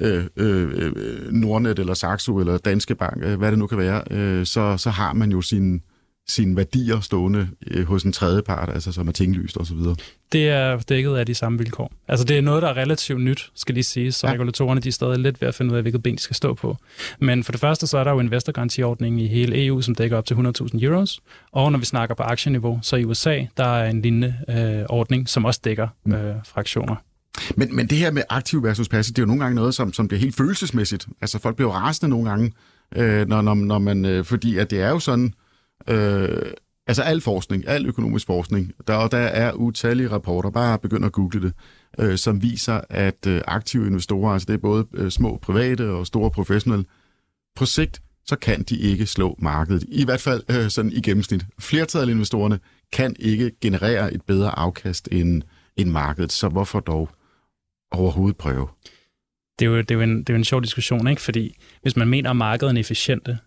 øh, 0.00 0.24
øh, 0.36 0.92
øh 0.96 1.32
Nordnet 1.32 1.78
eller 1.78 1.94
Saxo 1.94 2.38
eller 2.38 2.58
Danske 2.58 2.94
Bank, 2.94 3.22
øh, 3.24 3.38
hvad 3.38 3.50
det 3.50 3.58
nu 3.58 3.66
kan 3.66 3.78
være, 3.78 4.02
øh, 4.10 4.46
så, 4.46 4.76
så 4.76 4.90
har 4.90 5.12
man 5.12 5.30
jo 5.32 5.40
sin, 5.40 5.82
sine 6.28 6.56
værdier 6.56 7.00
stående 7.00 7.48
øh, 7.66 7.86
hos 7.86 8.02
en 8.02 8.12
tredje 8.12 8.42
part, 8.42 8.68
altså 8.68 8.92
som 8.92 9.08
er 9.08 9.12
tinglyst 9.12 9.56
osv. 9.56 9.76
Det 10.32 10.48
er 10.48 10.78
dækket 10.78 11.16
af 11.16 11.26
de 11.26 11.34
samme 11.34 11.58
vilkår. 11.58 11.92
Altså 12.08 12.24
det 12.24 12.38
er 12.38 12.40
noget, 12.40 12.62
der 12.62 12.68
er 12.68 12.76
relativt 12.76 13.20
nyt, 13.20 13.50
skal 13.54 13.74
lige 13.74 13.84
sige, 13.84 14.12
så 14.12 14.26
ja. 14.26 14.32
regulatorerne 14.32 14.80
de 14.80 14.88
er 14.88 14.92
stadig 14.92 15.18
lidt 15.18 15.40
ved 15.40 15.48
at 15.48 15.54
finde 15.54 15.72
ud 15.72 15.76
af, 15.76 15.82
hvilket 15.82 16.02
ben 16.02 16.16
de 16.16 16.20
skal 16.20 16.36
stå 16.36 16.54
på. 16.54 16.76
Men 17.20 17.44
for 17.44 17.52
det 17.52 17.60
første, 17.60 17.86
så 17.86 17.98
er 17.98 18.04
der 18.04 18.10
jo 18.10 18.20
investorgarantiordning 18.20 19.20
i 19.22 19.26
hele 19.26 19.66
EU, 19.66 19.80
som 19.80 19.94
dækker 19.94 20.16
op 20.16 20.26
til 20.26 20.34
100.000 20.34 20.84
euros. 20.84 21.20
Og 21.52 21.72
når 21.72 21.78
vi 21.78 21.84
snakker 21.84 22.14
på 22.14 22.22
aktieniveau, 22.22 22.78
så 22.82 22.96
i 22.96 23.04
USA, 23.04 23.44
der 23.56 23.64
er 23.64 23.90
en 23.90 24.02
lignende 24.02 24.34
øh, 24.48 24.84
ordning, 24.88 25.28
som 25.28 25.44
også 25.44 25.60
dækker 25.64 25.88
mm. 26.04 26.12
øh, 26.12 26.34
fraktioner. 26.44 26.96
Men, 27.56 27.76
men 27.76 27.86
det 27.86 27.98
her 27.98 28.10
med 28.10 28.22
aktiv 28.28 28.64
versus 28.64 28.88
passiv, 28.88 29.14
det 29.14 29.18
er 29.18 29.22
jo 29.22 29.26
nogle 29.26 29.42
gange 29.42 29.54
noget, 29.54 29.74
som, 29.74 29.92
som 29.92 30.08
bliver 30.08 30.20
helt 30.20 30.36
følelsesmæssigt. 30.36 31.06
Altså 31.20 31.38
folk 31.38 31.56
bliver 31.56 31.68
jo 31.70 31.74
rasende 31.74 32.10
nogle 32.10 32.30
gange, 32.30 32.52
øh, 32.96 33.28
når, 33.28 33.42
når, 33.42 33.54
når 33.54 33.78
man, 33.78 34.04
øh, 34.04 34.24
fordi 34.24 34.56
at 34.56 34.70
det 34.70 34.80
er 34.80 34.88
jo 34.88 34.98
sådan, 34.98 35.24
Øh, 35.24 35.32
Øh, 35.88 36.52
altså 36.86 37.02
al 37.02 37.20
forskning, 37.20 37.68
al 37.68 37.86
økonomisk 37.86 38.26
forskning, 38.26 38.72
der, 38.86 38.94
og 38.94 39.12
der 39.12 39.18
er 39.18 39.52
utallige 39.52 40.10
rapporter, 40.10 40.50
bare 40.50 40.78
begynd 40.78 41.04
at 41.04 41.12
google 41.12 41.42
det, 41.42 41.52
øh, 41.98 42.18
som 42.18 42.42
viser, 42.42 42.80
at 42.90 43.26
øh, 43.26 43.40
aktive 43.46 43.86
investorer, 43.86 44.32
altså 44.32 44.46
det 44.46 44.54
er 44.54 44.58
både 44.58 44.86
øh, 44.94 45.10
små 45.10 45.38
private 45.42 45.90
og 45.90 46.06
store 46.06 46.30
professionelle, 46.30 46.84
på 47.56 47.66
sigt, 47.66 48.02
så 48.26 48.36
kan 48.36 48.62
de 48.62 48.78
ikke 48.78 49.06
slå 49.06 49.36
markedet. 49.38 49.84
I 49.88 50.04
hvert 50.04 50.20
fald 50.20 50.42
øh, 50.50 50.70
sådan 50.70 50.92
i 50.92 51.00
gennemsnit. 51.00 51.46
Flertallet 51.60 52.08
af 52.08 52.14
investorerne 52.14 52.58
kan 52.92 53.16
ikke 53.18 53.50
generere 53.60 54.14
et 54.14 54.22
bedre 54.22 54.58
afkast 54.58 55.08
end, 55.12 55.42
end 55.76 55.90
markedet, 55.90 56.32
så 56.32 56.48
hvorfor 56.48 56.80
dog 56.80 57.08
overhovedet 57.90 58.36
prøve? 58.36 58.68
Det 59.58 59.66
er, 59.66 59.70
jo, 59.70 59.78
det, 59.78 59.90
er 59.90 59.94
jo 59.94 60.00
en, 60.00 60.18
det 60.18 60.30
er 60.30 60.34
jo 60.34 60.38
en 60.38 60.44
sjov 60.44 60.62
diskussion, 60.62 61.08
ikke? 61.08 61.22
fordi 61.22 61.56
hvis 61.82 61.96
man 61.96 62.08
mener, 62.08 62.30
at 62.30 62.36
markedet 62.36 62.76
er 62.76 62.80
efficiente, 62.80 63.38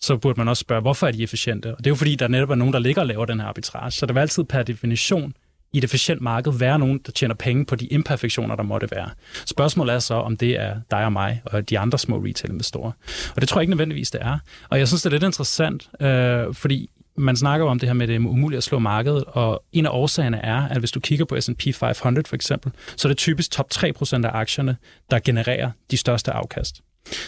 så 0.00 0.16
burde 0.16 0.40
man 0.40 0.48
også 0.48 0.60
spørge, 0.60 0.80
hvorfor 0.80 1.06
er 1.06 1.10
de 1.10 1.22
efficiente? 1.22 1.72
Og 1.72 1.78
det 1.78 1.86
er 1.86 1.90
jo 1.90 1.94
fordi, 1.94 2.14
der 2.14 2.28
netop 2.28 2.50
er 2.50 2.54
nogen, 2.54 2.72
der 2.72 2.78
ligger 2.78 3.02
og 3.02 3.06
laver 3.06 3.24
den 3.24 3.40
her 3.40 3.46
arbitrage. 3.46 3.90
Så 3.90 4.06
der 4.06 4.12
vil 4.12 4.20
altid 4.20 4.44
per 4.44 4.62
definition 4.62 5.32
i 5.72 5.78
et 5.78 5.84
efficient 5.84 6.20
marked 6.20 6.52
være 6.52 6.78
nogen, 6.78 7.00
der 7.06 7.12
tjener 7.12 7.34
penge 7.34 7.66
på 7.66 7.76
de 7.76 7.86
imperfektioner, 7.86 8.56
der 8.56 8.62
måtte 8.62 8.88
være. 8.90 9.10
Spørgsmålet 9.46 9.94
er 9.94 9.98
så, 9.98 10.14
om 10.14 10.36
det 10.36 10.60
er 10.60 10.80
dig 10.90 11.04
og 11.04 11.12
mig 11.12 11.42
og 11.44 11.70
de 11.70 11.78
andre 11.78 11.98
små 11.98 12.16
retail-investorer. 12.16 12.92
Og 13.34 13.40
det 13.40 13.48
tror 13.48 13.60
jeg 13.60 13.62
ikke 13.62 13.70
nødvendigvis, 13.70 14.10
det 14.10 14.20
er. 14.22 14.38
Og 14.68 14.78
jeg 14.78 14.88
synes, 14.88 15.02
det 15.02 15.06
er 15.06 15.10
lidt 15.10 15.22
interessant, 15.22 15.90
øh, 16.00 16.54
fordi 16.54 16.90
man 17.16 17.36
snakker 17.36 17.66
om 17.66 17.78
det 17.78 17.88
her 17.88 17.94
med, 17.94 18.06
det 18.06 18.18
umuligt 18.18 18.58
at 18.58 18.64
slå 18.64 18.78
markedet, 18.78 19.24
og 19.26 19.64
en 19.72 19.86
af 19.86 19.90
årsagerne 19.92 20.38
er, 20.38 20.68
at 20.68 20.78
hvis 20.78 20.90
du 20.90 21.00
kigger 21.00 21.24
på 21.24 21.40
S&P 21.40 21.62
500 21.74 22.28
for 22.28 22.34
eksempel, 22.36 22.72
så 22.96 23.08
er 23.08 23.10
det 23.10 23.18
typisk 23.18 23.50
top 23.50 23.66
3% 23.74 24.26
af 24.26 24.30
aktierne, 24.32 24.76
der 25.10 25.18
genererer 25.18 25.70
de 25.90 25.96
største 25.96 26.32
afkast. 26.32 26.80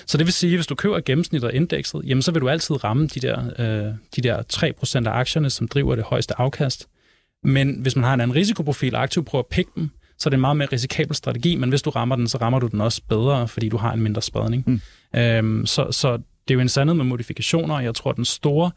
Så 0.07 0.18
det 0.18 0.26
vil 0.26 0.33
sige, 0.33 0.53
at 0.53 0.57
hvis 0.57 0.66
du 0.66 0.74
køber 0.74 1.01
gennemsnittet 1.01 1.49
af 1.49 1.55
indekset, 1.55 2.03
jamen 2.05 2.22
så 2.22 2.33
vil 2.33 2.43
du 2.43 2.49
altid 2.49 2.85
ramme 2.85 3.07
de 3.07 3.20
der, 3.20 3.45
øh, 3.59 3.95
de 4.16 4.20
der 4.22 4.43
3% 4.53 5.07
af 5.07 5.12
aktierne, 5.12 5.51
som 5.51 5.68
driver 5.68 5.95
det 5.95 6.05
højeste 6.05 6.41
afkast. 6.41 6.89
Men 7.45 7.76
hvis 7.83 7.97
man 7.97 8.05
har 8.05 8.14
en 8.14 8.20
anden 8.20 8.37
risikoprofil 8.37 8.95
og 8.95 9.03
aktivt 9.03 9.26
prøver 9.26 9.43
at 9.43 9.47
pikke 9.47 9.70
dem, 9.76 9.91
så 10.18 10.28
er 10.28 10.31
det 10.31 10.37
en 10.37 10.41
meget 10.41 10.57
mere 10.57 10.68
risikabel 10.72 11.16
strategi, 11.16 11.57
men 11.57 11.68
hvis 11.68 11.83
du 11.83 11.91
rammer 11.91 12.16
den, 12.16 12.28
så 12.28 12.39
rammer 12.39 12.59
du 12.59 12.66
den 12.66 12.81
også 12.81 13.03
bedre, 13.09 13.49
fordi 13.49 13.68
du 13.68 13.76
har 13.76 13.93
en 13.93 14.01
mindre 14.01 14.22
spredning. 14.22 14.64
Mm. 14.66 14.81
Øhm, 15.20 15.66
så, 15.66 15.87
så 15.91 16.16
det 16.16 16.51
er 16.51 16.55
jo 16.55 16.61
en 16.61 16.68
sandhed 16.68 16.97
med 16.97 17.05
modifikationer, 17.05 17.74
og 17.74 17.85
jeg 17.85 17.95
tror, 17.95 18.12
den 18.12 18.24
store 18.24 18.70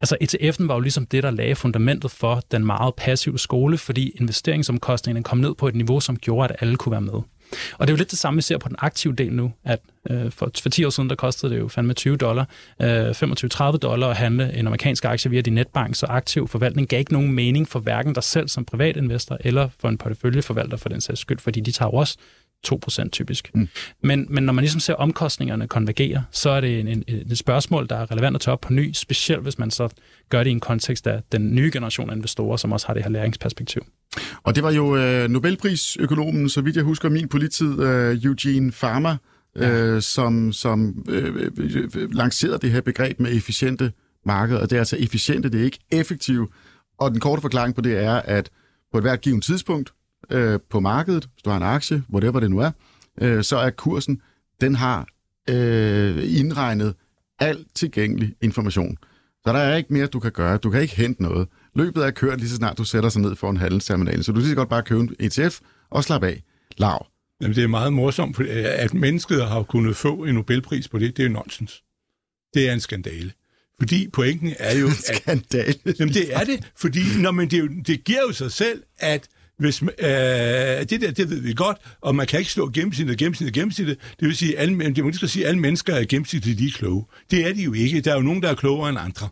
Altså 0.00 0.16
ETF'en 0.22 0.66
var 0.66 0.74
jo 0.74 0.80
ligesom 0.80 1.06
det, 1.06 1.22
der 1.22 1.30
lagde 1.30 1.54
fundamentet 1.54 2.10
for 2.10 2.42
den 2.50 2.66
meget 2.66 2.94
passive 2.94 3.38
skole, 3.38 3.78
fordi 3.78 4.12
investeringsomkostningerne 4.20 5.24
kom 5.24 5.38
ned 5.38 5.54
på 5.54 5.68
et 5.68 5.74
niveau, 5.74 6.00
som 6.00 6.16
gjorde, 6.16 6.48
at 6.48 6.56
alle 6.60 6.76
kunne 6.76 6.90
være 6.90 7.00
med. 7.00 7.20
Og 7.78 7.86
det 7.86 7.92
er 7.92 7.96
jo 7.96 7.98
lidt 7.98 8.10
det 8.10 8.18
samme, 8.18 8.38
vi 8.38 8.42
ser 8.42 8.58
på 8.58 8.68
den 8.68 8.76
aktive 8.78 9.14
del 9.14 9.32
nu, 9.32 9.52
at 9.64 9.80
øh, 10.10 10.30
for, 10.32 10.50
for 10.62 10.68
10 10.68 10.84
år 10.84 10.90
siden, 10.90 11.10
der 11.10 11.16
kostede 11.16 11.52
det 11.52 11.58
jo 11.60 11.68
fandme 11.68 11.92
20 11.92 12.16
dollar, 12.16 12.48
øh, 12.82 13.10
25-30 13.10 13.76
dollar 13.76 14.08
at 14.08 14.16
handle 14.16 14.54
en 14.54 14.66
amerikansk 14.66 15.04
aktie 15.04 15.30
via 15.30 15.40
din 15.40 15.54
netbank, 15.54 15.94
så 15.94 16.06
aktiv 16.06 16.48
forvaltning 16.48 16.88
gav 16.88 16.98
ikke 16.98 17.12
nogen 17.12 17.32
mening 17.32 17.68
for 17.68 17.78
hverken 17.78 18.12
dig 18.12 18.22
selv 18.24 18.48
som 18.48 18.64
privatinvestor, 18.64 19.36
eller 19.40 19.68
for 19.80 19.88
en 19.88 19.98
porteføljeforvalter 19.98 20.76
for 20.76 20.88
den 20.88 21.00
sags 21.00 21.20
skyld, 21.20 21.38
fordi 21.38 21.60
de 21.60 21.72
tager 21.72 21.88
jo 21.88 21.98
også 21.98 22.16
2% 22.66 23.08
typisk. 23.08 23.50
Mm. 23.54 23.68
Men, 24.02 24.26
men 24.30 24.44
når 24.44 24.52
man 24.52 24.62
ligesom 24.62 24.80
ser 24.80 24.94
omkostningerne 24.94 25.68
konvergere, 25.68 26.24
så 26.30 26.50
er 26.50 26.60
det 26.60 26.80
en, 26.80 26.88
en, 26.88 27.04
et 27.08 27.38
spørgsmål, 27.38 27.88
der 27.88 27.96
er 27.96 28.10
relevant 28.10 28.36
at 28.36 28.40
tage 28.40 28.52
op 28.52 28.60
på 28.60 28.72
ny, 28.72 28.92
specielt 28.92 29.42
hvis 29.42 29.58
man 29.58 29.70
så 29.70 29.88
gør 30.28 30.44
det 30.44 30.50
i 30.50 30.52
en 30.52 30.60
kontekst 30.60 31.06
af 31.06 31.22
den 31.32 31.54
nye 31.54 31.70
generation 31.72 32.10
af 32.10 32.16
investorer, 32.16 32.56
som 32.56 32.72
også 32.72 32.86
har 32.86 32.94
det 32.94 33.02
her 33.02 33.10
læringsperspektiv. 33.10 33.82
Og 34.42 34.54
det 34.54 34.62
var 34.62 34.72
jo 34.72 34.96
øh, 34.96 35.28
Nobelprisøkonomen, 35.28 36.48
så 36.48 36.60
vidt 36.60 36.76
jeg 36.76 36.84
husker 36.84 37.08
min 37.08 37.28
polititid, 37.28 37.80
øh, 37.80 38.24
Eugene 38.24 38.72
Farmer, 38.72 39.16
ja. 39.56 39.70
øh, 39.70 40.02
som, 40.02 40.52
som 40.52 41.04
øh, 41.08 41.50
øh, 41.56 42.14
lancerede 42.14 42.58
det 42.58 42.70
her 42.70 42.80
begreb 42.80 43.20
med 43.20 43.36
efficiente 43.36 43.92
markeder. 44.26 44.60
Og 44.60 44.70
det 44.70 44.76
er 44.76 44.80
altså 44.80 44.96
efficiente, 44.96 45.50
det 45.50 45.60
er 45.60 45.64
ikke 45.64 45.78
effektivt. 45.90 46.50
Og 46.98 47.10
den 47.10 47.20
korte 47.20 47.42
forklaring 47.42 47.74
på 47.74 47.80
det 47.80 47.98
er, 47.98 48.14
at 48.14 48.50
på 48.92 48.98
et 48.98 49.04
hvert 49.04 49.20
givet 49.20 49.42
tidspunkt, 49.42 49.92
øh, 50.30 50.60
på 50.70 50.80
markedet, 50.80 51.28
hvis 51.32 51.42
du 51.42 51.50
har 51.50 51.56
en 51.56 51.62
aktie, 51.62 52.02
whatever 52.12 52.40
det 52.40 52.50
nu 52.50 52.58
er, 52.58 52.70
øh, 53.20 53.44
så 53.44 53.56
er 53.56 53.70
kursen, 53.70 54.22
den 54.60 54.74
har 54.74 55.06
øh, 55.50 56.38
indregnet 56.38 56.94
al 57.38 57.64
tilgængelig 57.74 58.34
information. 58.40 58.96
Så 59.46 59.52
der 59.52 59.58
er 59.58 59.76
ikke 59.76 59.92
mere, 59.92 60.06
du 60.06 60.20
kan 60.20 60.32
gøre. 60.32 60.56
Du 60.56 60.70
kan 60.70 60.82
ikke 60.82 60.96
hente 60.96 61.22
noget. 61.22 61.48
Løbet 61.74 62.06
er 62.06 62.10
kørt 62.10 62.38
lige 62.38 62.50
så 62.50 62.56
snart 62.56 62.78
du 62.78 62.84
sætter 62.84 63.08
sig 63.08 63.22
ned 63.22 63.36
for 63.36 63.50
en 63.50 63.56
handelsterminal. 63.56 64.24
Så 64.24 64.32
du 64.32 64.40
kan 64.40 64.54
godt 64.54 64.68
bare 64.68 64.82
købe 64.82 65.00
en 65.00 65.16
ETF 65.20 65.60
og 65.90 66.04
slappe 66.04 66.26
af. 66.26 66.42
Lav. 66.76 67.06
Jamen, 67.40 67.56
det 67.56 67.64
er 67.64 67.68
meget 67.68 67.92
morsomt, 67.92 68.40
at 68.40 68.94
mennesket 68.94 69.46
har 69.48 69.62
kunnet 69.62 69.96
få 69.96 70.24
en 70.24 70.34
Nobelpris 70.34 70.88
på 70.88 70.98
det. 70.98 71.16
Det 71.16 71.24
er 71.24 71.28
nonsens. 71.28 71.82
Det 72.54 72.68
er 72.68 72.72
en 72.72 72.80
skandale. 72.80 73.32
Fordi 73.78 74.08
pointen 74.08 74.54
er 74.58 74.78
jo... 74.78 74.86
At, 75.08 75.16
skandale. 75.16 75.74
Jamen, 75.98 76.14
det 76.14 76.34
er 76.34 76.44
det. 76.44 76.72
Fordi 76.76 77.00
når 77.18 77.30
man, 77.30 77.50
det, 77.50 77.86
det 77.86 78.04
giver 78.04 78.20
jo 78.28 78.32
sig 78.32 78.52
selv, 78.52 78.82
at 78.98 79.28
hvis, 79.58 79.82
øh, 79.82 79.88
det 80.90 81.00
der, 81.00 81.10
det 81.10 81.30
ved 81.30 81.40
vi 81.40 81.52
godt, 81.52 81.76
og 82.00 82.14
man 82.14 82.26
kan 82.26 82.38
ikke 82.38 82.50
slå 82.50 82.70
gennemsnittet, 82.70 83.18
gennemsnittet, 83.18 83.54
gennemsnittet. 83.54 83.98
Det 84.20 84.28
vil 84.28 84.36
sige, 84.36 84.58
alle, 84.58 84.94
det 84.94 85.04
må 85.04 85.10
ikke 85.10 85.28
sige, 85.28 85.44
at 85.44 85.48
alle 85.48 85.60
mennesker 85.60 85.94
er 85.94 86.04
gennemsnitligt 86.04 86.58
lige 86.58 86.72
kloge. 86.72 87.04
Det 87.30 87.46
er 87.46 87.52
de 87.54 87.62
jo 87.62 87.72
ikke. 87.72 88.00
Der 88.00 88.10
er 88.10 88.14
jo 88.14 88.22
nogen, 88.22 88.42
der 88.42 88.48
er 88.48 88.54
klogere 88.54 88.88
end 88.88 88.98
andre. 88.98 89.28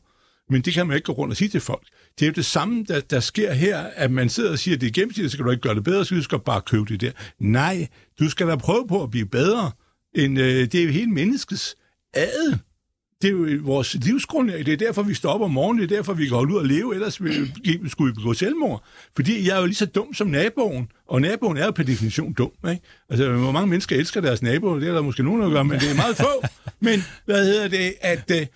Men 0.50 0.62
det 0.62 0.74
kan 0.74 0.86
man 0.86 0.96
ikke 0.96 1.06
gå 1.06 1.12
rundt 1.12 1.30
og 1.30 1.36
sige 1.36 1.48
til 1.48 1.60
folk. 1.60 1.86
Det 2.18 2.24
er 2.24 2.26
jo 2.26 2.32
det 2.32 2.44
samme, 2.44 2.84
der, 2.88 3.00
der 3.00 3.20
sker 3.20 3.52
her, 3.52 3.78
at 3.78 4.10
man 4.10 4.28
sidder 4.28 4.50
og 4.50 4.58
siger, 4.58 4.74
at 4.74 4.80
det 4.80 4.86
er 4.86 4.90
gennemsnitligt, 4.90 5.32
så 5.32 5.38
kan 5.38 5.44
du 5.44 5.50
ikke 5.50 5.62
gøre 5.62 5.74
det 5.74 5.84
bedre, 5.84 6.04
så 6.04 6.14
du 6.14 6.22
skal 6.22 6.38
bare 6.38 6.60
købe 6.60 6.84
det 6.88 7.00
der. 7.00 7.10
Nej, 7.40 7.88
du 8.20 8.30
skal 8.30 8.46
da 8.46 8.56
prøve 8.56 8.88
på 8.88 9.02
at 9.02 9.10
blive 9.10 9.26
bedre. 9.26 9.70
End, 10.14 10.38
øh, 10.38 10.72
det 10.72 10.74
er 10.74 10.84
jo 10.84 10.90
hele 10.90 11.10
menneskets 11.10 11.76
ad 12.14 12.58
det 13.22 13.28
er 13.28 13.32
jo 13.32 13.60
vores 13.62 13.94
livsgrundlag. 13.94 14.66
Det 14.66 14.72
er 14.72 14.76
derfor, 14.76 15.02
vi 15.02 15.14
stopper 15.14 15.44
om 15.44 15.50
morgenen. 15.52 15.82
Det 15.82 15.92
er 15.92 15.96
derfor, 15.96 16.12
vi 16.12 16.26
kan 16.26 16.36
holde 16.36 16.54
ud 16.54 16.58
og 16.58 16.66
leve. 16.66 16.94
Ellers 16.94 17.14
skulle 17.14 18.12
vi 18.12 18.14
begå 18.14 18.34
selvmord. 18.34 18.84
Fordi 19.16 19.48
jeg 19.48 19.56
er 19.56 19.60
jo 19.60 19.66
lige 19.66 19.74
så 19.74 19.86
dum 19.86 20.14
som 20.14 20.26
naboen. 20.26 20.88
Og 21.08 21.20
naboen 21.20 21.56
er 21.56 21.64
jo 21.64 21.70
per 21.70 21.82
definition 21.82 22.32
dum. 22.32 22.50
Ikke? 22.70 22.82
Altså, 23.10 23.32
hvor 23.32 23.52
mange 23.52 23.66
mennesker 23.66 23.96
elsker 23.96 24.20
deres 24.20 24.42
nabo, 24.42 24.80
det 24.80 24.88
er 24.88 24.94
der 24.94 25.02
måske 25.02 25.22
nogen, 25.22 25.42
der 25.42 25.50
gør, 25.50 25.62
men 25.62 25.80
det 25.80 25.90
er 25.90 25.94
meget 25.94 26.16
få. 26.16 26.44
Men 26.80 27.04
hvad 27.24 27.46
hedder 27.46 27.68
det? 27.68 27.94
At, 28.00 28.30
øh, 28.30 28.46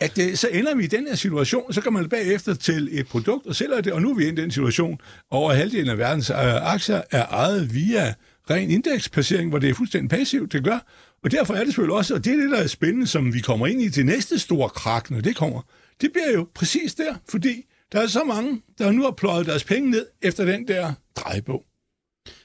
at, 0.00 0.18
at 0.18 0.38
så 0.38 0.48
ender 0.52 0.74
vi 0.74 0.84
i 0.84 0.86
den 0.86 1.06
her 1.06 1.14
situation, 1.14 1.72
så 1.72 1.80
kan 1.80 1.92
man 1.92 2.08
bagefter 2.08 2.54
til 2.54 2.88
et 2.92 3.06
produkt 3.06 3.46
og 3.46 3.56
sælger 3.56 3.80
det, 3.80 3.92
og 3.92 4.02
nu 4.02 4.10
er 4.10 4.14
vi 4.14 4.28
i 4.28 4.30
den 4.30 4.50
situation, 4.50 5.00
over 5.30 5.52
halvdelen 5.52 5.88
af 5.88 5.98
verdens 5.98 6.30
øh, 6.30 6.72
aktier 6.72 7.02
er 7.10 7.26
ejet 7.26 7.74
via 7.74 8.14
ren 8.50 8.70
indeksplacering, 8.70 9.50
hvor 9.50 9.58
det 9.58 9.70
er 9.70 9.74
fuldstændig 9.74 10.18
passivt, 10.18 10.52
det 10.52 10.64
gør. 10.64 10.78
Og 11.24 11.30
derfor 11.30 11.54
er 11.54 11.58
det 11.58 11.66
selvfølgelig 11.66 11.96
også, 11.96 12.14
og 12.14 12.24
det 12.24 12.32
er 12.32 12.36
det, 12.36 12.50
der 12.50 12.58
er 12.58 12.66
spændende, 12.66 13.06
som 13.06 13.34
vi 13.34 13.40
kommer 13.40 13.66
ind 13.66 13.82
i 13.82 13.90
til 13.90 14.06
næste 14.06 14.38
store 14.38 14.68
krak, 14.68 15.10
når 15.10 15.20
det 15.20 15.36
kommer. 15.36 15.62
Det 16.00 16.12
bliver 16.12 16.32
jo 16.32 16.46
præcis 16.54 16.94
der, 16.94 17.14
fordi 17.28 17.66
der 17.92 18.00
er 18.00 18.06
så 18.06 18.24
mange, 18.24 18.62
der 18.78 18.92
nu 18.92 19.02
har 19.02 19.10
pløjet 19.10 19.46
deres 19.46 19.64
penge 19.64 19.90
ned 19.90 20.06
efter 20.22 20.44
den 20.44 20.68
der 20.68 20.92
drejebog. 21.16 21.64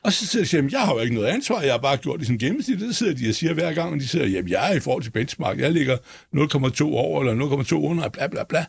Og 0.03 0.13
så 0.13 0.25
siger 0.45 0.61
de, 0.61 0.69
jeg 0.71 0.81
har 0.81 0.93
jo 0.93 0.99
ikke 0.99 1.15
noget 1.15 1.27
ansvar, 1.27 1.61
jeg 1.61 1.73
har 1.73 1.77
bare 1.77 1.97
gjort 1.97 2.19
det 2.19 2.27
som 2.27 2.37
gennemsnit. 2.37 2.79
Det 2.79 2.95
sidder 2.95 3.13
de 3.13 3.29
og 3.29 3.35
siger 3.35 3.53
hver 3.53 3.73
gang, 3.73 3.93
og 3.93 3.99
de 3.99 4.07
siger, 4.07 4.27
jamen 4.27 4.49
jeg 4.49 4.71
er 4.71 4.75
i 4.75 4.79
forhold 4.79 5.03
til 5.03 5.11
benchmark, 5.11 5.59
jeg 5.59 5.71
ligger 5.71 5.97
0,2 5.97 6.83
over 6.83 7.23
eller 7.23 7.63
0,2 7.63 7.75
under, 7.75 8.09
bla 8.09 8.27
bla 8.27 8.43
bla. 8.43 8.65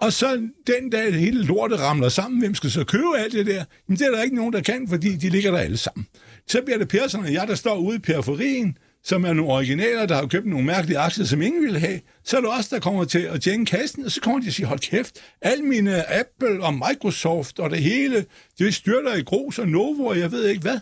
Og 0.00 0.12
så 0.12 0.48
den 0.66 0.90
dag, 0.90 1.06
det 1.06 1.20
hele 1.20 1.44
lortet 1.44 1.80
ramler 1.80 2.08
sammen, 2.08 2.40
hvem 2.40 2.54
skal 2.54 2.70
så 2.70 2.84
købe 2.84 3.18
alt 3.18 3.32
det 3.32 3.46
der? 3.46 3.64
Men 3.86 3.98
det 3.98 4.06
er 4.06 4.10
der 4.10 4.22
ikke 4.22 4.36
nogen, 4.36 4.52
der 4.52 4.60
kan, 4.60 4.88
fordi 4.88 5.16
de 5.16 5.28
ligger 5.28 5.50
der 5.50 5.58
alle 5.58 5.76
sammen. 5.76 6.06
Så 6.48 6.62
bliver 6.62 6.78
det 6.78 6.88
Persson 6.88 7.24
og 7.24 7.32
jeg, 7.32 7.48
der 7.48 7.54
står 7.54 7.76
ude 7.76 7.96
i 7.96 7.98
periferien, 7.98 8.76
som 9.04 9.24
er 9.24 9.32
nogle 9.32 9.52
originaler, 9.52 10.06
der 10.06 10.14
har 10.14 10.26
købt 10.26 10.46
nogle 10.46 10.66
mærkelige 10.66 10.98
aktier, 10.98 11.24
som 11.24 11.42
ingen 11.42 11.62
vil 11.62 11.78
have, 11.78 12.00
så 12.24 12.36
er 12.36 12.40
det 12.40 12.50
også 12.50 12.74
der 12.74 12.80
kommer 12.80 13.04
til 13.04 13.18
at 13.18 13.42
tjene 13.42 13.66
kassen, 13.66 14.04
og 14.04 14.10
så 14.10 14.20
kommer 14.20 14.40
de 14.40 14.48
og 14.48 14.52
siger, 14.52 14.66
hold 14.66 14.78
kæft, 14.78 15.20
alle 15.42 15.64
mine 15.64 16.12
Apple 16.12 16.64
og 16.64 16.74
Microsoft 16.74 17.58
og 17.58 17.70
det 17.70 17.78
hele, 17.78 18.24
det 18.58 18.74
styrter 18.74 19.14
i 19.14 19.22
grus 19.22 19.58
og 19.58 19.68
Novo, 19.68 20.04
og 20.04 20.18
jeg 20.18 20.32
ved 20.32 20.48
ikke 20.48 20.62
hvad. 20.62 20.78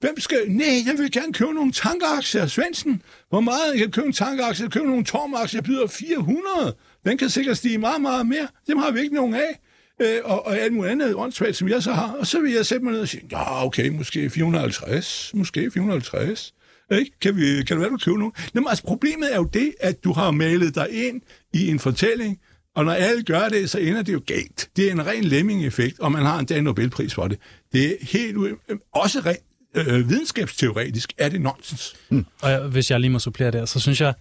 Hvem 0.00 0.20
skal... 0.20 0.38
Nej, 0.50 0.66
jeg 0.86 0.94
vil 0.98 1.12
gerne 1.12 1.32
købe 1.32 1.52
nogle 1.52 1.72
tankaktier. 1.72 2.46
Svendsen, 2.46 3.02
hvor 3.28 3.40
meget 3.40 3.72
jeg 3.72 3.78
kan 3.78 3.90
købe 3.90 4.06
en 4.06 4.12
tankaktie? 4.12 4.64
Jeg 4.64 4.72
købe 4.72 4.86
nogle 4.86 5.04
tormaktier, 5.04 5.58
jeg 5.58 5.64
byder 5.64 5.86
400. 5.86 6.74
Den 7.06 7.18
kan 7.18 7.30
sikkert 7.30 7.56
stige 7.56 7.78
meget, 7.78 8.02
meget 8.02 8.26
mere. 8.26 8.48
Dem 8.66 8.78
har 8.78 8.90
vi 8.90 9.00
ikke 9.00 9.14
nogen 9.14 9.34
af. 9.34 9.60
Øh, 10.02 10.20
og, 10.24 10.46
og 10.46 10.58
alt 10.58 10.72
muligt 10.72 10.92
andet 10.92 11.14
åndssvagt, 11.14 11.56
som 11.56 11.68
jeg 11.68 11.82
så 11.82 11.92
har. 11.92 12.12
Og 12.12 12.26
så 12.26 12.40
vil 12.40 12.52
jeg 12.52 12.66
sætte 12.66 12.84
mig 12.84 12.92
ned 12.92 13.00
og 13.00 13.08
sige, 13.08 13.22
ja, 13.30 13.66
okay, 13.66 13.88
måske 13.88 14.30
450, 14.30 15.30
måske 15.34 15.70
450. 15.70 16.54
Ikke? 16.92 17.12
Kan, 17.20 17.36
vi, 17.36 17.42
kan 17.42 17.76
det 17.76 17.80
være, 17.80 17.90
du 17.90 17.96
køber 17.96 18.18
nogen? 18.18 18.32
Jamen, 18.54 18.68
altså, 18.68 18.84
problemet 18.84 19.32
er 19.32 19.36
jo 19.36 19.44
det, 19.44 19.74
at 19.80 20.04
du 20.04 20.12
har 20.12 20.30
malet 20.30 20.74
dig 20.74 21.06
ind 21.08 21.20
i 21.52 21.68
en 21.68 21.78
fortælling, 21.78 22.40
og 22.74 22.84
når 22.84 22.92
alle 22.92 23.22
gør 23.22 23.48
det, 23.48 23.70
så 23.70 23.78
ender 23.78 24.02
det 24.02 24.12
jo 24.12 24.22
galt. 24.26 24.70
Det 24.76 24.88
er 24.88 24.92
en 24.92 25.06
ren 25.06 25.24
lemming-effekt, 25.24 26.00
og 26.00 26.12
man 26.12 26.22
har 26.22 26.38
en 26.38 26.64
Nobelpris 26.64 27.14
for 27.14 27.28
det. 27.28 27.38
Det 27.72 27.86
er 27.86 27.96
helt 28.00 28.36
øhm, 28.36 28.80
også 28.92 29.20
rent 29.20 29.38
øh, 29.74 30.08
videnskabsteoretisk 30.08 31.12
er 31.18 31.28
det 31.28 31.40
nonsens. 31.40 31.94
Mm. 32.08 32.26
Og 32.42 32.68
hvis 32.68 32.90
jeg 32.90 33.00
lige 33.00 33.10
må 33.10 33.18
supplere 33.18 33.50
der, 33.50 33.64
så 33.64 33.80
synes 33.80 34.00
jeg, 34.00 34.14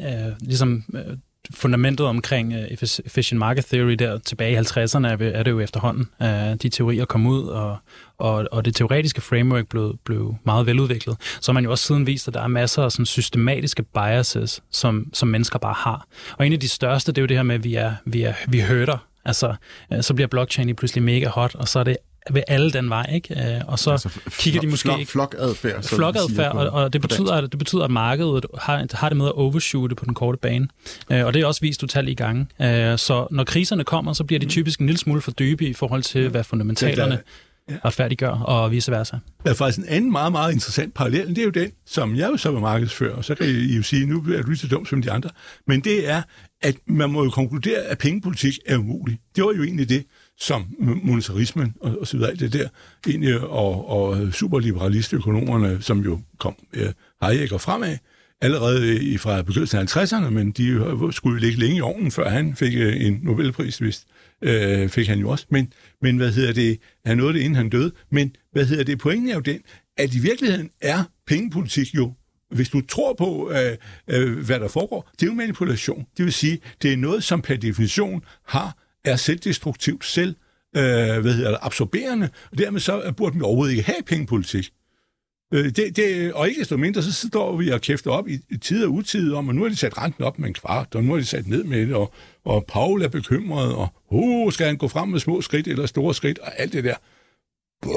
øh, 0.00 0.06
ligesom 0.40 0.84
øh, 0.94 1.16
fundamentet 1.54 2.06
omkring 2.06 2.52
øh, 2.52 2.88
efficient 3.04 3.38
market 3.38 3.66
theory 3.66 3.92
der 3.92 4.18
tilbage 4.18 4.52
i 4.52 4.56
50'erne 4.56 5.06
er, 5.06 5.16
er 5.34 5.42
det 5.42 5.50
jo 5.50 5.60
efterhånden. 5.60 6.08
Uh, 6.20 6.26
de 6.62 6.68
teorier 6.68 7.04
kom 7.04 7.26
ud, 7.26 7.44
og, 7.44 7.78
og, 8.18 8.46
og 8.52 8.64
det 8.64 8.76
teoretiske 8.76 9.20
framework 9.20 9.68
blev, 9.68 9.98
blev 10.04 10.34
meget 10.44 10.66
veludviklet. 10.66 11.16
Så 11.40 11.52
har 11.52 11.54
man 11.54 11.64
jo 11.64 11.70
også 11.70 11.86
siden 11.86 12.06
vist, 12.06 12.28
at 12.28 12.34
der 12.34 12.42
er 12.42 12.48
masser 12.48 12.82
af 12.82 12.92
sådan 12.92 13.06
systematiske 13.06 13.82
biases, 13.82 14.62
som, 14.70 15.10
som 15.12 15.28
mennesker 15.28 15.58
bare 15.58 15.74
har. 15.78 16.06
Og 16.38 16.46
en 16.46 16.52
af 16.52 16.60
de 16.60 16.68
største, 16.68 17.12
det 17.12 17.18
er 17.18 17.22
jo 17.22 17.26
det 17.26 17.36
her 17.36 17.42
med, 17.42 17.54
at 17.54 17.64
vi, 17.64 17.74
er, 17.74 17.94
vi, 18.04 18.22
er, 18.22 18.34
vi 18.48 18.60
hørter. 18.60 19.06
Altså, 19.24 19.54
øh, 19.92 20.02
så 20.02 20.14
bliver 20.14 20.28
blockchain 20.28 20.66
lige 20.66 20.76
pludselig 20.76 21.02
mega 21.02 21.28
hot, 21.28 21.54
og 21.54 21.68
så 21.68 21.78
er 21.78 21.84
det 21.84 21.96
ved 22.30 22.42
alle 22.48 22.72
den 22.72 22.90
vej, 22.90 23.10
ikke? 23.14 23.54
Øh, 23.54 23.60
og 23.66 23.78
så 23.78 23.90
altså, 23.90 24.20
kigger 24.30 24.60
de 24.60 24.66
måske... 24.66 24.88
Flok, 24.88 25.06
flokadfærd. 25.06 25.82
Flokadfærd, 25.82 26.52
og, 26.56 26.70
og 26.70 26.92
det, 26.92 27.00
betyder, 27.00 27.32
at, 27.32 27.42
det 27.52 27.58
betyder, 27.58 27.84
at 27.84 27.90
markedet 27.90 28.46
har, 28.58 28.86
har 28.92 29.08
det 29.08 29.18
med 29.18 29.26
at 29.26 29.32
overshoote 29.32 29.94
på 29.94 30.04
den 30.04 30.14
korte 30.14 30.38
bane. 30.38 30.68
Øh, 31.12 31.26
og 31.26 31.34
det 31.34 31.42
er 31.42 31.46
også 31.46 31.60
vist 31.60 31.82
utallige 31.82 32.14
gange. 32.14 32.46
Øh, 32.60 32.98
så 32.98 33.26
når 33.30 33.44
kriserne 33.44 33.84
kommer, 33.84 34.12
så 34.12 34.24
bliver 34.24 34.40
de 34.40 34.46
typisk 34.46 34.80
en 34.80 34.86
lille 34.86 34.98
smule 34.98 35.20
for 35.20 35.30
dybe 35.30 35.66
i 35.66 35.72
forhold 35.72 36.02
til, 36.02 36.28
hvad 36.28 36.44
fundamentalerne 36.44 37.18
ja. 37.70 37.74
retfærdiggør, 37.84 38.30
og 38.30 38.70
vice 38.70 38.92
versa. 38.92 39.16
Der 39.44 39.50
er 39.50 39.54
faktisk 39.54 39.78
en 39.78 39.94
anden 39.94 40.12
meget, 40.12 40.32
meget 40.32 40.52
interessant 40.52 40.94
parallel, 40.94 41.28
det 41.28 41.38
er 41.38 41.44
jo 41.44 41.50
den, 41.50 41.70
som 41.86 42.16
jeg 42.16 42.30
jo 42.30 42.36
så 42.36 42.50
var 42.50 42.60
markedsfører, 42.60 43.16
og 43.16 43.24
så 43.24 43.34
kan 43.34 43.46
I 43.46 43.76
jo 43.76 43.82
sige, 43.82 44.06
nu 44.06 44.18
er 44.18 44.42
du 44.42 44.48
lige 44.48 44.58
så 44.58 44.66
dum 44.66 44.86
som 44.86 45.02
de 45.02 45.10
andre, 45.10 45.30
men 45.66 45.80
det 45.80 46.08
er, 46.08 46.22
at 46.62 46.76
man 46.86 47.10
må 47.10 47.24
jo 47.24 47.30
konkludere, 47.30 47.78
at 47.78 47.98
pengepolitik 47.98 48.58
er 48.66 48.76
umulig. 48.78 49.18
Det 49.36 49.44
var 49.44 49.52
jo 49.52 49.62
egentlig 49.62 49.88
det, 49.88 50.04
som 50.40 50.66
monetarismen 50.78 51.74
og, 51.80 51.98
og 52.00 52.06
så 52.06 52.16
videre, 52.16 52.34
det 52.34 52.52
der, 52.52 52.68
egentlig, 53.08 53.40
og, 53.40 53.88
og 53.88 54.32
superliberalistøkonomerne, 54.32 55.82
som 55.82 56.00
jo 56.00 56.20
kom 56.38 56.54
øh, 56.72 56.88
Hayek 57.22 57.52
og 57.52 57.60
fremad, 57.60 57.96
allerede 58.40 59.02
i, 59.02 59.18
fra 59.18 59.42
begyndelsen 59.42 59.78
af 59.78 59.96
50'erne, 59.96 60.30
men 60.30 60.50
de 60.50 60.96
skulle 61.12 61.34
jo 61.34 61.40
ligge 61.40 61.58
længe 61.58 61.76
i 61.76 61.80
ovnen, 61.80 62.10
før 62.10 62.28
han 62.28 62.56
fik 62.56 62.74
øh, 62.76 63.06
en 63.06 63.20
Nobelpris, 63.22 63.82
vist. 63.82 64.06
Øh, 64.42 64.88
fik 64.88 65.08
han 65.08 65.18
jo 65.18 65.28
også. 65.30 65.46
Men, 65.50 65.72
men 66.02 66.16
hvad 66.16 66.32
hedder 66.32 66.52
det, 66.52 66.78
han 67.04 67.16
nåede 67.16 67.32
det, 67.32 67.40
inden 67.40 67.54
han 67.54 67.68
døde. 67.68 67.92
Men 68.10 68.36
hvad 68.52 68.64
hedder 68.64 68.84
det, 68.84 68.98
pointen 68.98 69.28
er 69.28 69.34
jo 69.34 69.40
den, 69.40 69.60
at 69.96 70.14
i 70.14 70.18
virkeligheden 70.18 70.70
er 70.80 71.04
pengepolitik 71.26 71.94
jo 71.94 72.14
hvis 72.50 72.68
du 72.68 72.80
tror 72.80 73.14
på, 73.14 73.52
øh, 73.52 73.76
øh, 74.08 74.38
hvad 74.38 74.60
der 74.60 74.68
foregår, 74.68 75.10
det 75.12 75.22
er 75.22 75.26
jo 75.26 75.34
manipulation. 75.34 76.06
Det 76.16 76.24
vil 76.24 76.32
sige, 76.32 76.58
det 76.82 76.92
er 76.92 76.96
noget, 76.96 77.24
som 77.24 77.42
per 77.42 77.56
definition 77.56 78.24
har 78.46 78.76
er 79.04 79.16
selvdestruktivt, 79.16 80.04
selv 80.04 80.36
øh, 80.76 80.82
hvad 81.20 81.34
hedder 81.34 81.50
det, 81.50 81.58
absorberende, 81.62 82.28
og 82.52 82.58
dermed 82.58 82.80
så 82.80 83.12
burde 83.16 83.36
vi 83.36 83.42
overhovedet 83.42 83.72
ikke 83.72 83.84
have 83.84 84.02
pengepolitik. 84.06 84.70
Øh, 85.54 85.64
det, 85.64 85.96
det, 85.96 86.32
og 86.32 86.48
ikke 86.48 86.60
desto 86.60 86.76
mindre, 86.76 87.02
så 87.02 87.28
står 87.28 87.56
vi 87.56 87.68
og 87.68 87.80
kæfter 87.80 88.10
op 88.10 88.28
i, 88.28 88.38
i 88.50 88.56
tid 88.56 88.84
og 88.84 88.92
utid 88.92 89.32
om, 89.32 89.48
at 89.48 89.54
nu 89.54 89.62
har 89.62 89.68
de 89.68 89.76
sat 89.76 89.98
renten 89.98 90.24
op 90.24 90.38
med 90.38 90.48
en 90.48 90.54
kvart, 90.54 90.94
og 90.94 91.04
nu 91.04 91.12
har 91.12 91.18
de 91.18 91.24
sat 91.24 91.46
ned 91.46 91.64
med 91.64 91.86
det, 91.86 91.94
og, 91.94 92.12
og 92.44 92.64
Paul 92.68 93.02
er 93.02 93.08
bekymret, 93.08 93.74
og 93.74 93.88
uh, 94.10 94.52
skal 94.52 94.66
han 94.66 94.76
gå 94.76 94.88
frem 94.88 95.08
med 95.08 95.20
små 95.20 95.40
skridt 95.40 95.68
eller 95.68 95.86
store 95.86 96.14
skridt, 96.14 96.38
og 96.38 96.60
alt 96.60 96.72
det 96.72 96.84
der. 96.84 96.94
Buh. 97.82 97.94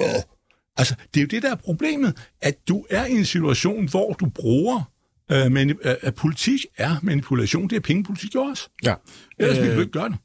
Altså, 0.77 0.95
det 1.13 1.19
er 1.19 1.21
jo 1.21 1.27
det, 1.27 1.43
der 1.43 1.51
er 1.51 1.55
problemet, 1.55 2.27
at 2.41 2.67
du 2.67 2.85
er 2.89 3.05
i 3.05 3.11
en 3.11 3.25
situation, 3.25 3.89
hvor 3.89 4.13
du 4.13 4.25
bruger 4.25 4.91
øh, 5.31 5.51
men, 5.51 5.69
øh, 5.69 5.95
at 6.01 6.15
politik 6.15 6.59
er 6.77 6.95
manipulation. 7.01 7.67
Det 7.69 7.75
er 7.75 7.79
pengepolitik 7.79 8.35
jo 8.35 8.41
også. 8.41 8.69
Ja. 8.85 8.93
Ellers 9.39 9.57
øh, 9.57 9.63
vil 9.63 9.71
du 9.71 9.75
Øh, 9.75 9.81
ikke 9.81 9.91
gøre 9.91 10.09
det. 10.09 10.17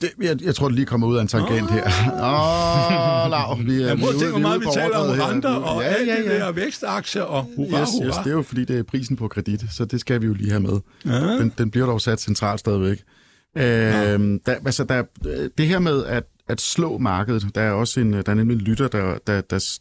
Det, 0.00 0.10
jeg, 0.22 0.42
jeg 0.42 0.54
tror, 0.54 0.68
det 0.68 0.74
lige 0.76 0.86
kommer 0.86 1.06
ud 1.06 1.16
af 1.16 1.22
en 1.22 1.28
tangent 1.28 1.70
her. 1.70 1.84
Åh, 2.12 3.30
Lav, 3.30 3.58
vi 3.66 3.82
er 3.82 3.86
Jeg 3.86 3.98
må 3.98 4.06
tænke, 4.12 4.30
hvor 4.30 4.38
meget 4.38 4.60
vi 4.60 4.66
taler 4.74 4.96
om 4.96 5.14
her. 5.16 5.30
renter 5.30 5.50
og 5.54 5.82
ja, 5.82 5.88
alt 5.88 6.08
ja, 6.08 6.16
det 6.16 6.24
ja. 6.24 6.38
der 6.38 6.52
vækstaktier 6.52 7.22
og 7.22 7.46
hurra, 7.56 7.80
Yes, 7.80 7.88
yes, 7.88 8.06
hurra. 8.14 8.22
det 8.24 8.30
er 8.30 8.34
jo 8.34 8.42
fordi, 8.42 8.64
det 8.64 8.78
er 8.78 8.82
prisen 8.82 9.16
på 9.16 9.28
kredit, 9.28 9.64
så 9.70 9.84
det 9.84 10.00
skal 10.00 10.20
vi 10.20 10.26
jo 10.26 10.32
lige 10.34 10.50
have 10.50 10.60
med. 10.62 10.78
Ja. 11.06 11.38
Den, 11.38 11.52
den 11.58 11.70
bliver 11.70 11.86
dog 11.86 12.00
sat 12.00 12.20
centralt 12.20 12.60
stadigvæk. 12.60 13.02
Øhm, 13.56 14.40
der, 14.46 14.54
altså, 14.66 14.84
der, 14.84 15.02
det 15.58 15.66
her 15.66 15.78
med 15.78 16.04
at, 16.04 16.24
at 16.48 16.60
slå 16.60 16.98
markedet, 16.98 17.54
der 17.54 17.60
er 17.60 17.70
også 17.70 18.00
en, 18.00 18.12
der 18.12 18.22
er 18.26 18.34
nemlig 18.34 18.54
en 18.54 18.60
lytter, 18.60 18.88
der, 18.88 19.18
der, 19.26 19.40
der, 19.40 19.78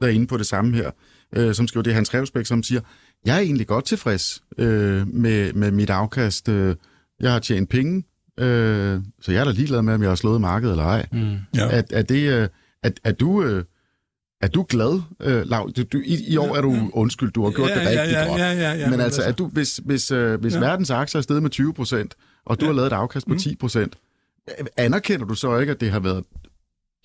der 0.00 0.06
er 0.06 0.10
inde 0.10 0.26
på 0.26 0.36
det 0.36 0.46
samme 0.46 0.76
her, 0.76 0.90
øh, 1.36 1.54
som 1.54 1.68
skriver, 1.68 1.82
det 1.82 1.90
er 1.90 1.94
Hans 1.94 2.14
Revsbæk, 2.14 2.46
som 2.46 2.62
siger, 2.62 2.80
jeg 3.26 3.36
er 3.36 3.40
egentlig 3.40 3.66
godt 3.66 3.84
tilfreds 3.84 4.42
øh, 4.58 5.08
med, 5.14 5.52
med 5.52 5.70
mit 5.70 5.90
afkast. 5.90 6.48
Øh, 6.48 6.76
jeg 7.20 7.32
har 7.32 7.38
tjent 7.38 7.68
penge, 7.68 8.04
øh, 8.38 9.00
så 9.20 9.32
jeg 9.32 9.40
er 9.40 9.44
da 9.44 9.50
ligeglad 9.50 9.82
med, 9.82 9.94
om 9.94 10.02
jeg 10.02 10.10
har 10.10 10.14
slået 10.16 10.40
markedet 10.40 10.72
eller 10.72 10.84
ej. 10.84 11.06
Mm. 11.12 11.18
Ja. 11.54 11.68
Er, 11.70 11.82
er, 11.90 12.02
det, 12.02 12.32
øh, 12.32 12.48
er, 12.82 12.90
er 13.04 13.12
du... 13.12 13.42
Øh, 13.42 13.64
er 14.40 14.48
du 14.48 14.66
glad, 14.68 15.00
øh, 15.20 15.42
Lav? 15.46 15.70
Du, 15.76 15.82
du, 15.82 15.98
i, 16.04 16.24
I 16.28 16.36
år 16.36 16.56
er 16.56 16.60
du 16.60 16.90
undskyld, 16.92 17.32
du 17.32 17.44
har 17.44 17.50
gjort 17.50 17.70
ja, 17.70 17.74
det 17.74 17.80
rigtig 17.88 18.12
ja, 18.12 18.22
ja, 18.22 18.28
godt. 18.28 18.40
Ja, 18.40 18.52
ja, 18.52 18.72
ja, 18.72 18.90
Men 18.90 19.00
altså, 19.00 19.22
er 19.22 19.32
du, 19.32 19.46
hvis, 19.46 19.80
hvis, 19.84 20.10
øh, 20.10 20.40
hvis 20.40 20.54
Ja. 20.54 20.60
verdens 20.60 20.90
aktier 20.90 21.18
er 21.18 21.22
steget 21.22 21.42
med 21.42 21.50
20 21.50 21.74
procent, 21.74 22.14
og 22.46 22.60
du 22.60 22.64
Ja. 22.64 22.70
har 22.70 22.76
lavet 22.76 22.86
et 22.86 22.92
afkast 22.92 23.26
på 23.26 23.32
Mm. 23.32 23.38
10 23.38 23.56
procent, 23.56 23.96
anerkender 24.76 25.26
du 25.26 25.34
så 25.34 25.58
ikke, 25.58 25.70
at 25.70 25.80
det 25.80 25.90
har 25.90 26.00
været 26.00 26.24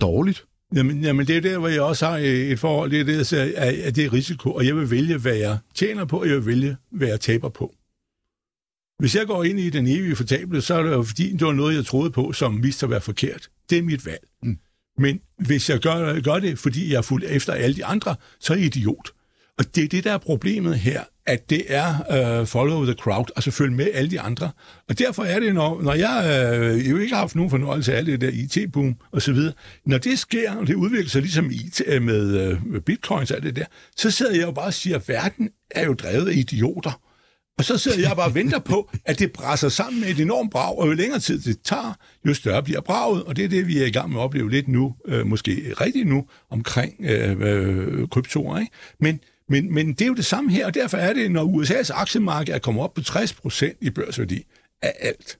dårligt? 0.01 0.45
Jamen, 0.75 1.01
jamen, 1.03 1.27
det 1.27 1.37
er 1.37 1.41
der, 1.41 1.57
hvor 1.57 1.67
jeg 1.67 1.81
også 1.81 2.05
har 2.05 2.17
øh, 2.17 2.23
et 2.25 2.59
forhold. 2.59 2.91
Det 2.91 2.99
er 2.99 3.03
det, 3.03 3.17
jeg 3.17 3.25
siger, 3.25 3.43
at 3.43 3.73
at 3.73 3.95
det 3.95 4.05
er 4.05 4.13
risiko, 4.13 4.51
og 4.53 4.65
jeg 4.65 4.75
vil 4.75 4.91
vælge, 4.91 5.17
hvad 5.17 5.35
jeg 5.35 5.57
tjener 5.75 6.05
på, 6.05 6.19
og 6.19 6.27
jeg 6.27 6.35
vil 6.35 6.45
vælge, 6.45 6.77
hvad 6.91 7.07
jeg 7.07 7.19
taber 7.19 7.49
på. 7.49 7.73
Hvis 8.99 9.15
jeg 9.15 9.27
går 9.27 9.43
ind 9.43 9.59
i 9.59 9.69
den 9.69 9.87
evige 9.87 10.15
fortabel, 10.15 10.61
så 10.61 10.73
er 10.73 10.83
det 10.83 10.91
jo 10.91 11.03
fordi, 11.03 11.31
det 11.31 11.47
var 11.47 11.53
noget, 11.53 11.75
jeg 11.75 11.85
troede 11.85 12.11
på, 12.11 12.33
som 12.33 12.63
viste 12.63 12.79
sig 12.79 12.87
at 12.87 12.91
være 12.91 13.01
forkert. 13.01 13.49
Det 13.69 13.77
er 13.77 13.83
mit 13.83 14.05
valg. 14.05 14.27
Mm. 14.43 14.57
Men 14.97 15.19
hvis 15.39 15.69
jeg 15.69 15.79
gør, 15.79 16.21
gør 16.21 16.39
det, 16.39 16.59
fordi 16.59 16.91
jeg 16.91 16.97
er 16.97 17.01
fuldt 17.01 17.25
efter 17.25 17.53
alle 17.53 17.75
de 17.75 17.85
andre, 17.85 18.15
så 18.39 18.53
er 18.53 18.57
jeg 18.57 18.65
idiot. 18.65 19.11
Og 19.57 19.75
det 19.75 19.83
er 19.83 19.87
det, 19.87 20.03
der 20.03 20.13
er 20.13 20.17
problemet 20.17 20.79
her, 20.79 21.03
at 21.25 21.49
det 21.49 21.63
er 21.67 22.39
uh, 22.41 22.47
follow 22.47 22.85
the 22.85 22.93
crowd, 22.93 23.25
altså 23.35 23.51
følge 23.51 23.75
med 23.75 23.87
alle 23.93 24.11
de 24.11 24.19
andre. 24.19 24.51
Og 24.89 24.99
derfor 24.99 25.23
er 25.23 25.39
det, 25.39 25.53
når, 25.53 25.81
når 25.81 25.93
jeg 25.93 26.49
øh, 26.61 26.89
jo 26.89 26.97
ikke 26.97 27.13
har 27.13 27.19
haft 27.19 27.35
nogen 27.35 27.49
fornøjelse 27.49 27.93
af 27.93 27.97
alt 27.97 28.07
det 28.07 28.21
der 28.21 28.29
IT-boom 28.29 28.95
og 29.11 29.21
så 29.21 29.33
videre, 29.33 29.53
når 29.85 29.97
det 29.97 30.19
sker, 30.19 30.55
og 30.55 30.67
det 30.67 30.75
udvikler 30.75 31.09
sig 31.09 31.21
ligesom 31.21 31.51
IT 31.51 31.81
med, 32.01 32.41
øh, 32.41 32.67
med 32.67 32.81
bitcoins 32.81 33.31
og 33.31 33.37
alt 33.37 33.45
det 33.45 33.55
der, 33.55 33.65
så 33.97 34.11
sidder 34.11 34.35
jeg 34.35 34.41
jo 34.41 34.51
bare 34.51 34.65
og 34.65 34.73
siger, 34.73 34.95
at 34.95 35.09
verden 35.09 35.49
er 35.71 35.85
jo 35.85 35.93
drevet 35.93 36.27
af 36.27 36.33
idioter. 36.35 37.01
Og 37.57 37.65
så 37.65 37.77
sidder 37.77 37.99
jeg 37.99 38.15
bare 38.15 38.27
og 38.27 38.35
venter 38.35 38.59
på, 38.59 38.89
at 39.05 39.19
det 39.19 39.31
brænder 39.31 39.69
sammen 39.69 40.01
med 40.01 40.09
et 40.09 40.19
enormt 40.19 40.51
brag, 40.51 40.77
og 40.77 40.87
jo 40.87 40.93
længere 40.93 41.19
tid 41.19 41.39
det 41.39 41.61
tager, 41.61 41.93
jo 42.27 42.33
større 42.33 42.63
bliver 42.63 42.81
braget, 42.81 43.23
og 43.23 43.35
det 43.35 43.45
er 43.45 43.49
det, 43.49 43.67
vi 43.67 43.77
er 43.77 43.85
i 43.85 43.91
gang 43.91 44.09
med 44.09 44.19
at 44.19 44.23
opleve 44.23 44.49
lidt 44.49 44.67
nu, 44.67 44.95
øh, 45.05 45.27
måske 45.27 45.73
rigtigt 45.81 46.07
nu, 46.07 46.25
omkring 46.49 46.95
øh, 46.99 47.41
øh, 47.41 48.07
kryptoer. 48.07 48.59
Ikke? 48.59 48.71
Men, 48.99 49.19
men, 49.49 49.73
men 49.73 49.93
det 49.93 50.01
er 50.01 50.07
jo 50.07 50.13
det 50.13 50.25
samme 50.25 50.51
her, 50.51 50.65
og 50.65 50.73
derfor 50.73 50.97
er 50.97 51.13
det, 51.13 51.31
når 51.31 51.45
USA's 51.45 51.93
aktiemarked 51.93 52.53
er 52.53 52.59
kommet 52.59 52.83
op 52.83 52.93
på 52.93 53.01
60% 53.01 53.77
i 53.81 53.89
børsværdi 53.89 54.45
af 54.81 54.93
alt. 54.99 55.39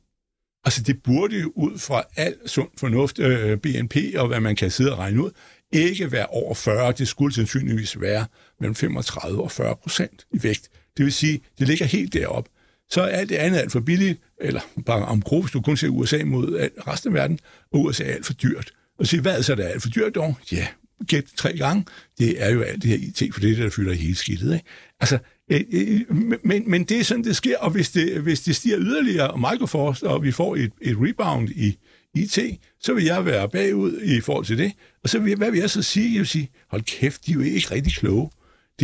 Altså 0.66 0.84
det 0.84 1.04
burde 1.04 1.40
jo 1.40 1.52
ud 1.56 1.80
fra 1.80 2.04
al 2.16 2.36
sund 2.46 2.70
fornuft, 2.80 3.20
øh, 3.20 3.58
BNP 3.58 3.96
og 4.16 4.28
hvad 4.28 4.40
man 4.40 4.56
kan 4.56 4.72
sidde 4.72 4.92
og 4.92 4.98
regne 4.98 5.24
ud, 5.24 5.32
ikke 5.72 6.12
være 6.12 6.26
over 6.26 6.54
40. 6.54 6.92
Det 6.92 7.08
skulle 7.08 7.36
sandsynligvis 7.36 8.02
være 8.02 8.26
mellem 8.60 8.76
35 8.76 9.44
og 9.44 9.52
40 9.52 9.76
procent 9.76 10.26
i 10.34 10.44
vægt. 10.44 10.70
Det 10.98 11.06
vil 11.06 11.14
sige, 11.14 11.42
det 11.60 11.68
ligger 11.68 11.86
helt 11.86 12.14
derop. 12.14 12.50
Så 12.90 13.02
er 13.02 13.08
alt 13.08 13.30
det 13.30 13.36
andet 13.36 13.58
alt 13.60 13.72
for 13.72 13.80
billigt, 13.80 14.20
eller 14.42 14.62
bare 14.86 15.06
om 15.06 15.22
gro, 15.22 15.42
hvis 15.42 15.52
du 15.52 15.62
kun 15.62 15.78
ser 15.78 15.88
USA 15.88 16.24
mod 16.26 16.60
øh, 16.60 16.70
resten 16.88 17.10
af 17.10 17.14
verden, 17.14 17.40
og 17.72 17.84
USA 17.84 18.04
er 18.04 18.14
alt 18.14 18.26
for 18.26 18.34
dyrt. 18.34 18.72
Og 19.00 19.08
sige, 19.08 19.22
hvad 19.22 19.38
er 19.38 19.42
så 19.42 19.52
er 19.52 19.56
det 19.56 19.64
alt 19.64 19.82
for 19.82 19.90
dyrt 19.90 20.16
dog? 20.16 20.36
Ja, 20.52 20.68
gæt 21.08 21.26
tre 21.38 21.58
gange. 21.58 21.86
Det 22.20 22.44
er 22.44 22.50
jo 22.50 22.62
alt 22.62 22.82
det 22.84 22.90
her 22.90 22.98
IT, 22.98 23.34
for 23.34 23.40
det 23.40 23.52
er 23.52 23.56
det, 23.56 23.64
der 23.64 23.70
fylder 23.70 23.94
hele 23.94 24.16
skidtet. 24.16 24.54
Ikke? 24.54 24.66
Altså, 25.00 25.18
øh, 25.52 25.62
øh, 25.72 26.16
men, 26.44 26.72
men 26.72 26.84
det 26.84 27.00
er 27.00 27.04
sådan, 27.04 27.24
det 27.24 27.36
sker, 27.36 27.58
og 27.58 27.70
hvis 27.72 27.92
det, 27.92 28.22
hvis 28.22 28.42
det 28.42 28.56
stiger 28.56 28.80
yderligere, 28.80 29.32
og 29.32 29.40
Microsoft, 29.40 30.04
og 30.04 30.24
vi 30.24 30.32
får 30.32 30.56
et, 30.56 30.72
et 30.82 30.98
rebound 31.00 31.50
i 31.50 31.78
IT, 32.16 32.40
så 32.82 32.94
vil 32.94 33.04
jeg 33.04 33.26
være 33.26 33.50
bagud 33.50 34.02
i 34.02 34.22
forhold 34.22 34.46
til 34.46 34.58
det. 34.58 34.72
Og 35.04 35.10
så 35.10 35.20
vil, 35.20 35.36
hvad 35.36 35.52
vil 35.52 35.60
jeg 35.60 35.70
så 35.70 35.82
sige? 35.82 36.14
Jeg 36.14 36.20
vil 36.20 36.28
sige, 36.28 36.50
hold 36.70 36.82
kæft, 36.82 37.26
de 37.26 37.32
er 37.32 37.36
jo 37.36 37.42
ikke 37.42 37.72
rigtig 37.72 37.94
kloge. 37.94 38.30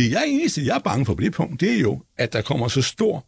Det 0.00 0.10
jeg 0.10 0.24
eneste, 0.26 0.66
jeg 0.66 0.76
er 0.76 0.80
bange 0.80 1.06
for 1.06 1.14
på 1.14 1.22
det 1.22 1.32
punkt, 1.32 1.60
det 1.60 1.72
er 1.72 1.80
jo, 1.80 2.02
at 2.18 2.32
der 2.32 2.42
kommer 2.42 2.68
så 2.68 2.82
stor 2.82 3.26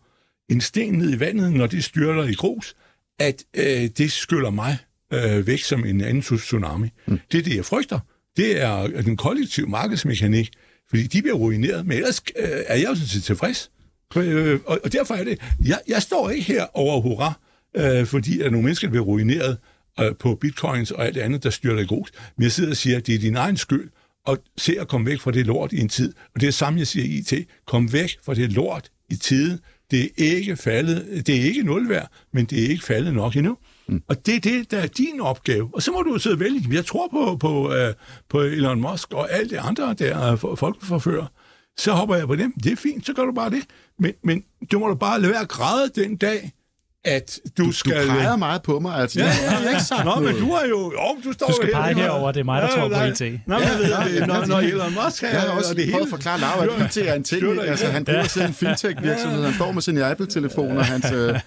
en 0.49 0.61
sten 0.61 0.93
ned 0.93 1.15
i 1.15 1.21
vandet, 1.21 1.53
når 1.53 1.67
det 1.67 1.85
styrter 1.85 2.25
i 2.25 2.33
grus, 2.33 2.75
at 3.19 3.45
øh, 3.57 3.89
det 3.99 4.13
skyller 4.13 4.51
mig 4.51 4.79
øh, 5.13 5.47
væk 5.47 5.63
som 5.63 5.85
en 5.85 6.01
anden 6.01 6.23
tsunami. 6.23 6.89
Mm. 7.07 7.19
Det 7.33 7.39
er 7.39 7.43
det, 7.43 7.57
jeg 7.57 7.65
frygter. 7.65 7.99
Det 8.37 8.61
er 8.63 8.87
den 8.87 9.17
kollektive 9.17 9.67
markedsmekanik, 9.67 10.51
fordi 10.89 11.03
de 11.03 11.23
bliver 11.23 11.37
ruineret, 11.37 11.87
men 11.87 11.97
ellers 11.97 12.23
øh, 12.37 12.49
er 12.67 12.77
jeg 12.77 12.89
jo 12.89 12.95
sådan 12.95 13.09
set 13.09 13.25
tilfreds. 13.25 13.71
Øh, 14.17 14.61
og, 14.67 14.81
og 14.85 14.93
derfor 14.93 15.15
er 15.15 15.25
det, 15.25 15.39
jeg, 15.65 15.81
jeg 15.89 16.03
står 16.03 16.31
ikke 16.31 16.45
her 16.45 16.67
over 16.77 17.01
hurra, 17.01 17.33
øh, 17.77 18.07
fordi 18.07 18.41
at 18.41 18.53
nogle 18.53 18.65
mennesker 18.65 18.89
bliver 18.89 19.05
ruineret 19.05 19.59
øh, 20.01 20.17
på 20.19 20.35
bitcoins 20.35 20.91
og 20.91 21.07
alt 21.07 21.15
det 21.15 21.21
andet, 21.21 21.45
der 21.45 21.51
styrter 21.51 21.83
i 21.83 21.87
grus. 21.87 22.13
Men 22.37 22.43
jeg 22.43 22.53
sidder 22.53 22.71
og 22.71 22.77
siger, 22.77 22.97
at 22.97 23.07
det 23.07 23.15
er 23.15 23.19
din 23.19 23.37
egen 23.37 23.57
skyld, 23.57 23.91
og 24.27 24.39
se 24.59 24.81
at 24.81 24.89
komme 24.89 25.07
væk 25.07 25.21
fra 25.21 25.31
det 25.31 25.47
lort 25.47 25.73
i 25.73 25.81
en 25.81 25.89
tid. 25.89 26.13
Og 26.35 26.41
det 26.41 26.47
er 26.47 26.53
samme, 26.53 26.79
jeg 26.79 26.87
siger 26.87 27.05
i 27.05 27.09
IT. 27.19 27.49
Kom 27.67 27.93
væk 27.93 28.17
fra 28.25 28.35
det 28.35 28.53
lort 28.53 28.91
i 29.11 29.17
tide. 29.17 29.59
Det 29.91 30.03
er 30.03 30.37
ikke 30.37 30.57
faldet, 30.57 31.27
det 31.27 31.37
er 31.41 31.45
ikke 31.45 31.63
nul 31.63 31.89
værd, 31.89 32.09
men 32.33 32.45
det 32.47 32.65
er 32.65 32.69
ikke 32.69 32.85
faldet 32.85 33.15
nok 33.15 33.37
endnu. 33.37 33.57
Mm. 33.89 34.03
Og 34.09 34.27
det 34.27 34.35
er 34.37 34.41
det, 34.41 34.71
der 34.71 34.79
er 34.79 34.87
din 34.87 35.21
opgave. 35.21 35.71
Og 35.75 35.83
så 35.83 35.93
må 35.93 36.03
du 36.03 36.19
sidde 36.19 36.35
og 36.35 36.41
vælge. 36.41 36.69
Jeg 36.73 36.85
tror 36.87 37.09
på, 37.09 37.37
på, 37.37 37.69
uh, 37.69 37.93
på 38.29 38.41
Elon 38.41 38.81
Musk 38.81 39.13
og 39.13 39.33
alt 39.33 39.51
det 39.51 39.57
andre, 39.57 39.95
der 39.95 40.17
er 40.17 40.37
for- 40.37 40.55
folkeforfører. 40.55 41.27
Så 41.79 41.93
hopper 41.93 42.17
jeg 42.17 42.27
på 42.27 42.37
dem. 42.37 42.53
Det 42.65 42.73
er 42.73 42.77
fint, 42.77 43.07
så 43.07 43.13
gør 43.13 43.25
du 43.25 43.33
bare 43.33 43.51
det. 43.51 43.63
Men, 43.99 44.13
men 44.25 44.45
du 44.73 44.79
må 44.79 44.89
da 44.89 44.95
bare 44.95 45.21
lade 45.21 45.33
være 45.33 45.41
at 45.41 45.49
græde 45.49 45.91
den 45.95 46.17
dag, 46.17 46.53
at 47.05 47.39
du, 47.59 47.65
Du 47.67 47.73
skal... 47.73 48.07
peger 48.09 48.37
meget 48.37 48.63
på 48.63 48.81
mig, 48.81 48.95
altså. 48.97 49.19
Ja, 49.21 49.25
Jeg 49.27 49.35
ja, 49.43 49.51
har 49.51 49.63
ja. 49.63 49.69
ikke 49.69 49.83
sagt 49.83 50.05
Nå, 50.05 50.15
men 50.21 50.37
du 50.37 50.53
har 50.53 50.65
jo... 50.71 50.93
Jo, 50.93 51.17
du 51.25 51.33
står 51.33 51.47
Du 51.47 51.53
skal 51.53 51.73
pege 51.73 51.95
her. 51.95 52.03
herover, 52.03 52.33
det 52.33 52.41
er 52.41 52.45
mig, 52.45 52.63
der 52.63 52.69
tror 52.69 52.89
på 52.89 52.95
nej. 52.95 53.07
IT. 53.07 53.21
Nå, 53.21 53.29
men 53.59 53.59
Ja, 53.69 53.75
ved 53.75 54.21
det, 54.21 54.27
når, 54.49 54.59
Elon 54.59 54.95
Musk 55.05 55.23
Jeg 55.23 55.31
har 55.41 55.49
og 55.49 55.57
også 55.57 55.75
det 55.75 55.79
hele... 55.85 55.93
prøvet 55.93 56.05
at 56.07 56.11
forklare 56.11 56.41
Laura, 56.41 56.85
at 56.85 56.97
IT 56.97 57.09
er 57.09 57.15
en 57.15 57.25
ting. 57.25 57.61
Altså, 57.61 57.87
han 57.87 58.05
selv 58.29 58.47
en 58.47 58.55
fintech-virksomhed. 58.55 59.45
Han 59.45 59.55
står 59.55 59.73
med 59.73 59.83
sin 59.83 59.99
Apple-telefon 59.99 60.77
og 60.79 60.85
hans 60.85 61.07
øh, 61.13 61.39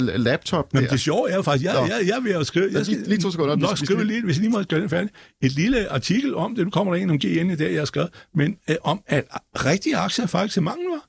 laptop 0.00 0.74
Men 0.74 0.84
det 0.84 1.00
sjove 1.00 1.30
er 1.30 1.36
jo 1.36 1.42
faktisk, 1.42 1.64
jeg, 1.64 1.74
Nå. 1.74 1.80
jeg, 1.86 2.08
jeg 2.08 2.18
vil 2.22 2.32
jo 2.32 2.44
skrive... 2.44 2.68
Jeg 2.72 2.86
lige- 2.86 3.08
lige 3.08 3.20
to 3.20 3.30
sekunder. 3.30 3.56
Vi 3.56 3.76
skrive 3.76 4.04
lige, 4.04 4.24
hvis 4.24 4.36
jeg 4.36 4.40
lige 4.40 4.50
må 4.52 4.62
gøre 4.62 4.80
det 4.80 4.90
færdigt. 4.90 5.14
Et 5.42 5.52
lille 5.52 5.92
artikel 5.92 6.34
om 6.34 6.54
det, 6.54 6.64
nu 6.64 6.70
kommer 6.70 6.94
der 6.94 7.02
en 7.02 7.10
om 7.10 7.18
GN 7.18 7.50
i 7.50 7.56
dag, 7.56 7.72
jeg 7.72 7.80
har 7.80 7.84
skrevet, 7.84 8.10
men 8.34 8.56
øh, 8.70 8.76
om, 8.84 9.00
at 9.06 9.24
rigtige 9.54 9.96
aktier 9.96 10.22
er 10.22 10.28
faktisk 10.28 10.60
mange 10.60 10.82
var. 10.90 11.04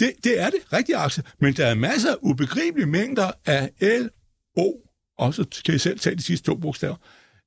Det, 0.00 0.12
det 0.24 0.40
er 0.40 0.46
det, 0.50 0.58
rigtige 0.72 0.96
aktier. 0.96 1.24
Men 1.40 1.52
der 1.54 1.66
er 1.66 1.74
masser 1.74 2.10
af 2.10 2.16
ubegribelige 2.22 2.86
mængder 2.86 3.30
af 3.46 3.70
L, 3.80 4.08
O, 4.56 4.72
og 5.18 5.34
så 5.34 5.44
kan 5.66 5.74
I 5.74 5.78
selv 5.78 5.98
tage 5.98 6.16
de 6.16 6.22
sidste 6.22 6.46
to 6.46 6.54
bogstaver. 6.56 6.94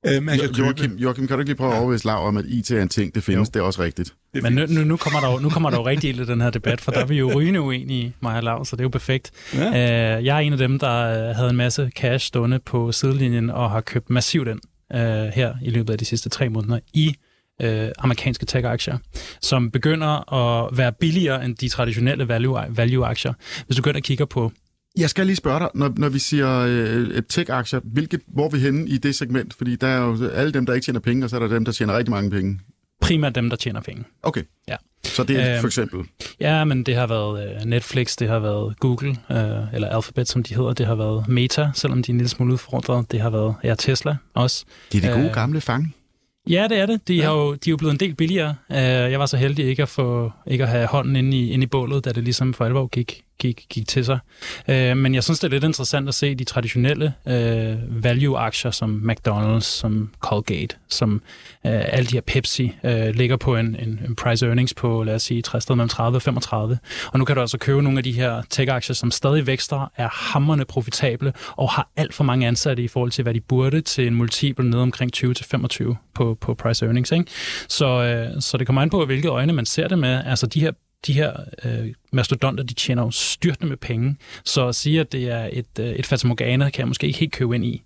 Øh, 0.06 0.22
man 0.22 0.38
kan 0.38 0.46
Jo- 0.46 0.52
købe. 0.52 0.66
Joachim, 0.66 0.96
Joachim, 0.96 1.26
kan 1.26 1.36
du 1.36 1.40
ikke 1.40 1.48
lige 1.48 1.56
prøve 1.56 1.72
at 1.72 1.78
overbevise 1.78 2.06
Laura 2.06 2.28
om, 2.28 2.36
at 2.36 2.44
IT 2.48 2.70
er 2.70 2.82
en 2.82 2.88
ting, 2.88 3.14
det 3.14 3.22
findes, 3.22 3.48
det 3.50 3.60
er 3.60 3.64
også 3.64 3.82
rigtigt. 3.82 4.14
Det 4.34 4.42
Men 4.42 4.52
nu, 4.52 4.66
nu, 4.66 4.84
nu, 4.84 4.96
kommer 4.96 5.20
der 5.20 5.32
jo, 5.32 5.38
nu 5.38 5.48
kommer 5.50 5.70
der 5.70 5.76
jo 5.76 5.86
rigtig 5.86 6.10
ild 6.10 6.20
i 6.20 6.24
den 6.26 6.40
her 6.40 6.50
debat, 6.50 6.80
for 6.80 6.92
der 6.92 7.00
er 7.00 7.06
vi 7.06 7.18
jo 7.18 7.32
rygende 7.34 7.60
uenige, 7.60 8.14
mig 8.22 8.36
og 8.36 8.42
Lav, 8.42 8.64
så 8.64 8.76
det 8.76 8.80
er 8.80 8.84
jo 8.84 8.88
perfekt. 8.88 9.30
Ja. 9.54 10.16
Øh, 10.18 10.24
jeg 10.24 10.36
er 10.36 10.40
en 10.40 10.52
af 10.52 10.58
dem, 10.58 10.78
der 10.78 11.28
øh, 11.28 11.36
havde 11.36 11.50
en 11.50 11.56
masse 11.56 11.90
cash 11.96 12.26
stående 12.26 12.58
på 12.58 12.92
sidelinjen 12.92 13.50
og 13.50 13.70
har 13.70 13.80
købt 13.80 14.10
massivt 14.10 14.48
ind 14.48 14.60
øh, 14.94 14.98
her 15.34 15.54
i 15.62 15.70
løbet 15.70 15.92
af 15.92 15.98
de 15.98 16.04
sidste 16.04 16.28
tre 16.28 16.48
måneder 16.48 16.78
i 16.94 17.14
øh, 17.62 17.88
amerikanske 17.98 18.46
tech-aktier, 18.46 18.98
som 19.42 19.70
begynder 19.70 20.32
at 20.34 20.78
være 20.78 20.92
billigere 20.92 21.44
end 21.44 21.56
de 21.56 21.68
traditionelle 21.68 22.24
value- 22.24 22.74
value-aktier. 22.76 23.32
Hvis 23.66 23.76
du 23.76 23.88
ind 23.88 23.96
og 23.96 24.02
kigger 24.02 24.24
på 24.24 24.52
Jeg 24.98 25.10
skal 25.10 25.26
lige 25.26 25.36
spørge 25.36 25.60
dig, 25.60 25.68
når, 25.74 25.92
når 25.96 26.08
vi 26.08 26.18
siger 26.18 26.64
øh, 26.68 27.22
tech-aktier, 27.28 27.80
hvilket, 27.84 28.20
hvor 28.26 28.44
er 28.44 28.50
vi 28.50 28.58
henne 28.58 28.88
i 28.88 28.98
det 28.98 29.14
segment? 29.14 29.54
Fordi 29.54 29.76
der 29.76 29.86
er 29.86 29.98
jo 30.06 30.28
alle 30.28 30.52
dem, 30.52 30.66
der 30.66 30.74
ikke 30.74 30.84
tjener 30.84 31.00
penge, 31.00 31.24
og 31.26 31.30
så 31.30 31.36
er 31.36 31.40
der 31.40 31.48
dem, 31.48 31.64
der 31.64 31.72
tjener 31.72 31.96
rigtig 31.96 32.10
mange 32.10 32.30
penge. 32.30 32.60
primært 33.00 33.34
dem, 33.34 33.50
der 33.50 33.56
tjener 33.56 33.80
penge. 33.80 34.04
Okay. 34.22 34.42
Ja. 34.68 34.76
Så 35.04 35.24
det 35.24 35.36
er 35.40 35.52
Øhm, 35.52 35.60
for 35.60 35.66
eksempel... 35.66 36.00
Ja, 36.40 36.64
men 36.64 36.82
det 36.82 36.94
har 36.96 37.06
været 37.06 37.54
øh, 37.60 37.64
Netflix, 37.64 38.16
det 38.16 38.28
har 38.28 38.38
været 38.38 38.78
Google, 38.80 39.10
øh, 39.10 39.74
eller 39.74 39.88
Alphabet, 39.88 40.28
som 40.28 40.42
de 40.42 40.54
hedder. 40.54 40.72
Det 40.72 40.86
har 40.86 40.94
været 40.94 41.28
Meta, 41.28 41.70
selvom 41.74 42.02
de 42.02 42.10
er 42.10 42.12
en 42.12 42.18
lille 42.18 42.28
smule 42.28 42.52
udfordret. 42.52 43.12
Det 43.12 43.20
har 43.20 43.30
været 43.30 43.54
ja, 43.64 43.74
Tesla 43.78 44.16
også. 44.34 44.64
Det 44.92 45.04
er 45.04 45.08
de 45.08 45.14
gode 45.14 45.28
øh, 45.28 45.34
gamle 45.34 45.60
fange. 45.60 45.92
Ja, 46.50 46.66
det 46.68 46.78
er 46.78 46.86
det. 46.86 47.08
De, 47.08 47.14
ja. 47.14 47.22
har 47.22 47.32
jo, 47.32 47.54
de 47.54 47.70
er 47.70 47.72
jo 47.72 47.76
blevet 47.76 47.92
en 47.92 48.00
del 48.00 48.14
billigere. 48.14 48.54
Uh, 48.70 48.76
jeg 48.76 49.20
var 49.20 49.26
så 49.26 49.36
heldig 49.36 49.64
ikke 49.64 49.82
at, 49.82 49.88
få, 49.88 50.32
ikke 50.46 50.64
at 50.64 50.70
have 50.70 50.86
hånden 50.86 51.16
inde 51.16 51.36
i, 51.36 51.50
inde 51.50 51.64
i 51.64 51.66
bålet, 51.66 52.04
da 52.04 52.12
det 52.12 52.24
ligesom 52.24 52.54
for 52.54 52.64
alvor 52.64 52.86
gik, 52.86 53.22
gik, 53.38 53.66
gik 53.70 53.88
til 53.88 54.04
sig. 54.04 54.18
Øh, 54.68 54.96
men 54.96 55.14
jeg 55.14 55.24
synes, 55.24 55.38
det 55.38 55.46
er 55.46 55.50
lidt 55.50 55.64
interessant 55.64 56.08
at 56.08 56.14
se 56.14 56.34
de 56.34 56.44
traditionelle 56.44 57.14
øh, 57.26 58.04
value-aktier 58.04 58.70
som 58.70 59.10
McDonald's, 59.10 59.60
som 59.60 60.10
Colgate, 60.20 60.76
som 60.88 61.22
øh, 61.66 61.82
alle 61.84 62.06
de 62.06 62.16
her 62.16 62.20
Pepsi 62.20 62.74
øh, 62.84 63.08
ligger 63.14 63.36
på 63.36 63.56
en, 63.56 63.66
en, 63.66 64.00
en 64.08 64.16
price 64.16 64.46
earnings 64.46 64.74
på, 64.74 65.02
lad 65.02 65.14
os 65.14 65.22
sige, 65.22 65.42
60 65.42 65.68
mellem 65.68 65.88
30 65.88 66.18
og 66.18 66.22
35. 66.22 66.78
Og 67.12 67.18
nu 67.18 67.24
kan 67.24 67.34
du 67.34 67.40
altså 67.40 67.58
købe 67.58 67.82
nogle 67.82 67.98
af 67.98 68.04
de 68.04 68.12
her 68.12 68.42
tech-aktier, 68.50 68.94
som 68.94 69.10
stadig 69.10 69.46
vækster, 69.46 69.90
er 69.96 70.08
hammerne 70.12 70.64
profitable 70.64 71.32
og 71.56 71.70
har 71.70 71.88
alt 71.96 72.14
for 72.14 72.24
mange 72.24 72.46
ansatte 72.46 72.82
i 72.82 72.88
forhold 72.88 73.10
til, 73.10 73.22
hvad 73.22 73.34
de 73.34 73.40
burde 73.40 73.80
til 73.80 74.06
en 74.06 74.14
multiple 74.14 74.70
ned 74.70 74.78
omkring 74.78 75.16
20-25 75.16 75.94
på, 76.14 76.38
på 76.40 76.54
price 76.54 76.84
earnings. 76.84 77.12
Ikke? 77.12 77.24
Så, 77.68 77.86
øh, 77.86 78.42
så 78.42 78.56
det 78.56 78.66
kommer 78.66 78.82
an 78.82 78.90
på, 78.90 79.06
hvilke 79.06 79.28
øjne 79.28 79.52
man 79.52 79.66
ser 79.66 79.88
det 79.88 79.98
med. 79.98 80.22
Altså 80.26 80.46
de 80.46 80.60
her 80.60 80.72
de 81.06 81.12
her 81.12 81.32
øh, 81.64 81.94
mastodonter, 82.12 82.64
de 82.64 82.74
tjener 82.74 83.02
jo 83.02 83.10
styrtende 83.10 83.68
med 83.68 83.76
penge. 83.76 84.16
Så 84.44 84.68
at 84.68 84.74
sige, 84.74 85.00
at 85.00 85.12
det 85.12 85.30
er 85.30 85.48
et, 85.52 85.78
øh, 85.80 85.86
et 85.86 86.06
fatamorgana, 86.06 86.70
kan 86.70 86.80
jeg 86.80 86.88
måske 86.88 87.06
ikke 87.06 87.18
helt 87.18 87.32
købe 87.32 87.54
ind 87.54 87.64
i. 87.64 87.82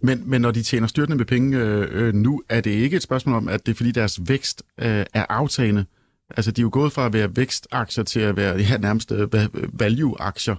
Men, 0.00 0.22
men 0.30 0.40
når 0.40 0.50
de 0.50 0.62
tjener 0.62 0.86
styrtende 0.86 1.16
med 1.16 1.24
penge 1.24 1.58
øh, 1.58 1.88
øh, 1.90 2.14
nu, 2.14 2.42
er 2.48 2.60
det 2.60 2.70
ikke 2.70 2.96
et 2.96 3.02
spørgsmål 3.02 3.36
om, 3.36 3.48
at 3.48 3.66
det 3.66 3.72
er 3.72 3.76
fordi 3.76 3.90
deres 3.90 4.20
vækst 4.28 4.62
øh, 4.80 5.04
er 5.14 5.26
aftagende. 5.28 5.84
Altså, 6.30 6.50
de 6.50 6.60
er 6.60 6.62
jo 6.62 6.70
gået 6.72 6.92
fra 6.92 7.06
at 7.06 7.12
være 7.12 7.36
vækstaktier 7.36 8.04
til 8.04 8.20
at 8.20 8.36
være 8.36 8.58
ja, 8.58 8.76
nærmest 8.76 9.12
øh, 9.12 9.28
value-aktier. 9.80 10.56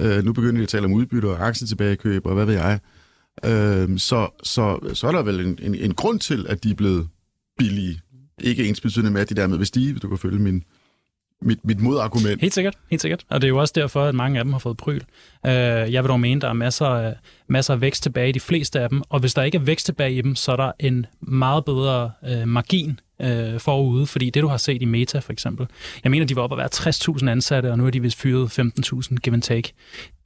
Øh, 0.00 0.24
nu 0.24 0.32
begynder 0.32 0.56
de 0.56 0.62
at 0.62 0.68
tale 0.68 0.84
om 0.84 0.92
udbytte 0.92 1.26
og 1.26 1.46
aktietilbagekøb 1.46 2.26
og 2.26 2.34
hvad 2.34 2.44
ved 2.44 2.54
jeg. 2.54 2.80
Øh, 3.44 3.98
så, 3.98 4.28
så, 4.42 4.90
så 4.94 5.06
er 5.06 5.12
der 5.12 5.22
vel 5.22 5.40
en, 5.40 5.58
en, 5.62 5.74
en 5.74 5.94
grund 5.94 6.20
til, 6.20 6.46
at 6.48 6.64
de 6.64 6.70
er 6.70 6.74
blevet 6.74 7.08
billige. 7.58 8.00
Ikke 8.40 8.68
ens 8.68 8.80
betydende 8.80 9.10
med, 9.10 9.20
at 9.20 9.28
de 9.28 9.34
dermed 9.34 9.56
vil 9.56 9.66
stige, 9.66 9.92
hvis 9.92 10.00
du 10.00 10.08
kan 10.08 10.18
følge 10.18 10.38
min, 10.38 10.64
mit, 11.42 11.64
mit 11.64 11.80
modargument. 11.80 12.40
Helt 12.40 12.54
sikkert, 12.54 12.74
helt 12.90 13.02
sikkert. 13.02 13.24
Og 13.28 13.40
det 13.40 13.46
er 13.46 13.48
jo 13.48 13.58
også 13.58 13.72
derfor, 13.76 14.04
at 14.04 14.14
mange 14.14 14.38
af 14.38 14.44
dem 14.44 14.52
har 14.52 14.60
fået 14.60 14.76
pryl. 14.76 15.00
Øh, 15.46 15.52
jeg 15.92 16.02
vil 16.02 16.08
dog 16.08 16.20
mene, 16.20 16.36
at 16.36 16.42
der 16.42 16.48
er 16.48 16.52
masser 16.52 16.86
af, 16.86 17.14
masser 17.48 17.74
af 17.74 17.80
vækst 17.80 18.02
tilbage 18.02 18.28
i 18.28 18.32
de 18.32 18.40
fleste 18.40 18.80
af 18.80 18.88
dem, 18.88 19.02
og 19.08 19.20
hvis 19.20 19.34
der 19.34 19.42
ikke 19.42 19.58
er 19.58 19.62
vækst 19.62 19.86
tilbage 19.86 20.12
i 20.12 20.20
dem, 20.20 20.36
så 20.36 20.52
er 20.52 20.56
der 20.56 20.72
en 20.78 21.06
meget 21.20 21.64
bedre 21.64 22.10
øh, 22.28 22.48
margin 22.48 23.00
øh, 23.22 23.60
forude, 23.60 24.06
fordi 24.06 24.30
det 24.30 24.42
du 24.42 24.48
har 24.48 24.56
set 24.56 24.82
i 24.82 24.84
Meta 24.84 25.18
for 25.18 25.32
eksempel, 25.32 25.66
jeg 26.04 26.10
mener, 26.10 26.26
de 26.26 26.36
var 26.36 26.42
oppe 26.42 26.54
at 26.54 26.58
være 26.58 27.16
60.000 27.18 27.28
ansatte, 27.28 27.70
og 27.70 27.78
nu 27.78 27.86
er 27.86 27.90
de 27.90 28.02
vist 28.02 28.18
fyret 28.18 28.58
15.000, 28.58 29.16
give 29.16 29.34
and 29.34 29.42
take. 29.42 29.72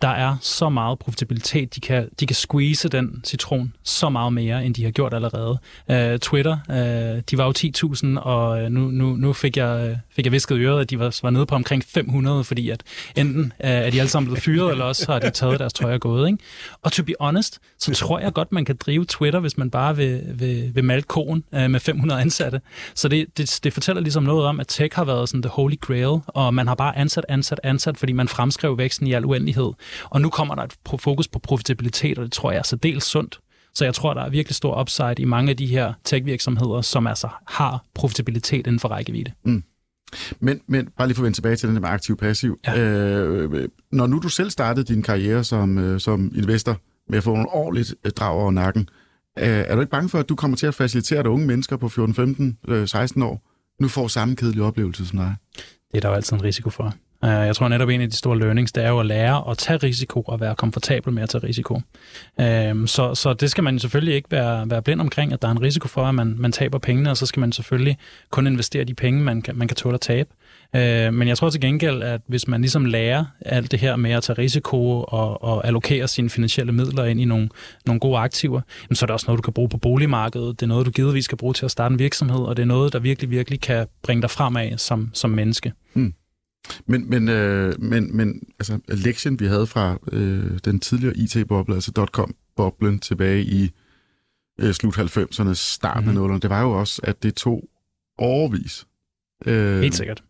Der 0.05 0.11
er 0.11 0.36
så 0.40 0.68
meget 0.68 0.98
profitabilitet, 0.98 1.74
de 1.74 1.80
kan, 1.80 2.09
de 2.20 2.26
kan 2.26 2.36
squeeze 2.36 2.88
den 2.88 3.20
citron 3.24 3.72
så 3.82 4.09
meget 4.09 4.32
mere, 4.32 4.64
end 4.64 4.74
de 4.74 4.84
har 4.84 4.90
gjort 4.90 5.14
allerede. 5.14 5.59
Øh, 5.90 6.18
Twitter, 6.18 6.59
øh, 6.70 7.22
de 7.30 7.38
var 7.38 7.44
jo 7.44 7.52
10.000, 7.59 8.18
og 8.18 8.62
øh, 8.62 8.70
nu, 8.70 8.80
nu, 8.80 9.16
nu 9.16 9.32
fik 9.32 9.57
jeg, 9.57 9.88
øh, 9.88 9.96
fik 10.16 10.24
jeg 10.24 10.32
visket 10.32 10.57
i 10.57 10.61
øret, 10.61 10.80
at 10.80 10.90
de 10.90 10.98
var, 10.98 11.18
var 11.22 11.30
nede 11.30 11.46
på 11.46 11.55
omkring 11.55 11.84
500, 11.84 12.44
fordi 12.44 12.70
at 12.70 12.82
enten 13.16 13.44
øh, 13.44 13.70
er 13.70 13.90
de 13.90 14.00
alle 14.00 14.09
sammen 14.11 14.26
blevet 14.26 14.42
fyret, 14.42 14.70
eller 14.70 14.84
også 14.84 15.12
har 15.12 15.18
de 15.18 15.30
taget 15.30 15.61
deres 15.61 15.72
tøj 15.72 15.94
og 15.94 16.00
gået. 16.00 16.26
Ikke? 16.26 16.38
Og 16.82 16.92
to 16.92 17.02
be 17.02 17.12
honest, 17.20 17.59
så 17.78 17.94
tror 17.94 18.18
jeg 18.18 18.32
godt, 18.32 18.52
man 18.52 18.64
kan 18.64 18.76
drive 18.76 19.05
Twitter, 19.05 19.40
hvis 19.40 19.59
man 19.59 19.70
bare 19.70 19.96
vil, 19.96 20.22
vil, 20.34 20.74
vil 20.74 20.84
malte 20.84 21.07
koen 21.07 21.44
øh, 21.55 21.70
med 21.70 21.80
500 21.80 22.20
ansatte. 22.20 22.61
Så 22.94 23.09
det, 23.09 23.38
det, 23.38 23.61
det 23.64 23.72
fortæller 23.72 24.02
ligesom 24.02 24.22
noget 24.22 24.46
om, 24.46 24.61
at 24.61 24.68
tech 24.68 24.96
har 24.96 25.05
været 25.05 25.28
sådan 25.28 25.42
the 25.42 25.50
holy 25.50 25.76
grail, 25.80 26.20
og 26.26 26.55
man 26.55 26.68
har 26.68 26.74
bare 26.74 26.98
ansat, 26.98 27.24
ansat, 27.28 27.61
ansat, 27.62 27.98
fordi 27.98 28.12
man 28.12 28.28
fremskrev 28.28 28.78
væksten 28.78 29.07
i 29.07 29.12
al 29.12 29.24
uendelighed. 29.24 29.72
Og 30.05 30.20
nu 30.20 30.30
kommer 30.30 30.55
der 30.55 30.62
et 30.62 30.74
fokus 31.01 31.28
på 31.28 31.38
profitabilitet, 31.38 32.18
og 32.18 32.24
det 32.24 32.32
tror 32.32 32.51
jeg 32.51 32.59
er 32.59 32.62
så 32.62 32.76
dels 32.76 33.05
sundt. 33.05 33.40
Så 33.74 33.84
jeg 33.84 33.95
tror, 33.95 34.14
der 34.14 34.22
er 34.22 34.28
virkelig 34.28 34.55
stor 34.55 34.80
upside 34.80 35.14
i 35.18 35.24
mange 35.24 35.51
af 35.51 35.57
de 35.57 35.66
her 35.66 35.92
tech-virksomheder, 36.05 36.80
som 36.80 37.07
altså 37.07 37.28
har 37.47 37.84
profitabilitet 37.95 38.66
inden 38.66 38.80
for 38.80 38.88
rækkevidde. 38.88 39.32
Mm. 39.45 39.62
Men, 40.40 40.61
men 40.66 40.88
bare 40.97 41.09
lige 41.09 41.14
for 41.14 41.22
at 41.22 41.24
vende 41.24 41.36
tilbage 41.36 41.57
til 41.57 41.68
den 41.68 41.76
der 41.76 41.80
med 41.80 41.88
aktiv-passiv. 41.88 42.59
Ja. 42.66 42.78
Øh, 42.80 43.68
når 43.92 44.07
nu 44.07 44.18
du 44.18 44.28
selv 44.28 44.51
startede 44.51 44.95
din 44.95 45.03
karriere 45.03 45.45
som, 45.45 45.78
øh, 45.78 46.01
som 46.01 46.32
investor 46.34 46.76
med 47.09 47.18
at 47.18 47.24
få 47.24 47.30
nogle 47.30 47.49
årligt 47.49 47.95
øh, 48.05 48.12
drag 48.12 48.34
over 48.34 48.51
nakken, 48.51 48.88
øh, 49.38 49.47
er 49.47 49.74
du 49.74 49.80
ikke 49.80 49.90
bange 49.90 50.09
for, 50.09 50.18
at 50.18 50.28
du 50.28 50.34
kommer 50.34 50.57
til 50.57 50.66
at 50.66 50.74
facilitere, 50.74 51.18
at 51.18 51.26
unge 51.26 51.47
mennesker 51.47 51.76
på 51.76 51.88
14, 51.88 52.14
15, 52.14 52.59
øh, 52.68 52.88
16 52.88 53.22
år 53.22 53.51
nu 53.80 53.88
får 53.88 54.09
samme 54.09 54.36
kedelige 54.36 54.64
oplevelse 54.64 55.07
som 55.07 55.18
dig? 55.18 55.34
Det 55.92 55.97
er 55.97 56.01
der 56.01 56.09
jo 56.09 56.14
altid 56.14 56.36
en 56.36 56.45
risiko 56.45 56.70
for. 56.70 56.95
Øh, 57.25 57.31
jeg 57.31 57.57
tror 57.57 57.68
netop 57.68 57.89
en 57.89 58.01
af 58.01 58.11
de 58.11 58.16
store 58.16 58.39
learnings, 58.39 58.72
det 58.72 58.85
er 58.85 58.89
jo 58.89 59.01
at 59.01 59.07
lære 59.07 59.51
at 59.51 59.59
tage 59.59 59.77
risiko 59.77 60.22
og 60.22 60.41
være 60.41 60.55
komfortabel 60.55 61.12
med 61.12 61.22
at 61.22 61.29
tage 61.29 61.47
risiko. 61.47 61.81
Øh, 62.41 62.87
så, 62.87 63.14
så 63.14 63.35
det 63.35 63.51
skal 63.51 63.64
man 63.64 63.79
selvfølgelig 63.79 64.14
ikke 64.14 64.31
være, 64.31 64.70
være 64.70 64.83
blind 64.83 65.01
omkring, 65.01 65.33
at 65.33 65.43
der 65.43 65.49
er 65.49 65.53
en 65.53 65.62
risiko 65.62 65.89
for, 65.89 66.05
at 66.05 66.14
man, 66.14 66.35
man 66.39 66.53
taber 66.53 66.79
pengene, 66.79 67.11
og 67.11 67.16
så 67.16 67.27
skal 67.27 67.41
man 67.41 67.53
selvfølgelig 67.53 67.99
kun 68.31 68.47
investere 68.47 68.85
de 68.85 68.95
penge, 68.95 69.20
man 69.20 69.43
kan, 69.43 69.57
man 69.57 69.68
kan 69.68 69.77
tåle 69.77 69.95
at 69.95 70.01
tabe. 70.01 70.29
Øh, 70.77 71.14
men 71.14 71.29
jeg 71.29 71.39
tror 71.39 71.51
til 71.51 71.61
gengæld, 71.61 72.03
at 72.03 72.20
hvis 72.27 72.49
man 72.49 72.61
ligesom 72.61 72.85
lærer 72.85 73.25
alt 73.41 73.70
det 73.70 73.81
her 73.81 73.97
med 73.97 74.11
at 74.11 74.22
tage 74.22 74.39
risiko 74.39 75.03
og, 75.03 75.43
og 75.43 75.66
allokere 75.66 76.09
sine 76.09 76.31
finansielle 76.31 76.72
midler 76.72 77.05
ind 77.05 77.20
i 77.20 77.25
nogle, 77.25 77.49
nogle 77.87 78.01
gode 78.01 78.18
aktiver, 78.18 78.61
jamen, 78.83 78.97
så 78.97 79.05
er 79.05 79.07
det 79.07 79.14
også 79.14 79.27
noget, 79.29 79.39
du 79.39 79.43
kan 79.43 79.53
bruge 79.53 79.68
på 79.68 79.79
boligmarkedet. 79.79 80.61
Det 80.61 80.66
er 80.66 80.68
noget, 80.68 80.87
du 80.87 80.91
givetvis 80.91 81.29
kan 81.29 81.39
bruge 81.39 81.55
til 81.55 81.64
at 81.64 81.70
starte 81.70 81.93
en 81.93 81.99
virksomhed, 81.99 82.41
og 82.41 82.57
det 82.57 82.62
er 82.62 82.66
noget, 82.66 82.93
der 82.93 82.99
virkelig, 82.99 83.31
virkelig 83.31 83.61
kan 83.61 83.87
bringe 84.03 84.22
dig 84.22 84.31
fremad 84.31 84.79
som, 84.79 85.11
som 85.12 85.31
menneske. 85.31 85.72
Hmm. 85.93 86.14
Men, 86.87 87.11
men, 87.11 87.29
øh, 87.29 87.75
men, 87.83 88.17
men 88.17 88.43
altså, 88.59 88.79
lektien, 88.89 89.41
vi 89.41 89.47
havde 89.47 89.67
fra 89.67 89.99
øh, 90.12 90.59
den 90.65 90.81
tidligere 90.81 91.17
IT-boble, 91.17 91.75
altså 91.75 91.91
dot-com-boblen 91.91 92.99
tilbage 92.99 93.43
i 93.45 93.71
øh, 94.61 94.73
slut 94.75 94.99
90'erne, 94.99 95.55
starten 95.55 96.11
Mhm. 96.11 96.19
af 96.25 96.29
00'erne, 96.29 96.39
det 96.39 96.51
var 96.51 96.62
jo 96.62 96.71
også, 96.73 97.01
at 97.05 97.23
det 97.23 97.35
tog 97.35 97.65
overvis. 98.19 98.87
Øh, 99.47 99.81
Helt 99.81 99.95
sikkert. 99.95 100.23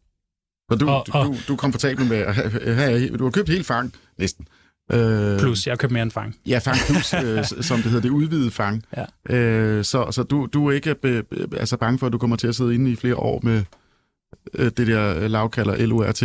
Og 0.71 0.81
du, 0.81 0.89
Og- 0.89 1.07
du, 1.07 1.13
du, 1.13 1.37
du 1.49 1.53
er 1.53 1.57
komfortabel 1.57 2.07
med 2.09 2.17
at 2.17 2.35
have, 2.35 2.75
have, 2.75 3.09
du 3.17 3.25
har 3.25 3.31
købt 3.31 3.49
helt 3.49 3.67
fang, 3.67 3.93
næsten. 4.19 4.47
Øh, 4.93 5.39
Plus, 5.39 5.67
jeg 5.67 5.73
har 5.73 5.77
købt 5.77 5.93
mere 5.93 6.03
end 6.03 6.11
fang. 6.11 6.37
Ja, 6.47 6.59
Fang 6.59 6.77
Plus, 6.89 7.15
øh, 7.15 7.45
som 7.45 7.77
det 7.77 7.85
hedder, 7.87 8.01
det 8.01 8.11
udvidede 8.11 8.51
Fang. 8.51 8.83
Ja. 9.29 9.35
Øh, 9.37 9.85
så 9.85 10.11
så 10.11 10.23
du, 10.23 10.49
du 10.53 10.67
er 10.67 10.73
ikke 10.73 10.95
be, 10.95 11.23
be, 11.23 11.59
altså 11.59 11.77
bange 11.77 11.99
for, 11.99 12.07
at 12.07 12.13
du 12.13 12.19
kommer 12.19 12.37
til 12.37 12.47
at 12.47 12.55
sidde 12.55 12.75
inde 12.75 12.91
i 12.91 12.97
flere 12.97 13.17
år 13.17 13.41
med 13.43 13.65
øh, 14.55 14.71
det 14.77 14.87
der 14.87 15.29
lav 15.29 15.51
kalder 15.51 15.87
LORT. 15.87 16.23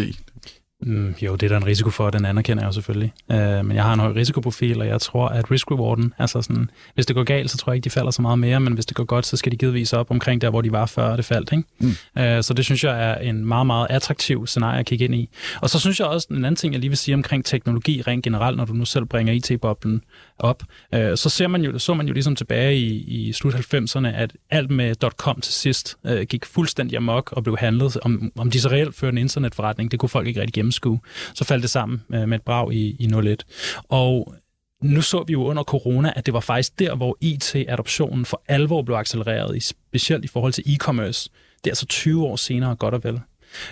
Mm, 0.82 1.16
jo, 1.22 1.36
det 1.36 1.44
er 1.44 1.50
der 1.50 1.58
en 1.58 1.66
risiko 1.66 1.90
for, 1.90 2.06
og 2.06 2.14
den 2.14 2.26
anerkender 2.26 2.64
jeg 2.64 2.68
jo 2.68 2.74
selvfølgelig. 2.74 3.14
Uh, 3.30 3.38
men 3.38 3.72
jeg 3.72 3.84
har 3.84 3.94
en 3.94 4.00
høj 4.00 4.12
risikoprofil, 4.12 4.82
og 4.82 4.88
jeg 4.88 5.02
tror, 5.02 5.28
at 5.28 5.52
risk-rewarden, 5.52 6.14
altså 6.18 6.42
sådan, 6.42 6.70
hvis 6.94 7.06
det 7.06 7.16
går 7.16 7.24
galt, 7.24 7.52
så 7.52 7.58
tror 7.58 7.72
jeg 7.72 7.76
ikke, 7.76 7.84
de 7.84 7.90
falder 7.90 8.12
så 8.12 8.22
meget 8.22 8.40
mere, 8.40 8.60
men 8.60 8.74
hvis 8.74 8.86
det 8.86 8.96
går 8.96 9.04
godt, 9.04 9.26
så 9.26 9.38
skal 9.38 9.52
de 9.52 9.58
givetvis 9.58 9.94
op 9.94 10.12
omkring 10.12 10.42
der, 10.42 10.50
hvor 10.50 10.62
de 10.62 10.72
var 10.72 10.86
før 10.86 11.16
det 11.16 11.26
faldt. 11.26 11.52
Ikke? 11.52 11.64
Mm. 11.80 11.88
Uh, 11.88 12.42
så 12.42 12.54
det 12.58 12.66
synes 12.66 12.84
jeg 12.84 13.10
er 13.10 13.16
en 13.16 13.46
meget, 13.46 13.68
meget 13.68 13.88
attraktiv 13.90 14.48
scenarie 14.48 14.80
at 14.80 14.86
kigge 14.86 15.06
ind 15.06 15.16
i. 15.16 15.30
Og 15.62 15.70
så 15.70 15.80
synes 15.80 16.00
jeg 16.00 16.08
også, 16.08 16.28
en 16.32 16.36
anden 16.36 16.56
ting, 16.56 16.74
jeg 16.74 16.80
lige 16.80 16.90
vil 16.90 16.98
sige 16.98 17.16
omkring 17.16 17.46
teknologi 17.46 18.02
rent 18.02 18.24
generelt, 18.24 18.58
når 18.58 18.66
du 18.66 18.74
nu 18.74 18.86
selv 18.86 19.06
bringer 19.06 19.34
IT-boblen 19.34 20.02
op, 20.40 20.64
Øh, 20.94 21.18
så 21.18 21.30
ser 21.30 21.48
man 21.48 21.62
jo, 21.62 21.80
så 21.80 21.94
man 21.94 22.08
jo 22.08 22.14
ligesom 22.14 22.36
tilbage 22.36 22.78
i, 22.78 23.28
i 23.28 23.34
slut 23.34 23.54
90'erne, 23.54 24.08
at 24.08 24.32
alt 24.50 24.72
med 24.72 24.96
.com 25.18 25.42
til 25.42 25.54
sidst 25.54 25.98
øh, 26.06 26.22
gik 26.22 26.46
fuldstændig 26.46 26.98
amok 26.98 27.32
og 27.32 27.44
blev 27.44 27.58
handlet. 27.58 27.98
Om, 28.02 28.32
om 28.38 28.52
de 28.52 28.62
så 28.62 28.70
reelt 28.70 28.96
førte 28.96 29.14
en 29.14 29.18
internetforretning, 29.18 29.92
det 29.92 30.00
kunne 30.00 30.10
folk 30.10 30.28
ikke 30.28 30.42
rigtig 30.42 30.54
gennemskue. 30.54 31.00
Så 31.34 31.44
faldt 31.44 31.62
det 31.62 31.70
sammen 31.70 32.02
øh, 32.14 32.28
med 32.28 32.38
et 32.38 32.44
brag 32.44 32.74
i, 32.74 32.96
i 33.00 33.06
01. 33.06 33.46
Og 33.90 34.36
nu 34.84 35.02
så 35.02 35.24
vi 35.28 35.34
jo 35.34 35.44
under 35.44 35.64
corona, 35.64 36.14
at 36.16 36.26
det 36.26 36.34
var 36.34 36.40
faktisk 36.40 36.80
der, 36.80 36.96
hvor 36.96 37.18
IT-adoptionen 37.22 38.26
for 38.26 38.42
alvor 38.48 38.82
blev 38.82 38.96
accelereret, 38.96 39.64
specielt 39.64 40.26
i 40.26 40.28
forhold 40.28 40.54
til 40.54 40.64
e-commerce. 40.68 41.30
Det 41.64 41.68
er 41.68 41.72
altså 41.72 41.86
20 41.86 42.26
år 42.26 42.36
senere, 42.36 42.76
godt 42.76 42.94
og 42.94 43.04
vel. 43.04 43.22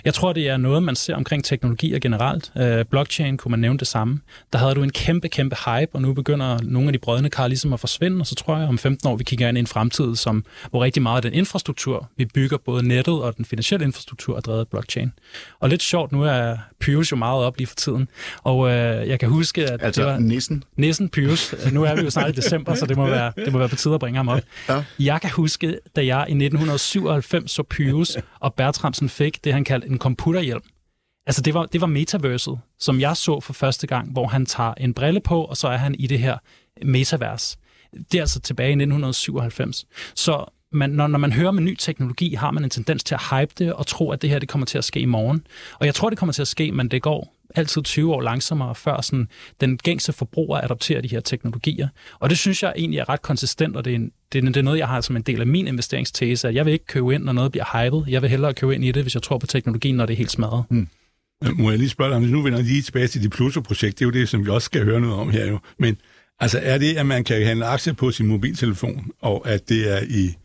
Jeg 0.05 0.13
tror, 0.13 0.34
det 0.34 0.49
er 0.49 0.57
noget, 0.57 0.84
man 0.84 0.95
ser 0.95 1.15
omkring 1.15 1.43
teknologier 1.43 1.99
generelt. 1.99 2.51
Uh, 2.55 2.86
blockchain 2.89 3.38
kunne 3.38 3.49
man 3.49 3.59
nævne 3.59 3.80
det 3.80 3.88
samme. 3.88 4.19
Der 4.53 4.59
havde 4.59 4.75
du 4.75 4.84
en 4.84 4.91
kæmpe, 4.91 5.30
kæmpe 5.30 5.55
hype, 5.65 5.89
og 5.93 6.01
nu 6.01 6.13
begynder 6.13 6.59
nogle 6.63 6.88
af 6.88 6.93
de 6.93 6.99
brødne 6.99 7.30
kar 7.30 7.47
ligesom 7.47 7.73
at 7.73 7.80
forsvinde, 7.80 8.19
og 8.19 8.28
så 8.28 8.36
tror 8.36 8.57
jeg, 8.57 8.67
om 8.67 8.78
15 8.78 9.09
år, 9.09 9.15
vi 9.15 9.23
kigger 9.23 9.47
ind 9.49 9.57
i 9.57 9.59
en 9.59 9.67
fremtid, 9.67 10.15
som, 10.15 10.45
hvor 10.69 10.84
rigtig 10.84 11.03
meget 11.03 11.15
af 11.15 11.21
den 11.21 11.34
infrastruktur, 11.34 12.09
vi 12.17 12.25
bygger, 12.25 12.57
både 12.57 12.88
nettet 12.88 13.21
og 13.21 13.38
den 13.38 13.45
finansielle 13.45 13.86
infrastruktur, 13.86 14.38
er 14.38 14.41
drevet 14.41 14.59
af 14.59 14.67
blockchain. 14.67 15.11
Og 15.59 15.69
lidt 15.69 15.82
sjovt, 15.82 16.11
nu 16.11 16.23
er 16.23 16.57
Pyrus 16.80 17.11
jo 17.11 17.15
meget 17.15 17.43
op 17.43 17.57
lige 17.57 17.67
for 17.67 17.75
tiden, 17.75 18.07
og 18.43 18.57
uh, 18.57 18.69
jeg 18.71 19.19
kan 19.19 19.30
huske, 19.30 19.63
at 19.71 19.84
Altså 19.84 20.01
det 20.01 20.11
var... 20.11 20.19
nissen. 20.19 20.63
Nissen 20.75 21.09
Pyrus. 21.09 21.55
Nu 21.71 21.84
er 21.84 21.95
vi 21.95 22.01
jo 22.01 22.09
snart 22.09 22.30
i 22.30 22.32
december, 22.32 22.75
så 22.75 22.86
det 22.86 22.97
må 22.97 23.05
være, 23.07 23.32
det 23.36 23.53
må 23.53 23.59
være 23.59 23.69
på 23.69 23.75
tide 23.75 23.93
at 23.93 23.99
bringe 23.99 24.17
ham 24.17 24.28
op. 24.28 24.39
Ja. 24.69 24.84
Jeg 24.99 25.21
kan 25.21 25.30
huske, 25.30 25.80
da 25.95 26.05
jeg 26.05 26.25
i 26.30 26.32
1997 26.32 27.51
så 27.51 27.63
Pyrus, 27.63 28.17
og 28.39 28.53
Bertramsen 28.53 29.09
fik 29.09 29.43
det, 29.43 29.53
han 29.53 29.63
kaldt 29.68 29.86
en 29.86 29.97
computerhjelm. 29.97 30.63
Altså, 31.28 31.41
det 31.41 31.53
var, 31.53 31.65
det 31.65 31.82
var 31.82 31.88
metaverset, 31.88 32.59
som 32.80 32.99
jeg 32.99 33.18
så 33.18 33.39
for 33.39 33.53
første 33.53 33.88
gang, 33.88 34.11
hvor 34.11 34.28
han 34.28 34.45
tager 34.45 34.74
en 34.74 34.93
brille 34.93 35.20
på, 35.20 35.43
og 35.43 35.57
så 35.57 35.68
er 35.68 35.78
han 35.78 35.95
i 35.95 36.07
det 36.07 36.20
her 36.20 36.38
metavers. 36.86 37.57
Det 38.11 38.18
er 38.18 38.22
altså 38.22 38.39
tilbage 38.39 38.70
i 38.70 38.72
1997. 38.72 39.86
Så 40.15 40.45
man, 40.72 40.89
når, 40.89 41.07
når 41.07 41.20
man 41.20 41.34
hører 41.34 41.51
med 41.51 41.63
ny 41.63 41.76
teknologi, 41.76 42.34
har 42.34 42.51
man 42.51 42.63
en 42.63 42.70
tendens 42.70 43.03
til 43.03 43.15
at 43.15 43.22
hype 43.32 43.53
det 43.57 43.74
og 43.74 43.88
tro, 43.88 44.11
at 44.11 44.22
det 44.22 44.30
her 44.30 44.39
det 44.39 44.49
kommer 44.49 44.65
til 44.65 44.78
at 44.78 44.84
ske 44.84 44.99
i 44.99 45.05
morgen. 45.05 45.47
Og 45.80 45.86
jeg 45.86 45.95
tror, 45.95 46.09
det 46.09 46.20
kommer 46.20 46.34
til 46.34 46.41
at 46.41 46.47
ske, 46.47 46.72
men 46.72 46.88
det 46.88 47.01
går 47.01 47.37
altid 47.56 47.84
20 47.84 48.14
år 48.14 48.22
langsommere, 48.22 48.76
før 48.76 49.02
sådan, 49.02 49.28
den 49.62 49.78
gængse 49.78 50.14
forbruger 50.14 50.58
adopterer 50.58 51.02
de 51.02 51.08
her 51.08 51.20
teknologier. 51.20 51.88
Og 52.20 52.30
det 52.30 52.38
synes 52.38 52.64
jeg 52.64 52.74
egentlig 52.78 53.00
er 53.00 53.10
ret 53.10 53.22
konsistent, 53.22 53.76
og 53.76 53.86
det 53.86 53.91
er, 53.91 53.95
en, 53.95 54.12
det, 54.34 54.43
er, 54.43 54.45
det 54.45 54.58
er 54.58 54.62
noget, 54.62 54.80
jeg 54.80 54.88
har 54.88 55.02
som 55.02 55.16
en 55.16 55.22
del 55.22 55.41
af 55.41 55.48
min 55.48 55.68
investeringstese, 55.68 56.48
at 56.48 56.56
jeg 56.56 56.66
vil 56.66 56.74
ikke 56.74 56.86
købe 56.86 57.16
ind, 57.16 57.24
når 57.24 57.34
noget 57.34 57.52
bliver 57.52 57.86
hypet. 57.86 58.06
Jeg 58.08 58.22
vil 58.22 58.30
hellere 58.30 58.54
købe 58.54 58.76
ind 58.76 58.86
i 58.86 58.91
det, 58.91 59.04
hvis 59.04 59.16
jeg 59.16 59.24
tror 59.24 59.38
på 59.38 59.48
teknologien, 59.48 59.95
når 59.95 60.06
det 60.06 60.14
er 60.14 60.18
helt 60.18 60.32
smadret. 60.32 60.64
Mm. 60.70 60.88
Må 61.56 61.70
jeg 61.70 61.80
lige 61.80 61.89
spørge 61.89 62.22
dig, 62.22 62.30
nu 62.30 62.41
vender 62.41 62.60
jeg 62.60 62.68
lige 62.68 62.82
tilbage 62.82 63.08
til 63.08 63.24
det 63.24 63.32
Pluto-projekt, 63.32 64.00
det 64.00 64.06
er 64.06 64.08
jo 64.08 64.12
det, 64.12 64.30
som 64.30 64.45
vi 64.45 64.50
også 64.50 64.66
skal 64.66 64.84
høre 64.84 65.02
noget 65.02 65.16
om 65.16 65.30
her 65.30 65.48
jo. 65.48 65.60
Men 65.80 65.98
altså, 66.39 66.60
er 66.64 66.78
det, 66.78 66.98
at 66.98 67.06
man 67.06 67.24
kan 67.24 67.45
handle 67.45 67.66
aktier 67.66 67.93
på 67.93 68.12
sin 68.12 68.28
mobiltelefon, 68.28 69.12
og 69.22 69.50
at 69.50 69.70
det 69.70 69.93
er 69.93 70.02
i 70.10 70.36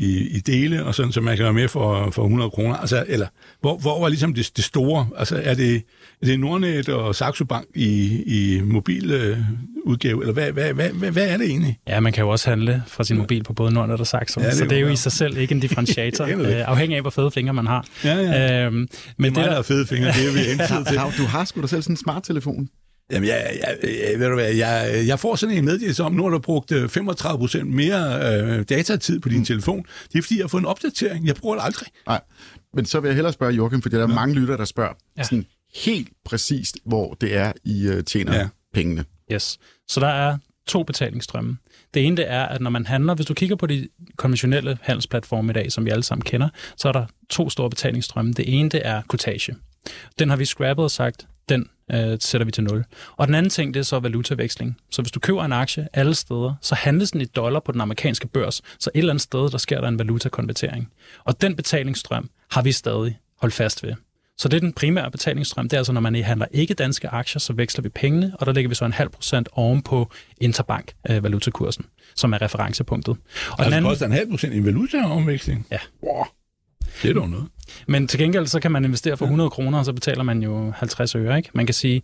i, 0.00 0.36
i 0.36 0.40
dele, 0.40 0.84
og 0.84 0.94
sådan, 0.94 1.12
så 1.12 1.20
man 1.20 1.36
kan 1.36 1.44
være 1.44 1.52
med 1.52 1.68
for, 1.68 2.10
for 2.10 2.22
100 2.22 2.50
kroner. 2.50 2.76
Altså, 2.76 3.04
eller, 3.08 3.26
hvor, 3.60 3.78
hvor 3.78 4.00
var 4.00 4.08
ligesom 4.08 4.34
det, 4.34 4.50
det 4.56 4.64
store? 4.64 5.08
Altså, 5.16 5.36
er 5.44 5.54
det, 5.54 5.82
er 6.22 6.26
det 6.26 6.40
Nordnet 6.40 6.88
og 6.88 7.14
Saxo 7.14 7.44
Bank 7.44 7.66
i, 7.74 8.22
i 8.26 8.60
mobiludgave, 8.60 10.20
eller 10.20 10.32
hvad, 10.32 10.52
hvad, 10.52 10.72
hvad, 10.72 10.88
hvad, 10.90 11.10
hvad 11.10 11.28
er 11.28 11.36
det 11.36 11.46
egentlig? 11.46 11.78
Ja, 11.88 12.00
man 12.00 12.12
kan 12.12 12.24
jo 12.24 12.30
også 12.30 12.50
handle 12.50 12.82
fra 12.86 13.04
sin 13.04 13.18
mobil 13.18 13.42
på 13.44 13.52
både 13.52 13.72
Nordnet 13.72 14.00
og 14.00 14.06
Saxo, 14.06 14.40
ja, 14.40 14.46
det 14.46 14.54
så 14.54 14.64
det 14.64 14.72
er 14.72 14.80
jo 14.80 14.88
i 14.88 14.96
sig 14.96 15.12
selv 15.12 15.36
ikke 15.36 15.54
en 15.54 15.60
differentiator, 15.60 16.26
øh, 16.46 16.68
afhængig 16.68 16.96
af, 16.96 17.02
hvor 17.02 17.10
fede 17.10 17.30
fingre 17.30 17.54
man 17.54 17.66
har. 17.66 17.86
Ja, 18.04 18.16
ja. 18.16 18.66
Øhm, 18.66 18.74
men 18.74 18.88
det 19.34 19.38
er 19.38 19.42
mig, 19.42 19.50
der 19.50 19.58
er 19.58 19.62
fede 19.62 19.86
fingre, 19.86 20.08
det 20.08 20.28
er 20.28 20.32
vi 20.32 20.38
indtid 20.52 20.84
til. 20.84 21.24
Du 21.24 21.28
har 21.28 21.44
sgu 21.44 21.62
da 21.62 21.66
selv 21.66 21.82
sådan 21.82 21.92
en 21.92 21.96
smarttelefon. 21.96 22.68
Jamen, 23.12 23.28
jeg, 23.28 23.58
jeg, 23.60 23.90
jeg, 24.12 24.20
ved 24.20 24.28
du 24.28 24.34
hvad, 24.34 24.52
jeg, 24.52 25.04
jeg 25.06 25.18
får 25.18 25.36
sådan 25.36 25.56
en 25.56 25.64
meddelelse 25.64 26.02
om, 26.02 26.12
nu 26.12 26.22
har 26.22 26.30
du 26.30 26.38
brugt 26.38 26.72
35% 26.72 27.58
øh, 27.58 27.66
mere 27.66 28.32
øh, 28.42 28.64
datatid 28.68 29.20
på 29.20 29.28
din 29.28 29.38
mm. 29.38 29.44
telefon. 29.44 29.84
Det 30.12 30.18
er, 30.18 30.22
fordi 30.22 30.36
jeg 30.36 30.42
har 30.42 30.48
fået 30.48 30.60
en 30.60 30.66
opdatering. 30.66 31.26
Jeg 31.26 31.34
bruger 31.34 31.56
det 31.56 31.64
aldrig. 31.64 31.88
Nej, 32.06 32.20
men 32.74 32.86
så 32.86 33.00
vil 33.00 33.08
jeg 33.08 33.14
hellere 33.14 33.32
spørge 33.32 33.52
Joachim, 33.52 33.82
fordi 33.82 33.96
der 33.96 34.02
er 34.02 34.08
ja. 34.08 34.14
mange 34.14 34.34
lytter, 34.34 34.56
der 34.56 34.64
spørger 34.64 34.92
ja. 35.18 35.22
sådan 35.22 35.44
helt 35.74 36.08
præcist, 36.24 36.78
hvor 36.84 37.14
det 37.14 37.36
er, 37.36 37.52
I 37.64 37.88
uh, 37.88 38.00
tjener 38.04 38.36
ja. 38.36 38.48
pengene. 38.74 39.04
Yes. 39.32 39.58
Så 39.88 40.00
der 40.00 40.06
er 40.06 40.38
to 40.66 40.82
betalingsstrømme. 40.82 41.56
Det 41.94 42.06
ene 42.06 42.16
det 42.16 42.30
er, 42.30 42.42
at 42.46 42.60
når 42.60 42.70
man 42.70 42.86
handler, 42.86 43.14
hvis 43.14 43.26
du 43.26 43.34
kigger 43.34 43.56
på 43.56 43.66
de 43.66 43.88
konventionelle 44.16 44.78
handelsplatforme 44.82 45.50
i 45.50 45.52
dag, 45.52 45.72
som 45.72 45.84
vi 45.84 45.90
alle 45.90 46.02
sammen 46.02 46.24
kender, 46.24 46.48
så 46.76 46.88
er 46.88 46.92
der 46.92 47.06
to 47.28 47.50
store 47.50 47.70
betalingsstrømme. 47.70 48.32
Det 48.32 48.58
ene 48.58 48.68
det 48.68 48.80
er 48.84 49.02
kortage. 49.08 49.56
Den 50.18 50.30
har 50.30 50.36
vi 50.36 50.44
scrappet 50.44 50.84
og 50.84 50.90
sagt, 50.90 51.26
den 51.48 51.68
øh, 51.92 52.18
sætter 52.20 52.44
vi 52.44 52.50
til 52.50 52.64
0. 52.64 52.84
Og 53.16 53.26
den 53.26 53.34
anden 53.34 53.50
ting, 53.50 53.74
det 53.74 53.80
er 53.80 53.84
så 53.84 53.98
valutaveksling. 53.98 54.76
Så 54.90 55.02
hvis 55.02 55.12
du 55.12 55.20
køber 55.20 55.44
en 55.44 55.52
aktie 55.52 55.88
alle 55.92 56.14
steder, 56.14 56.54
så 56.60 56.74
handles 56.74 57.10
den 57.10 57.20
i 57.20 57.24
dollar 57.24 57.60
på 57.60 57.72
den 57.72 57.80
amerikanske 57.80 58.28
børs, 58.28 58.62
så 58.78 58.90
et 58.94 58.98
eller 58.98 59.12
andet 59.12 59.22
sted, 59.22 59.50
der 59.50 59.58
sker 59.58 59.80
der 59.80 59.88
en 59.88 59.98
valutakonvertering. 59.98 60.92
Og 61.24 61.40
den 61.40 61.56
betalingsstrøm 61.56 62.30
har 62.50 62.62
vi 62.62 62.72
stadig 62.72 63.18
holdt 63.40 63.54
fast 63.54 63.82
ved. 63.82 63.94
Så 64.40 64.48
det 64.48 64.56
er 64.56 64.60
den 64.60 64.72
primære 64.72 65.10
betalingsstrøm. 65.10 65.68
Det 65.68 65.72
er 65.72 65.78
altså, 65.78 65.92
når 65.92 66.00
man 66.00 66.14
handler 66.14 66.46
ikke 66.52 66.74
danske 66.74 67.08
aktier, 67.08 67.40
så 67.40 67.52
veksler 67.52 67.82
vi 67.82 67.88
pengene, 67.88 68.32
og 68.38 68.46
der 68.46 68.52
lægger 68.52 68.68
vi 68.68 68.74
så 68.74 68.84
en 68.84 68.92
halv 68.92 69.08
procent 69.08 69.48
oven 69.52 69.82
på 69.82 70.10
interbank 70.40 70.92
øh, 71.10 71.22
valutakursen, 71.22 71.84
som 72.16 72.32
er 72.32 72.42
referencepunktet. 72.42 73.10
Og 73.10 73.18
altså, 73.50 73.64
den 73.64 73.72
anden, 73.72 73.90
koster 73.90 74.06
en 74.06 74.12
halv 74.12 74.30
procent 74.30 74.54
i 74.54 74.64
valutaomveksling? 74.64 75.66
Ja. 75.70 75.78
Wow. 76.02 76.24
Det 77.02 77.10
er 77.10 77.14
dog 77.14 77.30
noget. 77.30 77.46
Men 77.86 78.08
til 78.08 78.18
gengæld, 78.18 78.46
så 78.46 78.60
kan 78.60 78.72
man 78.72 78.84
investere 78.84 79.16
for 79.16 79.24
100 79.24 79.50
kroner, 79.50 79.78
og 79.78 79.84
så 79.84 79.92
betaler 79.92 80.22
man 80.22 80.42
jo 80.42 80.70
50 80.76 81.14
øre. 81.14 81.36
Ikke? 81.36 81.50
Man 81.54 81.66
kan 81.66 81.74
sige, 81.74 82.02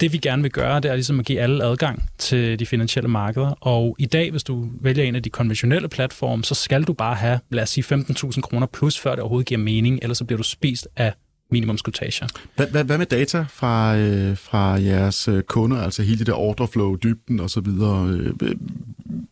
det 0.00 0.12
vi 0.12 0.18
gerne 0.18 0.42
vil 0.42 0.52
gøre, 0.52 0.80
det 0.80 0.90
er 0.90 0.94
ligesom 0.94 1.20
at 1.20 1.26
give 1.26 1.40
alle 1.40 1.64
adgang 1.64 2.02
til 2.18 2.58
de 2.58 2.66
finansielle 2.66 3.08
markeder. 3.08 3.50
Og 3.60 3.96
i 3.98 4.06
dag, 4.06 4.30
hvis 4.30 4.44
du 4.44 4.68
vælger 4.80 5.04
en 5.04 5.16
af 5.16 5.22
de 5.22 5.30
konventionelle 5.30 5.88
platforme, 5.88 6.44
så 6.44 6.54
skal 6.54 6.82
du 6.82 6.92
bare 6.92 7.14
have, 7.14 7.40
lad 7.50 7.62
os 7.62 7.70
sige, 7.70 7.84
15.000 7.94 8.40
kroner 8.40 8.66
plus, 8.66 8.98
før 8.98 9.10
det 9.10 9.20
overhovedet 9.20 9.46
giver 9.46 9.60
mening, 9.60 9.98
ellers 10.02 10.18
så 10.18 10.24
bliver 10.24 10.36
du 10.36 10.42
spist 10.42 10.88
af 10.96 11.14
minimumskotager. 11.50 12.26
Hvad, 12.56 12.66
hvad, 12.66 12.84
hvad 12.84 12.98
med 12.98 13.06
data 13.06 13.46
fra, 13.48 13.96
øh, 13.96 14.36
fra 14.36 14.60
jeres 14.72 15.28
øh, 15.28 15.42
kunder, 15.42 15.82
altså 15.82 16.02
hele 16.02 16.18
det 16.18 16.26
der 16.26 16.34
orderflow, 16.34 16.96
dybden 16.96 17.40
osv.? 17.40 17.68
Øh, 17.68 18.56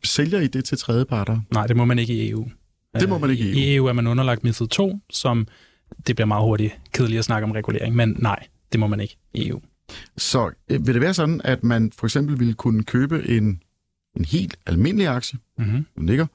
sælger 0.05 0.41
I 0.41 0.47
det 0.47 0.65
til 0.65 0.79
tredjeparter? 0.79 1.41
Nej, 1.51 1.67
det 1.67 1.77
må 1.77 1.85
man 1.85 1.99
ikke 1.99 2.15
i 2.15 2.31
EU. 2.31 2.49
Det 3.01 3.09
må 3.09 3.19
man 3.19 3.31
ikke 3.31 3.45
i 3.45 3.51
EU. 3.51 3.59
I 3.59 3.75
EU 3.75 3.87
er 3.87 3.93
man 3.93 4.07
underlagt 4.07 4.45
MiFID 4.45 4.67
2, 4.67 4.99
som 5.11 5.47
det 6.07 6.17
bliver 6.17 6.27
meget 6.27 6.45
hurtigt 6.45 6.79
kedeligt 6.93 7.19
at 7.19 7.25
snakke 7.25 7.45
om 7.45 7.51
regulering, 7.51 7.97
men 7.97 8.17
nej, 8.19 8.47
det 8.73 8.81
må 8.81 8.87
man 8.87 9.01
ikke 9.01 9.17
i 9.35 9.49
EU. 9.49 9.61
Så 10.17 10.51
øh, 10.69 10.87
vil 10.87 10.95
det 10.95 11.03
være 11.03 11.15
sådan, 11.15 11.41
at 11.45 11.65
man 11.65 11.93
for 11.93 12.07
eksempel 12.07 12.39
ville 12.39 12.55
kunne 12.55 12.83
købe 12.83 13.29
en, 13.29 13.62
en 14.17 14.25
helt 14.25 14.57
almindelig 14.67 15.09
aktie, 15.09 15.39
mm-hmm. 15.59 15.87
som 15.95 16.07
ligger 16.07 16.27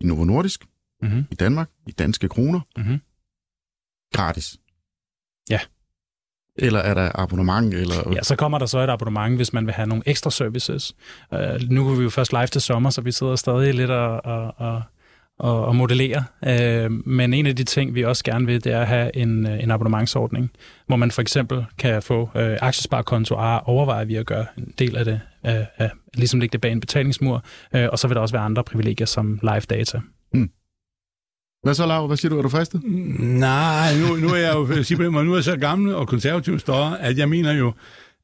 i 0.00 0.06
Novo 0.06 0.24
Nordisk, 0.24 0.64
mm-hmm. 1.02 1.24
i 1.30 1.34
Danmark, 1.34 1.70
i 1.86 1.90
danske 1.90 2.28
kroner, 2.28 2.60
mm-hmm. 2.76 2.98
gratis? 4.14 4.56
Ja. 5.50 5.60
Eller 6.56 6.78
er 6.78 6.94
der 6.94 7.10
abonnement? 7.14 7.74
Eller... 7.74 8.12
Ja, 8.12 8.22
så 8.22 8.36
kommer 8.36 8.58
der 8.58 8.66
så 8.66 8.78
et 8.78 8.90
abonnement, 8.90 9.36
hvis 9.36 9.52
man 9.52 9.66
vil 9.66 9.74
have 9.74 9.86
nogle 9.86 10.02
ekstra 10.06 10.30
services. 10.30 10.94
Uh, 11.32 11.38
nu 11.70 11.90
er 11.90 11.96
vi 11.96 12.02
jo 12.02 12.10
først 12.10 12.32
live 12.32 12.46
til 12.46 12.60
sommer, 12.60 12.90
så 12.90 13.00
vi 13.00 13.12
sidder 13.12 13.36
stadig 13.36 13.74
lidt 13.74 13.90
og, 13.90 14.24
og, 14.24 14.54
og 14.56 14.82
og, 15.38 15.66
og 15.66 15.76
modellere. 15.76 16.24
Øh, 16.46 16.90
men 17.06 17.34
en 17.34 17.46
af 17.46 17.56
de 17.56 17.64
ting, 17.64 17.94
vi 17.94 18.04
også 18.04 18.24
gerne 18.24 18.46
vil, 18.46 18.64
det 18.64 18.72
er 18.72 18.80
at 18.80 18.86
have 18.86 19.16
en, 19.16 19.46
øh, 19.46 19.62
en 19.62 19.70
abonnementsordning, 19.70 20.50
hvor 20.86 20.96
man 20.96 21.10
for 21.10 21.22
eksempel 21.22 21.64
kan 21.78 22.02
få 22.02 22.30
øh, 22.36 22.56
aktiesparekonto 22.60 23.34
og 23.34 23.60
overveje 23.68 24.06
vi 24.06 24.14
at 24.14 24.26
gøre 24.26 24.46
en 24.56 24.74
del 24.78 24.96
af 24.96 25.04
det, 25.04 25.20
øh, 25.46 25.54
øh, 25.80 25.88
ligesom 26.14 26.40
lægge 26.40 26.52
det 26.52 26.60
bag 26.60 26.72
en 26.72 26.80
betalingsmur, 26.80 27.44
øh, 27.74 27.88
og 27.92 27.98
så 27.98 28.08
vil 28.08 28.14
der 28.14 28.20
også 28.20 28.34
være 28.34 28.44
andre 28.44 28.64
privilegier 28.64 29.06
som 29.06 29.38
live 29.42 29.60
data. 29.60 30.00
Hvad 31.62 31.74
så, 31.74 31.86
Lav? 31.86 32.06
Hvad 32.06 32.16
siger 32.16 32.30
du? 32.30 32.38
Er 32.38 32.42
du 32.42 32.48
fristet? 32.48 32.82
Nej, 33.18 33.98
nu, 33.98 34.16
nu 34.16 34.28
er 34.28 34.36
jeg 34.36 34.54
jo 34.54 34.82
sige 34.82 34.96
på 34.96 35.02
nu 35.02 35.32
er 35.32 35.36
jeg 35.36 35.44
så 35.44 35.56
gammel 35.56 35.94
og 35.94 36.08
konservativ 36.08 36.58
større, 36.58 37.00
at 37.00 37.18
jeg 37.18 37.28
mener 37.28 37.52
jo, 37.52 37.72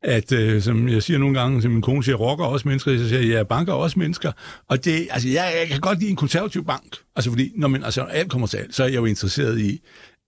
at, 0.03 0.33
øh, 0.33 0.63
som 0.63 0.89
jeg 0.89 1.03
siger 1.03 1.19
nogle 1.19 1.41
gange, 1.41 1.63
som 1.63 1.71
min 1.71 1.83
kone 1.83 2.05
siger, 2.05 2.17
rocker 2.17 2.45
også 2.45 2.69
mennesker, 2.69 2.99
så 2.99 3.09
siger 3.09 3.21
jeg, 3.21 3.29
ja, 3.29 3.43
banker 3.43 3.73
også 3.73 3.99
mennesker. 3.99 4.33
Og 4.69 4.85
det, 4.85 5.09
altså, 5.11 5.29
jeg, 5.29 5.53
jeg 5.61 5.69
kan 5.69 5.81
godt 5.81 5.99
lide 5.99 6.11
en 6.11 6.17
konservativ 6.17 6.65
bank. 6.65 6.97
Altså, 7.17 7.31
fordi, 7.31 7.53
når 7.57 7.69
man, 7.69 7.85
altså, 7.85 8.03
alt 8.03 8.31
kommer 8.31 8.47
til 8.47 8.57
alt, 8.57 8.75
så 8.75 8.83
er 8.83 8.89
jeg 8.89 8.97
jo 8.97 9.05
interesseret 9.05 9.61
i, 9.61 9.81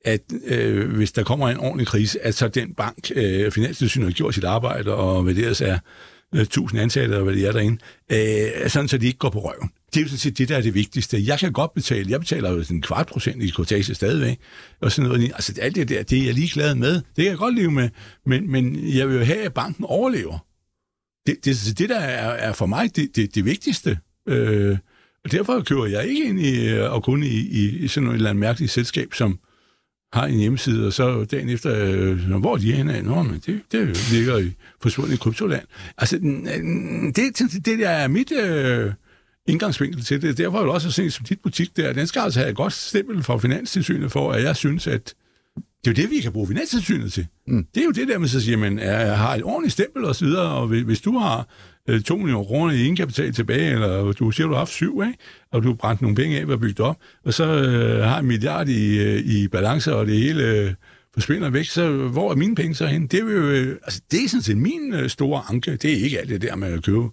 at 0.05 0.21
øh, 0.47 0.97
hvis 0.97 1.13
der 1.13 1.23
kommer 1.23 1.49
en 1.49 1.59
ordentlig 1.59 1.87
krise, 1.87 2.25
at 2.25 2.35
så 2.35 2.49
den 2.49 2.75
bank, 2.75 3.11
øh, 3.15 3.53
Finanstilsynet 3.53 4.07
har 4.07 4.13
gjort 4.13 4.35
sit 4.35 4.45
arbejde, 4.45 4.95
og 4.95 5.23
hvad 5.23 5.35
det 5.35 5.63
er, 5.63 5.79
Øh, 6.37 6.47
tusind 6.47 6.81
ansatte, 6.81 7.17
og 7.17 7.25
hvad 7.25 7.35
det 7.35 7.49
er 7.49 7.53
derinde, 7.53 7.79
øh, 8.13 8.71
sådan 8.71 8.89
så 8.89 8.99
de 8.99 9.07
ikke 9.07 9.19
går 9.19 9.31
på 9.31 9.39
røven 9.39 9.71
det 9.97 10.01
er 10.01 10.05
jo 10.05 10.09
sådan 10.09 10.19
set 10.19 10.39
det, 10.39 10.49
der 10.49 10.57
er 10.57 10.61
det 10.61 10.75
vigtigste. 10.75 11.27
Jeg 11.27 11.39
kan 11.39 11.53
godt 11.53 11.75
betale, 11.75 12.11
jeg 12.11 12.21
betaler 12.21 12.51
jo 12.51 12.63
en 12.71 12.83
kvart 12.83 13.07
procent 13.07 13.43
i 13.43 13.49
kortage 13.49 13.95
stadigvæk, 13.95 14.39
og 14.81 14.93
sådan 14.93 15.11
noget. 15.11 15.25
Altså 15.25 15.55
alt 15.61 15.75
det 15.75 15.89
der, 15.89 16.03
det 16.03 16.19
er 16.19 16.25
jeg 16.25 16.35
ligeglad 16.35 16.75
med. 16.75 16.95
Det 16.95 17.03
kan 17.17 17.25
jeg 17.25 17.37
godt 17.37 17.55
leve 17.55 17.71
med, 17.71 17.89
men, 18.27 18.51
men 18.51 18.89
jeg 18.97 19.09
vil 19.09 19.17
jo 19.17 19.25
have, 19.25 19.39
at 19.39 19.55
banken 19.55 19.85
overlever. 19.85 20.39
Det, 21.27 21.45
det, 21.45 21.79
det 21.79 21.89
der 21.89 21.99
er, 21.99 22.31
er 22.31 22.53
for 22.53 22.67
mig 22.67 22.97
det, 22.97 23.17
det, 23.17 23.35
det 23.35 23.45
vigtigste. 23.45 23.99
Øh, 24.29 24.79
og 25.25 25.33
derfor 25.33 25.61
kører 25.61 25.87
jeg 25.87 26.07
ikke 26.07 26.25
ind 26.25 26.41
i, 26.41 26.69
øh, 26.69 26.93
og 26.93 27.03
kun 27.03 27.23
i, 27.23 27.37
i, 27.37 27.79
i 27.79 27.89
sådan 27.89 28.05
noget 28.05 28.17
eller 28.17 28.31
andet 28.31 28.41
mærkeligt 28.41 28.73
selskab, 28.73 29.15
som 29.15 29.39
har 30.17 30.27
en 30.27 30.39
hjemmeside, 30.39 30.87
og 30.87 30.93
så 30.93 31.25
dagen 31.25 31.49
efter, 31.49 31.85
øh, 31.85 32.31
hvor 32.41 32.55
er 32.55 32.59
de 32.59 32.73
henne? 32.73 33.03
Nå, 33.03 33.23
men 33.23 33.43
det, 33.47 33.61
det 33.73 34.11
ligger 34.13 34.39
i 34.39 34.53
forsvundet 34.83 35.21
kryptoland. 35.21 35.67
Altså, 35.99 36.17
det, 37.17 37.65
det 37.67 37.79
der 37.79 37.89
er 37.89 38.09
mit... 38.09 38.33
Øh, 38.33 38.93
indgangsvinkel 39.49 40.05
til 40.05 40.23
det. 40.23 40.39
Derfor 40.39 40.59
er 40.59 40.63
det 40.63 40.73
også 40.73 40.91
se 40.91 41.11
som 41.11 41.25
dit 41.25 41.41
butik 41.41 41.77
der. 41.77 41.93
Den 41.93 42.07
skal 42.07 42.21
altså 42.21 42.41
have 42.41 42.51
et 42.51 42.57
godt 42.57 42.73
stempel 42.73 43.23
fra 43.23 43.39
Finanstilsynet 43.39 44.13
for, 44.13 44.33
at 44.33 44.43
jeg 44.43 44.57
synes, 44.57 44.87
at 44.87 45.15
det 45.57 45.99
er 45.99 46.03
jo 46.03 46.03
det, 46.03 46.11
vi 46.11 46.21
kan 46.21 46.33
bruge 46.33 46.49
Finanstilsynet 46.49 47.13
til. 47.13 47.27
Mm. 47.47 47.67
Det 47.75 47.81
er 47.81 47.85
jo 47.85 47.91
det 47.91 48.09
der 48.09 48.19
med, 48.19 48.29
så 48.29 48.41
siger 48.41 48.57
man, 48.57 48.79
jeg 48.79 49.19
har 49.19 49.35
et 49.35 49.43
ordentligt 49.43 49.73
stempel 49.73 50.05
og 50.05 50.17
så 50.17 50.25
videre, 50.25 50.49
og 50.49 50.67
hvis 50.67 51.01
du 51.01 51.19
har 51.19 51.49
øh, 51.89 52.01
2 52.01 52.17
millioner 52.17 52.45
kroner 52.45 52.73
i 52.73 52.87
indkapital 52.87 53.33
tilbage, 53.33 53.71
eller 53.71 54.13
du 54.13 54.31
siger, 54.31 54.47
du 54.47 54.53
har 54.53 54.59
haft 54.59 54.71
syv, 54.71 55.03
ikke? 55.07 55.19
og 55.53 55.63
du 55.63 55.69
har 55.69 55.75
brændt 55.75 56.03
nogle 56.03 56.17
penge 56.17 56.41
af 56.41 56.47
og 56.47 56.61
bygget 56.61 56.81
op, 56.81 56.97
og 57.25 57.35
så 57.35 57.45
øh, 57.45 58.05
har 58.05 58.19
en 58.19 58.27
milliard 58.27 58.69
i, 58.69 58.99
øh, 58.99 59.19
i 59.19 59.49
balance, 59.49 59.95
og 59.95 60.07
det 60.07 60.19
hele 60.19 60.45
øh, 60.45 60.75
forsvinder 61.15 61.51
væk, 61.51 61.65
så 61.65 61.91
hvor 61.91 62.31
er 62.31 62.37
mine 62.37 62.55
penge 62.55 62.75
så 62.75 62.87
hen? 62.87 63.07
Det 63.07 63.15
er 63.15 63.25
jo, 63.25 63.29
øh, 63.29 63.77
altså, 63.83 64.01
det 64.11 64.25
er 64.25 64.29
sådan 64.29 64.43
set 64.43 64.57
min 64.57 64.95
øh, 64.95 65.09
store 65.09 65.43
anke. 65.51 65.77
Det 65.77 65.93
er 65.93 66.05
ikke 66.05 66.21
alt 66.21 66.29
det 66.29 66.43
der 66.43 66.57
med 66.57 66.73
at 66.73 66.85
købe 66.85 67.09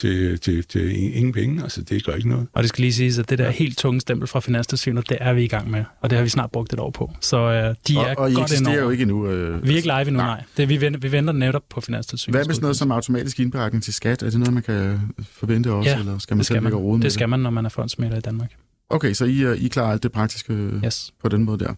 til, 0.00 0.40
til, 0.40 0.64
til 0.64 1.16
ingen 1.16 1.32
penge. 1.32 1.62
Altså, 1.62 1.82
det 1.82 2.04
gør 2.04 2.12
ikke 2.12 2.28
noget. 2.28 2.46
Og 2.52 2.62
det 2.62 2.68
skal 2.68 2.82
lige 2.82 2.92
siges, 2.92 3.18
at 3.18 3.30
det 3.30 3.38
der 3.38 3.50
helt 3.50 3.78
tunge 3.78 4.00
stempel 4.00 4.28
fra 4.28 4.40
Finanstilsynet, 4.40 5.08
det 5.08 5.18
er 5.20 5.32
vi 5.32 5.44
i 5.44 5.48
gang 5.48 5.70
med, 5.70 5.84
og 6.00 6.10
det 6.10 6.16
har 6.18 6.22
vi 6.22 6.28
snart 6.28 6.50
brugt 6.50 6.72
et 6.72 6.80
år 6.80 6.90
på. 6.90 7.10
Så 7.20 7.36
øh, 7.36 7.74
de 7.88 7.98
og, 7.98 8.04
er 8.04 8.14
og 8.14 8.30
I 8.30 8.34
godt 8.34 8.52
eksisterer 8.52 8.82
jo 8.82 8.90
ikke 8.90 9.02
endnu. 9.02 9.26
Øh, 9.26 9.62
vi 9.62 9.72
er 9.72 9.76
ikke 9.76 9.88
live 9.88 10.00
endnu, 10.00 10.16
nej. 10.16 10.26
nej. 10.26 10.42
Det, 10.56 10.68
vi, 10.68 10.80
venter, 10.80 11.00
vi 11.00 11.12
venter 11.12 11.32
netop 11.32 11.62
på 11.70 11.80
Finanstilsynet. 11.80 12.34
Hvad 12.34 12.44
med 12.44 12.54
sådan 12.54 12.62
noget 12.62 12.76
som 12.76 12.92
automatisk 12.92 13.40
indberetning 13.40 13.84
til 13.84 13.94
skat? 13.94 14.22
Er 14.22 14.30
det 14.30 14.38
noget, 14.38 14.54
man 14.54 14.62
kan 14.62 15.00
forvente 15.22 15.72
også, 15.72 15.90
ja, 15.90 15.98
eller 15.98 16.18
skal 16.18 16.36
man 16.36 16.44
selv 16.44 16.62
lægge 16.62 16.78
rode 16.78 16.98
med 16.98 17.04
det? 17.04 17.12
skal 17.12 17.28
man, 17.28 17.40
når 17.40 17.50
man 17.50 17.64
er 17.64 17.68
fondsmæler 17.68 18.16
i 18.16 18.20
Danmark. 18.20 18.54
Okay, 18.90 19.12
så 19.12 19.24
I, 19.24 19.40
øh, 19.40 19.56
I 19.56 19.68
klarer 19.68 19.92
alt 19.92 20.02
det 20.02 20.12
praktiske 20.12 20.52
yes. 20.84 21.12
på 21.22 21.28
den 21.28 21.44
måde 21.44 21.58
der. 21.58 21.74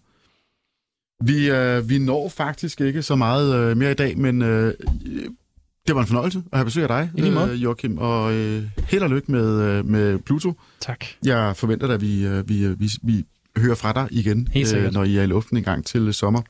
Vi, 1.24 1.50
øh, 1.50 1.88
vi 1.88 1.98
når 1.98 2.28
faktisk 2.28 2.80
ikke 2.80 3.02
så 3.02 3.16
meget 3.16 3.54
øh, 3.54 3.76
mere 3.76 3.90
i 3.90 3.94
dag, 3.94 4.18
men 4.18 4.42
øh, 4.42 4.74
Det 5.86 5.94
var 5.94 6.00
en 6.00 6.06
fornøjelse 6.06 6.42
at 6.52 6.58
have 6.58 6.64
besøg 6.64 6.82
af 6.82 6.88
dig, 6.88 7.10
øh, 7.52 7.62
Joachim, 7.62 7.98
og 7.98 8.34
øh, 8.34 8.62
held 8.88 9.02
og 9.02 9.10
lykke 9.10 9.32
med, 9.32 9.60
øh, 9.62 9.86
med 9.86 10.18
Pluto. 10.18 10.52
Tak. 10.80 11.04
Jeg 11.24 11.56
forventer 11.56 11.88
at 11.88 12.00
vi, 12.00 12.26
øh, 12.26 12.48
vi, 12.48 12.64
øh, 12.64 12.80
vi, 12.80 12.90
vi 13.02 13.24
hører 13.56 13.74
fra 13.74 13.92
dig 13.92 14.08
igen, 14.10 14.48
sikkert. 14.64 14.92
når 14.92 15.04
I 15.04 15.16
er 15.16 15.22
i 15.22 15.26
luften 15.26 15.56
en 15.56 15.62
gang 15.64 15.86
til 15.86 16.14
sommer. 16.14 16.42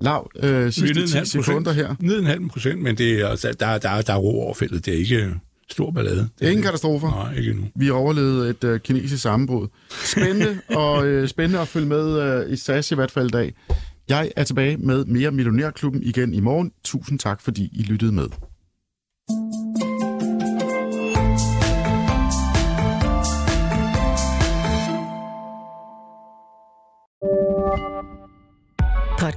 Lav, 0.00 0.30
øh, 0.42 0.72
sidste 0.72 0.94
ned 0.94 1.02
en 1.02 1.08
10 1.08 1.14
halv 1.16 1.26
sekunder 1.26 1.72
her. 1.72 1.94
Ned 2.00 2.18
en 2.18 2.26
halv 2.26 2.48
procent, 2.48 2.82
men 2.82 2.98
det 2.98 3.20
er, 3.20 3.28
altså, 3.28 3.54
der, 3.60 3.78
der, 3.78 4.02
der 4.02 4.12
er 4.12 4.16
ro 4.16 4.40
over 4.40 4.54
feltet. 4.54 4.86
Det 4.86 4.94
er 4.94 4.98
ikke 4.98 5.34
stor 5.70 5.90
ballade. 5.90 6.16
Det 6.16 6.28
er 6.40 6.46
Ingen 6.50 6.56
det. 6.56 6.64
katastrofer. 6.64 7.10
Nej, 7.10 7.36
ikke 7.36 7.50
endnu. 7.50 7.64
Vi 7.76 7.90
overlevede 7.90 8.50
et 8.50 8.64
øh, 8.64 8.80
kinesisk 8.80 9.22
sammenbrud. 9.22 9.68
Spændende, 9.90 10.58
og 10.76 11.06
øh, 11.06 11.28
spændende 11.28 11.60
at 11.60 11.68
følge 11.68 11.86
med 11.86 12.22
øh, 12.46 12.52
i 12.52 12.56
SAS 12.56 12.92
i 12.92 12.94
hvert 12.94 13.10
fald 13.10 13.26
i 13.26 13.30
dag. 13.30 13.54
Jeg 14.08 14.32
er 14.36 14.44
tilbage 14.44 14.76
med 14.76 15.04
mere 15.04 15.30
Millionærklubben 15.30 16.02
igen 16.02 16.34
i 16.34 16.40
morgen. 16.40 16.72
Tusind 16.84 17.18
tak, 17.18 17.40
fordi 17.42 17.70
I 17.72 17.82
lyttede 17.82 18.12
med. 18.12 18.26